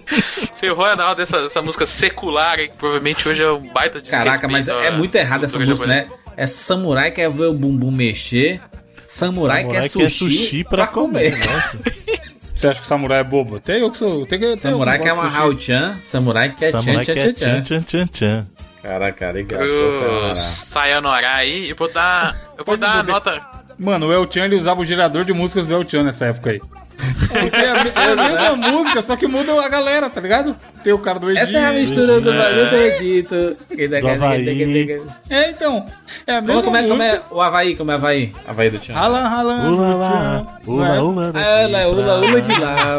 [0.52, 4.00] Você errou na hora dessa, dessa música secular, aí, que provavelmente hoje é um baita
[4.00, 6.06] de Caraca, mas é muito errado essa música, né?
[6.36, 8.60] É samurai quer ver o bumbum mexer.
[9.06, 11.36] Samurai, Samurai quer sushi, pra comer.
[11.38, 11.46] né?
[12.60, 13.56] Você acha que o samurai é bobo?
[13.56, 14.26] Até eu que sou.
[14.26, 15.66] Tem que, Samurai que quer gosto de amarrar o sushi.
[15.66, 15.98] Chan.
[16.02, 17.62] Samurai quer tchan, Samurai tchan, quer tchan, tchan, tchan.
[17.62, 18.46] tchan, tchan, tchan.
[18.82, 19.60] Caraca, legal.
[19.60, 22.36] Pro Sayonara aí, eu vou dar.
[22.58, 23.40] Eu vou dar a nota.
[23.78, 26.50] Mano, o El Chan ele usava o gerador de músicas do El Chan nessa época
[26.50, 26.60] aí.
[27.28, 30.56] Porque é a, é a mesma música, só que muda a galera, tá ligado?
[30.82, 31.42] Tem o cara do Egito.
[31.42, 33.56] Essa é a mistura do do Egito.
[34.00, 35.00] Do Havaí.
[35.28, 35.84] É, então.
[36.26, 37.76] É a Como, mesma como é, como é o Havaí?
[37.76, 38.32] Como é o Havaí?
[38.46, 38.94] Havaí do Tchan.
[38.94, 39.54] Rala, rala.
[39.70, 42.98] Ula lá, ula, ula Ah, lá, ula, pra ula de lá.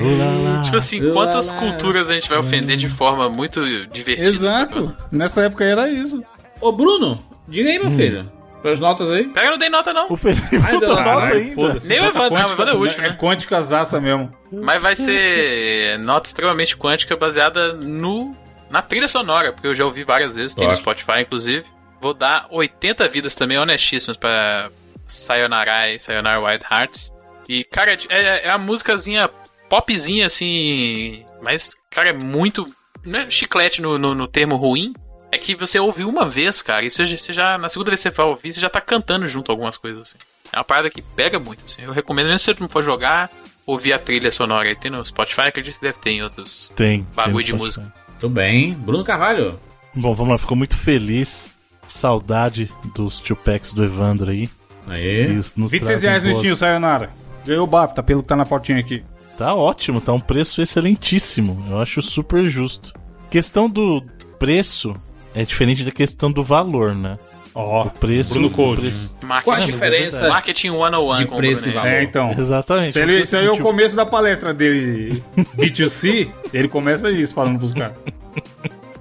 [0.00, 0.62] Ula.
[0.64, 4.28] Tipo assim, quantas culturas a gente vai ofender de forma muito divertida?
[4.28, 4.94] Exato.
[5.10, 6.22] Nessa época era isso.
[6.60, 8.30] Ô, Bruno, diga aí, meu filho.
[8.64, 9.24] As notas aí.
[9.24, 10.06] Pega, eu não dei nota não.
[10.10, 11.80] O Felipe Deus, nota ainda.
[11.84, 13.16] Nem o Evandro, não, o Evandro é o último, É né?
[13.18, 14.32] quântica zaça mesmo.
[14.52, 18.36] Mas vai ser nota extremamente quântica baseada no
[18.70, 20.82] na trilha sonora, porque eu já ouvi várias vezes, tem no Ótimo.
[20.82, 21.64] Spotify inclusive.
[22.00, 24.70] Vou dar 80 vidas também honestíssimas pra
[25.06, 27.12] Sayonara e Sayonara Wild Hearts.
[27.48, 29.28] E, cara, é, é a musicazinha
[29.68, 32.66] popzinha assim, mas, cara, é muito.
[33.04, 34.92] Não é chiclete no, no, no termo ruim.
[35.32, 38.00] É que você ouviu uma vez, cara, e você, já- você já, na segunda vez
[38.02, 40.18] que você vai ouvir, você já tá cantando junto algumas coisas, assim.
[40.52, 41.82] É uma parada que pega muito, assim.
[41.82, 43.30] Eu recomendo, mesmo se você não for jogar,
[43.64, 44.74] ouvir a trilha sonora aí.
[44.74, 46.70] Tem no Spotify, acredito que deve ter em outros.
[46.74, 47.06] Tem.
[47.14, 47.92] Bagulho tem de música.
[48.18, 48.72] Tudo bem.
[48.72, 49.58] Bruno Carvalho.
[49.94, 50.38] Bom, vamos lá.
[50.38, 51.54] Ficou muito feliz.
[51.86, 54.48] Saudade dos tio packs do Evandro aí.
[54.88, 55.04] Aí.
[55.04, 57.10] Eles nos 26 trazem reais no Steam, Sayonara.
[57.46, 59.04] Ganhou o BAFTA, pelo que tá na fotinha aqui.
[59.38, 61.64] Tá ótimo, tá um preço excelentíssimo.
[61.70, 62.92] Eu acho super justo.
[63.30, 64.02] Questão do
[64.38, 64.94] preço
[65.34, 67.16] é diferente da questão do valor, né?
[67.54, 68.32] Ó, O preço.
[68.34, 68.80] Bruno o Code.
[68.82, 70.28] preço- Qual a é diferença verdade.
[70.32, 71.88] Marketing 101 de preço e valor?
[71.88, 72.30] É, então.
[72.38, 72.92] Exatamente.
[72.92, 75.22] Se ele, aí é o começo da palestra dele,
[75.56, 77.96] B2C, ele começa isso, falando pros caras.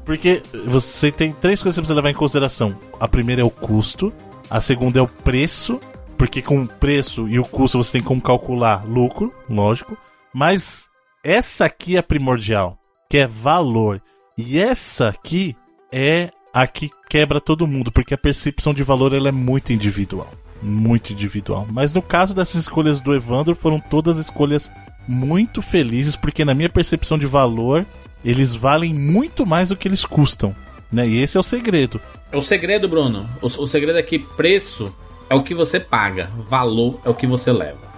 [0.06, 2.76] Porque você tem três coisas que você precisa levar em consideração.
[3.00, 4.12] A primeira é o custo,
[4.50, 5.80] a segunda é o preço,
[6.18, 9.96] porque com o preço e o custo você tem como calcular lucro, lógico.
[10.34, 10.88] Mas
[11.24, 12.78] essa aqui é primordial,
[13.10, 14.02] que é valor.
[14.36, 15.56] E essa aqui
[15.92, 20.32] é a que quebra todo mundo, porque a percepção de valor ela é muito individual.
[20.62, 21.68] Muito individual.
[21.72, 24.72] Mas no caso dessas escolhas do Evandro, foram todas escolhas
[25.08, 27.86] muito felizes, porque na minha percepção de valor,
[28.24, 30.56] eles valem muito mais do que eles custam.
[30.92, 31.08] Né?
[31.08, 32.02] E esse é o segredo.
[32.34, 34.94] O segredo, Bruno, o, o segredo é que preço
[35.30, 37.90] é o que você paga, valor é o que você leva.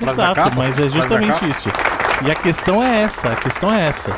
[0.00, 1.68] Da Exato, mas é justamente isso.
[2.24, 4.14] E a questão é essa, a questão é essa.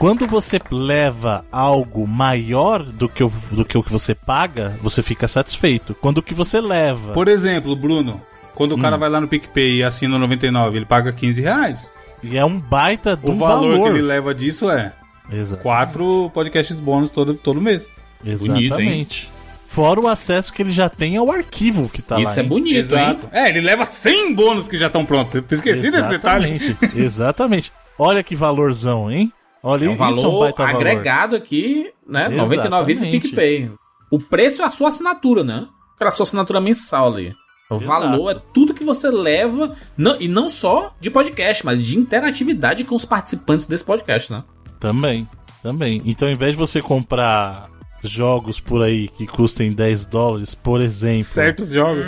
[0.00, 5.02] Quando você leva algo maior do que, o, do que o que você paga, você
[5.02, 5.94] fica satisfeito.
[5.94, 7.12] Quando o que você leva.
[7.12, 8.18] Por exemplo, Bruno,
[8.54, 8.80] quando o Hum.
[8.80, 11.92] cara vai lá no PicPay e assina 99, ele paga 15 reais.
[12.22, 13.82] E é um baita do O valor, valor.
[13.92, 14.90] que ele leva disso é
[15.30, 15.62] Exato.
[15.62, 17.86] quatro podcasts bônus todo, todo mês.
[18.24, 19.30] Bonito, Exatamente.
[19.68, 22.22] Fora o acesso que ele já tem ao arquivo que tá lá.
[22.22, 22.48] Isso é hein?
[22.48, 23.28] bonito, Exato.
[23.32, 25.34] É, ele leva 100 bônus que já estão prontos.
[25.34, 26.54] Eu esqueci desse detalhe.
[26.54, 27.72] Exatamente, Exatamente.
[27.98, 29.30] Olha que valorzão, hein?
[29.62, 29.84] Olha?
[29.86, 30.76] É um isso, é um valor baita valor.
[30.86, 32.28] agregado aqui, né?
[32.28, 33.22] 99 vidas e Exatamente.
[33.28, 33.70] PicPay.
[34.10, 35.66] O preço é a sua assinatura, né?
[35.94, 37.34] Aquela sua assinatura mensal ali.
[37.70, 37.86] O Exato.
[37.86, 42.82] valor é tudo que você leva, não- e não só de podcast, mas de interatividade
[42.84, 44.42] com os participantes desse podcast, né?
[44.80, 45.28] Também,
[45.62, 46.00] também.
[46.04, 47.68] Então, ao invés de você comprar
[48.02, 52.04] jogos por aí que custem 10 dólares, por exemplo, Certos jogos.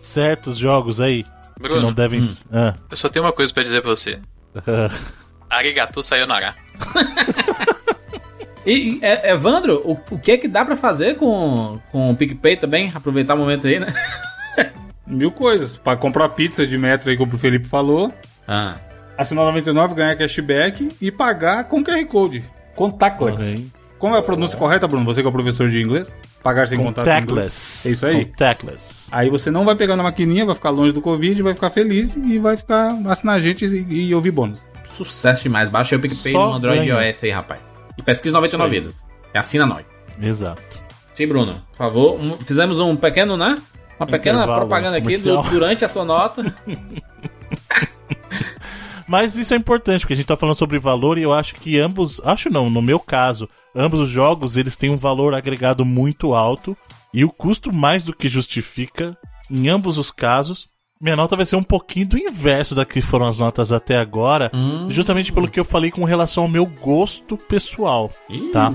[0.00, 2.22] certos jogos aí que não Bruno, devem.
[2.50, 4.18] Ah, eu só tenho uma coisa pra dizer pra você.
[5.52, 6.54] Arigato sayonara.
[8.64, 12.14] E, e, é- Evandro, o, o que é que dá pra fazer com, com o
[12.16, 12.92] PicPay também?
[12.94, 13.92] Aproveitar o momento aí, né?
[15.04, 15.76] Mil coisas.
[15.76, 18.12] Pra comprar pizza de metro aí, como o Felipe falou.
[18.46, 18.76] Ah,
[19.18, 22.44] Assinar 99, ganhar cashback e pagar com QR Code.
[22.76, 23.56] Contactless.
[23.56, 23.66] ok.
[23.98, 25.04] Como é a pronúncia correta, Bruno?
[25.06, 26.08] Você que é o professor de inglês?
[26.40, 27.26] Pagar sem contato em inglês.
[27.26, 27.88] Contactless.
[27.88, 28.24] É isso aí.
[28.26, 29.08] Contactless.
[29.10, 32.14] Aí você não vai pegar na maquininha, vai ficar longe do Covid, vai ficar feliz
[32.16, 34.60] e vai ficar assinar a gente e, e ouvir bônus.
[34.92, 35.68] Sucesso demais.
[35.70, 37.06] Baixa aí o PicPay Só no Android ganha.
[37.08, 37.60] iOS aí, rapaz.
[37.98, 38.80] E pesquisa 99 Isso aí.
[38.92, 39.06] vidas.
[39.34, 39.88] E assina nós.
[40.20, 40.80] Exato.
[41.14, 42.20] Sim, Bruno, por favor.
[42.20, 43.60] Um- fizemos um pequeno, né?
[44.00, 46.42] Uma pequena Intervalo propaganda aqui do- durante a sua nota.
[49.06, 51.78] Mas isso é importante, porque a gente tá falando sobre valor e eu acho que
[51.78, 56.34] ambos, acho não, no meu caso, ambos os jogos eles têm um valor agregado muito
[56.34, 56.76] alto
[57.12, 59.16] e o custo mais do que justifica
[59.50, 60.68] em ambos os casos.
[61.02, 64.48] Minha nota vai ser um pouquinho do inverso da que foram as notas até agora,
[64.54, 64.86] Hum.
[64.88, 68.72] justamente pelo que eu falei com relação ao meu gosto pessoal, Ih, tá?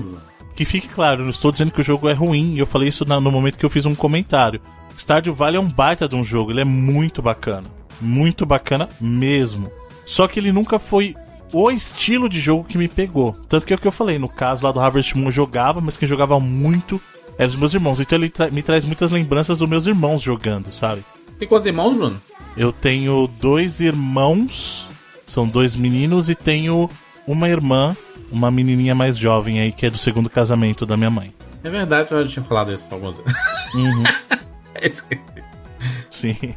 [0.54, 3.04] Que fique claro, não estou dizendo que o jogo é ruim, e eu falei isso
[3.06, 4.60] no momento que eu fiz um comentário.
[4.96, 7.64] Stardew Valley é um baita de um jogo, ele é muito bacana.
[8.00, 9.70] Muito bacana mesmo.
[10.04, 11.14] Só que ele nunca foi
[11.52, 13.34] o estilo de jogo que me pegou.
[13.48, 15.80] Tanto que é o que eu falei, no caso lá do Harvest Moon eu jogava,
[15.80, 17.00] mas quem jogava muito
[17.38, 18.00] eram os meus irmãos.
[18.00, 21.02] Então ele tra- me traz muitas lembranças dos meus irmãos jogando, sabe?
[21.38, 22.20] Tem quantos irmãos, Bruno?
[22.56, 24.88] Eu tenho dois irmãos,
[25.24, 26.90] são dois meninos, e tenho
[27.26, 27.96] uma irmã,
[28.30, 31.32] uma menininha mais jovem aí, que é do segundo casamento da minha mãe.
[31.62, 33.34] É verdade, eu já tinha falado isso algumas vezes.
[33.74, 34.02] Uhum.
[34.82, 35.44] Esqueci.
[36.10, 36.54] Sim.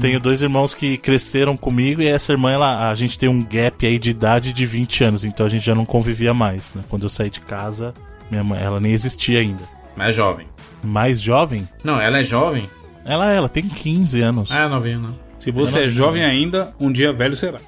[0.00, 3.86] Tenho dois irmãos que cresceram comigo e essa irmã, ela, a gente tem um gap
[3.86, 6.84] aí de idade de 20 anos, então a gente já não convivia mais, né?
[6.88, 7.94] Quando eu saí de casa,
[8.30, 9.62] minha mãe, ela nem existia ainda.
[9.96, 10.46] Mas é jovem.
[10.84, 11.66] Mais jovem?
[11.82, 12.68] Não, ela é jovem.
[13.06, 14.50] Ela, ela tem 15 anos.
[14.50, 15.14] Ah, é novinha, não.
[15.38, 17.60] Se você é jovem ainda, um dia velho será.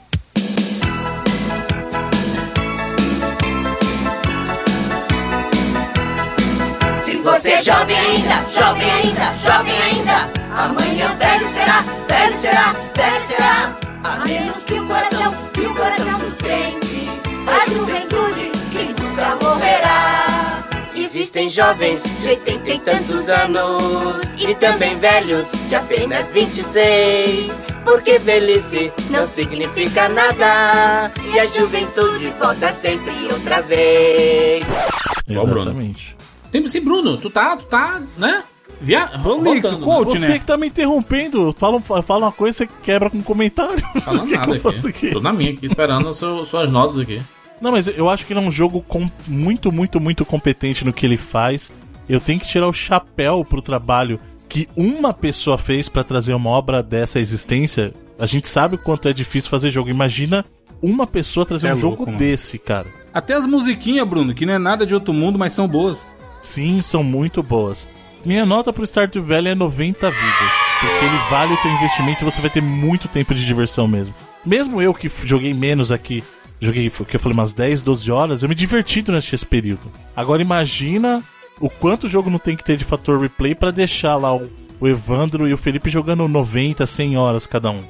[7.04, 13.26] Se você é jovem ainda, jovem ainda, jovem ainda, amanhã velho será, velho será, velho
[13.28, 13.76] será.
[14.02, 17.08] A menos que o coração, que o coração sustente
[17.46, 20.27] a juventude que nunca morrerá.
[21.18, 27.52] Existem jovens de 80 e tantos anos e também velhos de apenas 26.
[27.84, 34.64] Porque velhice não significa nada e a juventude volta sempre outra vez.
[35.26, 35.62] Igual o Bruno.
[35.72, 36.16] Exatamente.
[36.52, 38.44] Tem, sim, Bruno, tu tá, tu tá, né?
[38.80, 39.08] Via...
[39.08, 39.42] Prolixo,
[39.76, 40.38] voltando, coach, Você né?
[40.38, 43.82] que tá me interrompendo, fala, fala uma coisa, você quebra com um comentário.
[44.04, 45.10] Falando O que que nada eu faço aqui.
[45.10, 47.20] Tô na minha aqui, esperando seu- suas notas aqui.
[47.60, 50.92] Não, mas eu acho que ele é um jogo com- muito, muito, muito competente no
[50.92, 51.72] que ele faz.
[52.08, 54.18] Eu tenho que tirar o chapéu pro trabalho
[54.48, 57.92] que uma pessoa fez pra trazer uma obra dessa existência.
[58.18, 59.90] A gente sabe o quanto é difícil fazer jogo.
[59.90, 60.44] Imagina
[60.80, 62.18] uma pessoa trazer É um louco, jogo mano.
[62.18, 62.86] desse, cara.
[63.12, 65.98] Até as musiquinhas, Bruno, que não é nada de outro mundo, mas são boas.
[66.40, 67.88] Sim, são muito boas.
[68.24, 72.24] Minha nota pro Stardew Valley é 90 vidas, porque ele vale o teu investimento e
[72.24, 74.14] você vai ter muito tempo de diversão mesmo.
[74.44, 76.22] Mesmo eu que joguei menos aqui,
[76.60, 79.90] joguei, o que eu falei, umas 10, 12 horas, eu me diverti durante esse período.
[80.14, 81.22] Agora imagina
[81.60, 84.50] o quanto o jogo não tem que ter de fator replay pra deixar lá o,
[84.80, 87.82] o Evandro e o Felipe jogando 90, 100 horas cada um.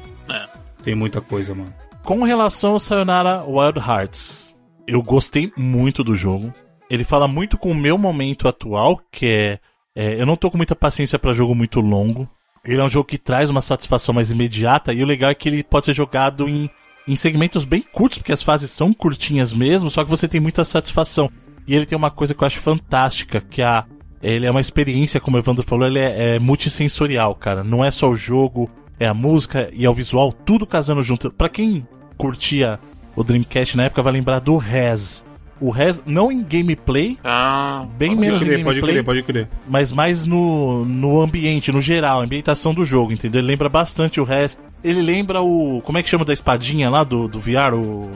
[0.82, 1.74] Tem muita coisa, mano.
[2.03, 4.55] Com relação ao Sayonara Wild Hearts,
[4.86, 6.53] eu gostei muito do jogo.
[6.89, 9.59] Ele fala muito com o meu momento atual, que é,
[9.95, 12.27] é, eu não tô com muita paciência pra jogo muito longo.
[12.65, 15.49] Ele é um jogo que traz uma satisfação mais imediata e o legal é que
[15.49, 16.70] ele pode ser jogado em,
[17.09, 20.63] em segmentos bem curtos, porque as fases são curtinhas mesmo, só que você tem muita
[20.65, 21.31] satisfação.
[21.67, 23.85] E ele tem uma coisa que eu acho fantástica, que é a,
[24.23, 27.65] ele é uma experiência, como o Evandro falou, ele é, é multissensorial, cara.
[27.65, 28.71] Não é só o jogo,
[29.01, 31.31] é a música e é o visual, tudo casando junto.
[31.31, 31.87] Pra quem
[32.17, 32.79] curtia
[33.17, 35.25] o Dreamcast na época, vai lembrar do Rez.
[35.61, 39.23] O Rez, não em gameplay, Ah, bem Pode menos em crer, pode gameplay, crer, pode
[39.25, 39.49] crer.
[39.69, 43.41] mas mais no, no ambiente, no geral, a ambientação do jogo, entendeu?
[43.41, 44.57] Ele lembra bastante o Rez.
[44.83, 45.83] Ele lembra o.
[45.85, 47.75] Como é que chama da espadinha lá do, do VR?
[47.75, 48.11] O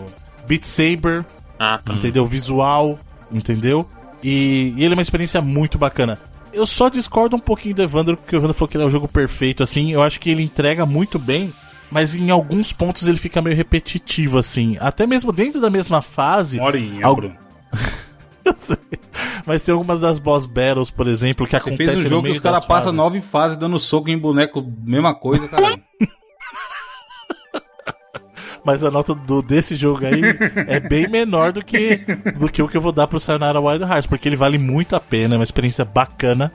[0.46, 1.24] Beat Saber,
[1.58, 1.94] ah tá.
[1.94, 2.24] entendeu?
[2.26, 2.98] Visual,
[3.30, 3.86] entendeu?
[4.22, 6.18] E, e ele é uma experiência muito bacana.
[6.52, 8.90] Eu só discordo um pouquinho do Evandro, porque o Evandro falou que ele é um
[8.90, 9.90] jogo perfeito, assim.
[9.92, 11.52] Eu acho que ele entrega muito bem,
[11.90, 14.76] mas em alguns pontos ele fica meio repetitivo, assim.
[14.78, 16.58] Até mesmo dentro da mesma fase.
[16.58, 17.36] Uma horinha, Al- Bruno.
[18.44, 18.76] Eu sei.
[19.46, 22.26] Mas tem algumas das boss battles, por exemplo, que Você acontecem fez um no jogo
[22.26, 25.80] que os caras passam nove fases dando soco em boneco, mesma coisa, caralho.
[28.64, 30.20] Mas a nota do, desse jogo aí
[30.68, 31.96] é bem menor do que,
[32.38, 34.94] do que o que eu vou dar pro Sayonara Wild Hearts, porque ele vale muito
[34.94, 36.52] a pena, é uma experiência bacana.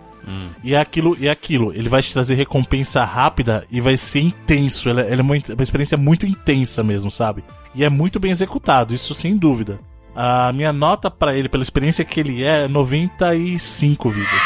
[0.62, 4.20] E é aquilo, e é aquilo, ele vai te trazer recompensa rápida e vai ser
[4.20, 4.90] intenso.
[4.90, 7.46] Ele, é- ele é uma, uma experiência muito intensa mesmo, sabe?
[7.74, 9.80] E é muito bem executado, isso sem dúvida.
[10.14, 14.42] A minha nota pra ele, pela experiência que ele é, é 95 vidas.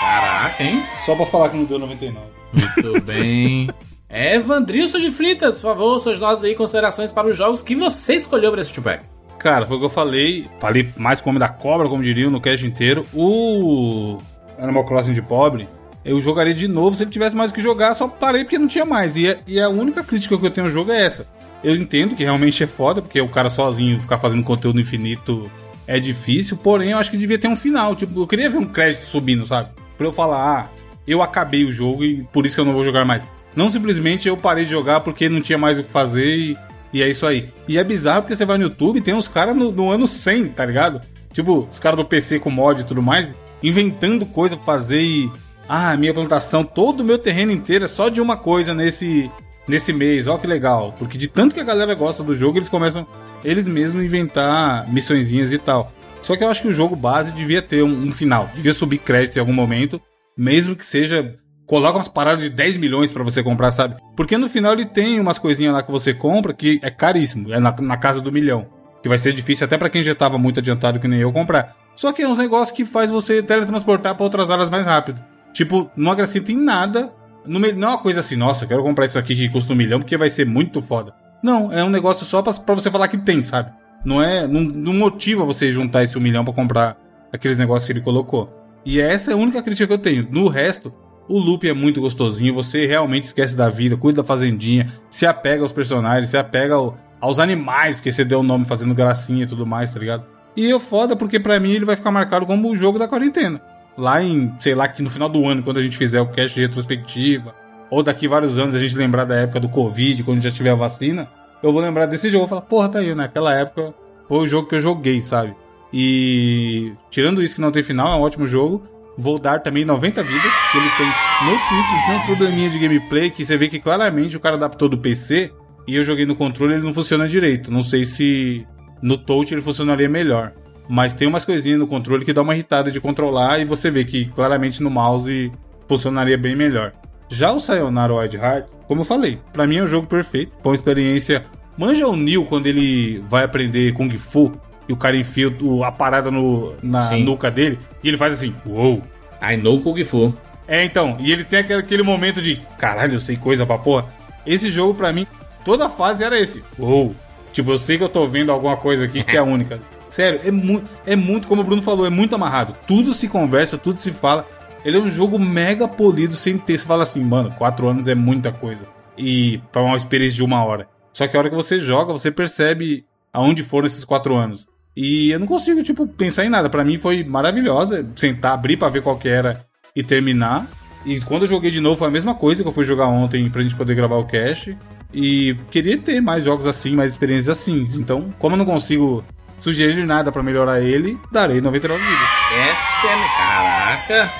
[0.00, 0.82] Caraca, hein?
[1.04, 2.26] Só pra falar que não deu 99.
[2.52, 3.68] Muito bem.
[4.08, 8.14] É, Evandrilson de Fritas, por favor, suas notas aí, considerações para os jogos que você
[8.14, 9.04] escolheu para esse two-pack.
[9.38, 10.46] Cara, foi o que eu falei.
[10.58, 13.06] Falei mais como da cobra, como diriam, no cast inteiro.
[13.14, 14.18] O
[14.58, 15.68] Animal Crossing de pobre,
[16.04, 18.66] eu jogaria de novo se ele tivesse mais o que jogar, só parei porque não
[18.66, 19.16] tinha mais.
[19.16, 21.26] E, é- e a única crítica que eu tenho ao jogo é essa.
[21.62, 25.50] Eu entendo que realmente é foda, porque o cara sozinho ficar fazendo conteúdo infinito
[25.86, 27.94] é difícil, porém eu acho que devia ter um final.
[27.94, 29.68] Tipo, eu queria ver um crédito subindo, sabe?
[29.96, 30.68] Pra eu falar, ah,
[31.06, 33.26] eu acabei o jogo e por isso que eu não vou jogar mais.
[33.58, 36.56] Não simplesmente eu parei de jogar porque não tinha mais o que fazer e,
[36.92, 37.48] e é isso aí.
[37.66, 40.06] E é bizarro porque você vai no YouTube e tem uns caras no, no ano
[40.06, 41.00] 100, tá ligado?
[41.32, 45.28] Tipo, os caras do PC com mod e tudo mais, inventando coisa pra fazer e.
[45.68, 49.28] Ah, minha plantação, todo o meu terreno inteiro é só de uma coisa nesse,
[49.66, 50.28] nesse mês.
[50.28, 50.94] Ó, que legal.
[50.96, 53.04] Porque de tanto que a galera gosta do jogo, eles começam
[53.44, 55.92] eles mesmos inventar missõezinhas e tal.
[56.22, 58.48] Só que eu acho que o jogo base devia ter um, um final.
[58.54, 60.00] Devia subir crédito em algum momento.
[60.36, 61.34] Mesmo que seja.
[61.68, 63.96] Coloca umas paradas de 10 milhões pra você comprar, sabe?
[64.16, 67.52] Porque no final ele tem umas coisinhas lá que você compra que é caríssimo.
[67.52, 68.66] É na, na casa do milhão.
[69.02, 71.76] Que vai ser difícil até pra quem já tava muito adiantado que nem eu comprar.
[71.94, 75.20] Só que é uns negócios que faz você teletransportar pra outras áreas mais rápido.
[75.52, 77.12] Tipo, não acrescenta em nada.
[77.44, 80.16] Não é uma coisa assim, nossa, quero comprar isso aqui que custa um milhão porque
[80.16, 81.14] vai ser muito foda.
[81.42, 83.72] Não, é um negócio só pra você falar que tem, sabe?
[84.06, 84.46] Não é.
[84.46, 86.96] Não, não motiva você juntar esse um milhão pra comprar
[87.30, 88.54] aqueles negócios que ele colocou.
[88.86, 90.26] E essa é a única crítica que eu tenho.
[90.30, 90.94] No resto,
[91.28, 95.62] o loop é muito gostosinho, você realmente esquece da vida, cuida da fazendinha, se apega
[95.62, 99.46] aos personagens, se apega ao- aos animais que você deu o nome fazendo gracinha e
[99.46, 100.24] tudo mais, tá ligado?
[100.56, 103.60] E eu foda porque pra mim ele vai ficar marcado como o jogo da quarentena.
[103.96, 106.58] Lá em, sei lá, que no final do ano, quando a gente fizer o cast
[106.60, 107.54] retrospectiva,
[107.90, 110.74] ou daqui vários anos a gente lembrar da época do Covid, quando já tiver a
[110.74, 111.28] vacina,
[111.62, 113.92] eu vou lembrar desse jogo e falar, porra, tá aí, naquela época
[114.28, 115.54] foi o jogo que eu joguei, sabe?
[115.92, 118.82] E tirando isso que não tem final, é um ótimo jogo.
[119.20, 121.06] Vou dar também 90 vidas, que ele tem
[121.44, 124.54] no Switch, ele tem um probleminha de gameplay que você vê que claramente o cara
[124.54, 125.52] adaptou do PC
[125.88, 127.72] e eu joguei no controle ele não funciona direito.
[127.72, 128.64] Não sei se
[129.02, 130.52] no touch ele funcionaria melhor.
[130.88, 134.04] Mas tem umas coisinhas no controle que dá uma irritada de controlar e você vê
[134.04, 135.50] que claramente no mouse
[135.88, 136.92] funcionaria bem melhor.
[137.28, 140.52] Já o Sayonara Wild Hearts, como eu falei, pra mim é um jogo perfeito.
[140.62, 141.44] Foi experiência.
[141.76, 144.52] Manja o Neil quando ele vai aprender Kung Fu
[144.88, 147.22] e o cara enfia o- a parada no, na Sim.
[147.24, 149.02] nuca dele e ele faz assim, uou.
[149.42, 150.34] I know Kung Fu.
[150.66, 154.06] É, então, e ele tem aquele, aquele momento de caralho, eu sei coisa pra porra.
[154.46, 155.26] Esse jogo, pra mim,
[155.64, 156.62] toda fase era esse.
[156.78, 157.14] Uou!
[157.52, 159.80] Tipo, eu sei que eu tô vendo alguma coisa aqui que é única.
[160.10, 162.74] Sério, é, mu é muito, como o Bruno falou, é muito amarrado.
[162.86, 164.46] Tudo se conversa, tudo se fala.
[164.84, 166.78] Ele é um jogo mega polido sem ter.
[166.78, 168.86] Você fala assim, mano, quatro anos é muita coisa.
[169.16, 170.86] e pra uma experiência de uma hora.
[171.12, 174.67] Só que a hora que você joga, você percebe aonde foram esses quatro anos.
[175.00, 176.68] E eu não consigo, tipo, pensar em nada.
[176.68, 179.64] Pra mim foi maravilhosa sentar, abrir pra ver qual que era
[179.94, 180.66] e terminar.
[181.06, 183.48] E quando eu joguei de novo foi a mesma coisa que eu fui jogar ontem
[183.48, 184.76] pra gente poder gravar o cast.
[185.14, 187.88] E queria ter mais jogos assim, mais experiências assim.
[187.94, 189.24] Então, como eu não consigo
[189.60, 192.28] sugerir nada pra melhorar ele, darei 99 vidas.
[192.56, 193.36] Essa é.
[193.38, 194.32] Caraca!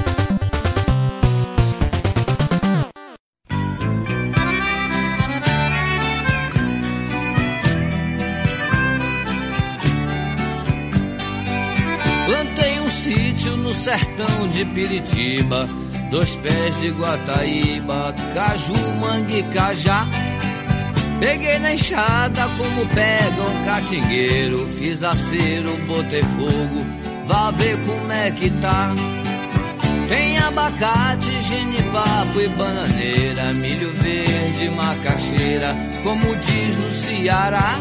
[13.79, 15.67] Sertão de Piritiba,
[16.11, 20.07] dois pés de Guataíba, caju, mangue, cajá.
[21.19, 26.85] Peguei na enxada como pega um catingueiro, fiz acero, botei fogo,
[27.25, 28.93] vá ver como é que tá.
[30.09, 37.79] Tem abacate, genipapo e bananeira, milho verde, macaxeira, como diz no Ceará.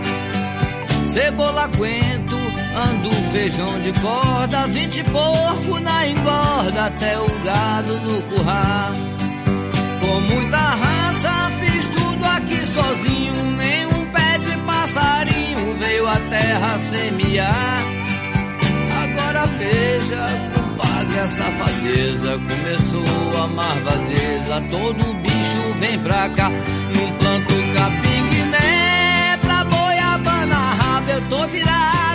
[1.12, 2.37] Cebola coentro,
[2.78, 8.92] ando feijão de corda, vinte porco na engorda, até o gado no curral.
[10.00, 17.82] Com muita raça fiz tudo aqui sozinho, nenhum pé de passarinho veio a terra semear.
[19.02, 27.54] Agora veja, compadre, a safadeza começou a marvadeza, todo bicho vem pra cá, num planto
[27.74, 32.07] capim-guiné, pra boiabana rabo, eu tô virado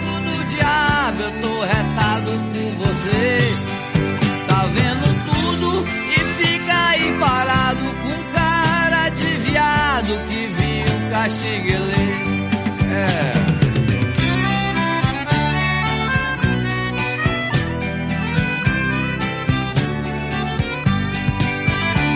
[1.13, 3.37] diabo, eu tô retado com você.
[4.47, 12.07] Tá vendo tudo e fica aí parado com cara de viado que viu caxiguelê.
[12.91, 13.33] É.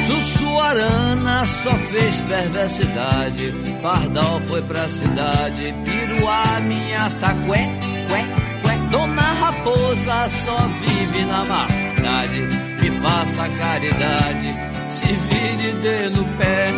[0.07, 3.53] Sussuarana só fez perversidade.
[3.81, 5.73] Pardal foi pra cidade.
[5.83, 7.69] Piruá, minha sacué,
[8.09, 8.46] cué, cué.
[8.91, 12.41] Dona Raposa só vive na maldade.
[12.81, 14.55] Me faça caridade,
[14.89, 16.71] se vire dê no pé.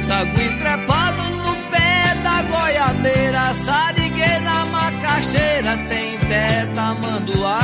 [0.00, 3.54] Sagui trepado no pé da goiabeira.
[3.54, 7.60] Sariguei na macaxeira, tem teta manduá.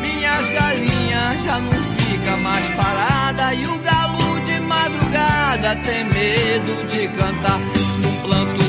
[0.00, 7.08] Minhas galinhas já não fica mais parada e o galo de madrugada tem medo de
[7.08, 8.61] cantar no planto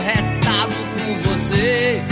[0.00, 2.02] retado com você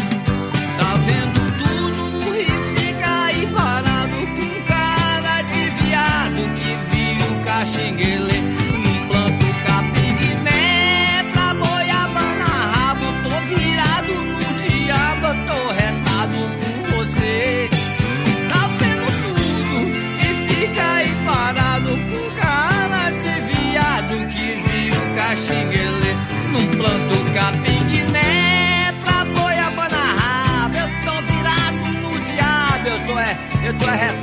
[33.94, 34.17] é, eu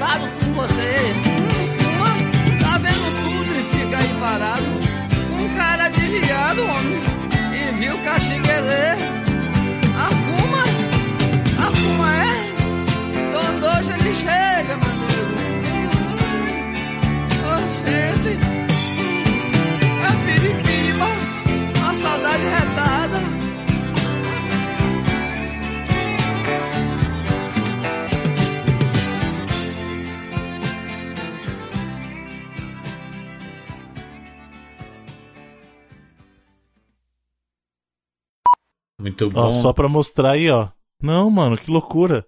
[39.22, 39.52] Muito Ó, bom.
[39.52, 40.70] só pra mostrar aí, ó.
[41.02, 42.26] Não, mano, que loucura.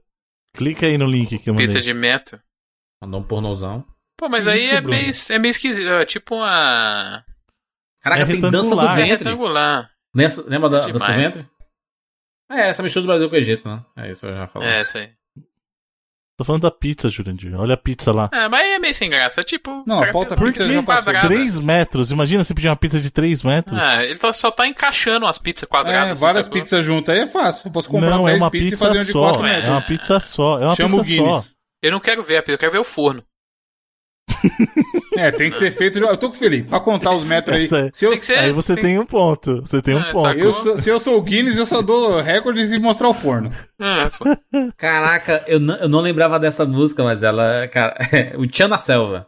[0.53, 1.67] Clica aí no link que eu mandei.
[1.67, 2.41] Pista de meta.
[3.01, 3.85] Mandou um pornozão.
[4.17, 4.97] Pô, mas Que aí isso, é, Bruno?
[4.97, 5.87] meio, é meio esquisito.
[5.87, 7.23] É tipo uma.
[8.01, 9.25] Caraca, É tem dança do retangular, É ventre.
[9.25, 9.91] retangular.
[10.15, 11.45] Nessa, lembra da dança do ventre?
[12.49, 13.83] É, essa mistura do Brasil com o Egito, né?
[13.97, 14.69] É isso que eu já falei.
[14.69, 15.11] É, essa aí.
[16.37, 17.59] Tô falando da pizza, Jurandir.
[17.59, 18.29] Olha a pizza lá.
[18.31, 19.43] É, mas é meio sem graça.
[19.43, 19.83] Tipo.
[19.87, 21.03] Não, a pauta uma pizza pizza já passou.
[21.05, 21.27] quadrada.
[21.27, 22.11] 3 metros.
[22.11, 23.79] Imagina você pedir uma pizza de 3 metros.
[23.79, 26.09] Ah, ele só tá encaixando umas pizzas quadradas.
[26.09, 27.67] É, assim, várias pizzas juntas aí é fácil.
[27.67, 29.19] Eu posso comprar não, é 10 uma pizzas e pizza fazer uma de só.
[29.31, 29.69] 4 É metros.
[29.71, 30.59] uma pizza só.
[30.61, 31.23] É uma Chama o pizza só.
[31.27, 31.51] Guinness.
[31.81, 33.23] Eu não quero ver a pizza, eu quero ver o forno.
[35.17, 35.97] É, tem que ser feito.
[35.97, 36.69] Eu tô com o Felipe.
[36.69, 37.65] Pra contar os metros aí.
[37.65, 38.37] Essa é- Se eu, Tem ser.
[38.37, 39.61] Aí você tem um ponto.
[39.61, 40.27] Você tem um É, ponto.
[40.27, 40.43] sacou?
[40.43, 43.51] eu sou- se eu sou o Guinness, eu só dou recordes e mostrar o forno.
[43.79, 44.25] Ah, só-
[44.77, 47.67] Caraca, eu não, eu não lembrava dessa música, mas ela.
[47.69, 47.95] Cara,
[48.37, 49.25] o Tchan na Selva.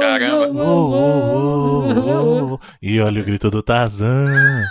[0.00, 0.46] Caramba.
[0.64, 2.48] uou, uou.
[2.48, 2.60] uou.
[2.82, 4.62] E olha o grito do Tarzan.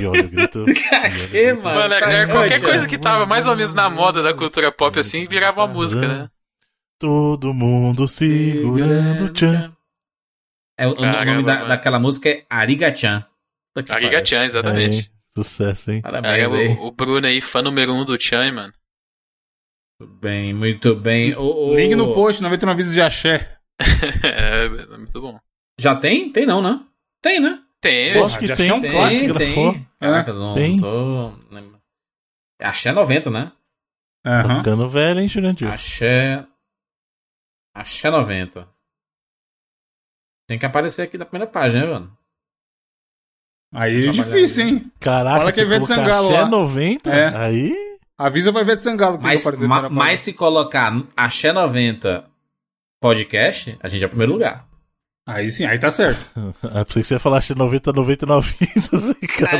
[0.00, 0.64] E olha o grito.
[1.32, 1.62] e mano?
[1.62, 4.98] Mano, tá é, qualquer coisa que tava mais ou menos na moda da cultura pop
[4.98, 6.30] assim, virava uma música, né?
[6.98, 9.72] Todo mundo segurando o tchan.
[10.78, 13.24] É, o, o Caramba, nome da, daquela música é Ariga-chan.
[13.74, 14.26] Puta que Ariga pariu.
[14.26, 14.98] Chan, exatamente.
[14.98, 16.00] Aí, sucesso, hein?
[16.00, 16.68] Parabéns Caramba, aí.
[16.78, 18.72] o, o Bruno aí, fã número um do Chan, mano.
[20.00, 21.34] Muito bem, muito bem.
[21.34, 23.58] O, o- Link no post, 99 vídeos de axé.
[24.22, 25.38] é, é muito bom.
[25.78, 26.30] Já tem?
[26.32, 26.80] Tem não, né?
[27.22, 27.62] Tem, né?
[27.80, 28.72] Tem, eu- acho que já tem.
[28.72, 29.54] um tem, clássico, tem.
[29.54, 29.86] gravou.
[30.00, 30.76] Caraca, não, tem.
[30.76, 31.38] não tô...
[32.60, 33.52] Axé 90, né?
[34.24, 34.58] Tá Aham.
[34.58, 35.68] ficando velho, hein, Jurandir?
[35.70, 36.44] Axé...
[37.74, 38.68] Axé 90.
[40.48, 42.18] Tem que aparecer aqui na primeira página, né, mano?
[43.72, 44.92] Aí é difícil, hein?
[44.98, 46.48] Caraca, Fala que é colocar Sangalo axé lá.
[46.48, 47.36] 90, É.
[47.36, 47.98] aí...
[48.16, 52.28] Avisa pra Ivete Sangalo que Mas, tem ma- mas se colocar Axé 90
[53.00, 54.67] podcast, a gente é o primeiro lugar.
[55.28, 56.18] Aí sim, aí tá certo.
[56.62, 59.50] Ah, pensei que você ia falar axé 90, 99 vidas, hein, cara.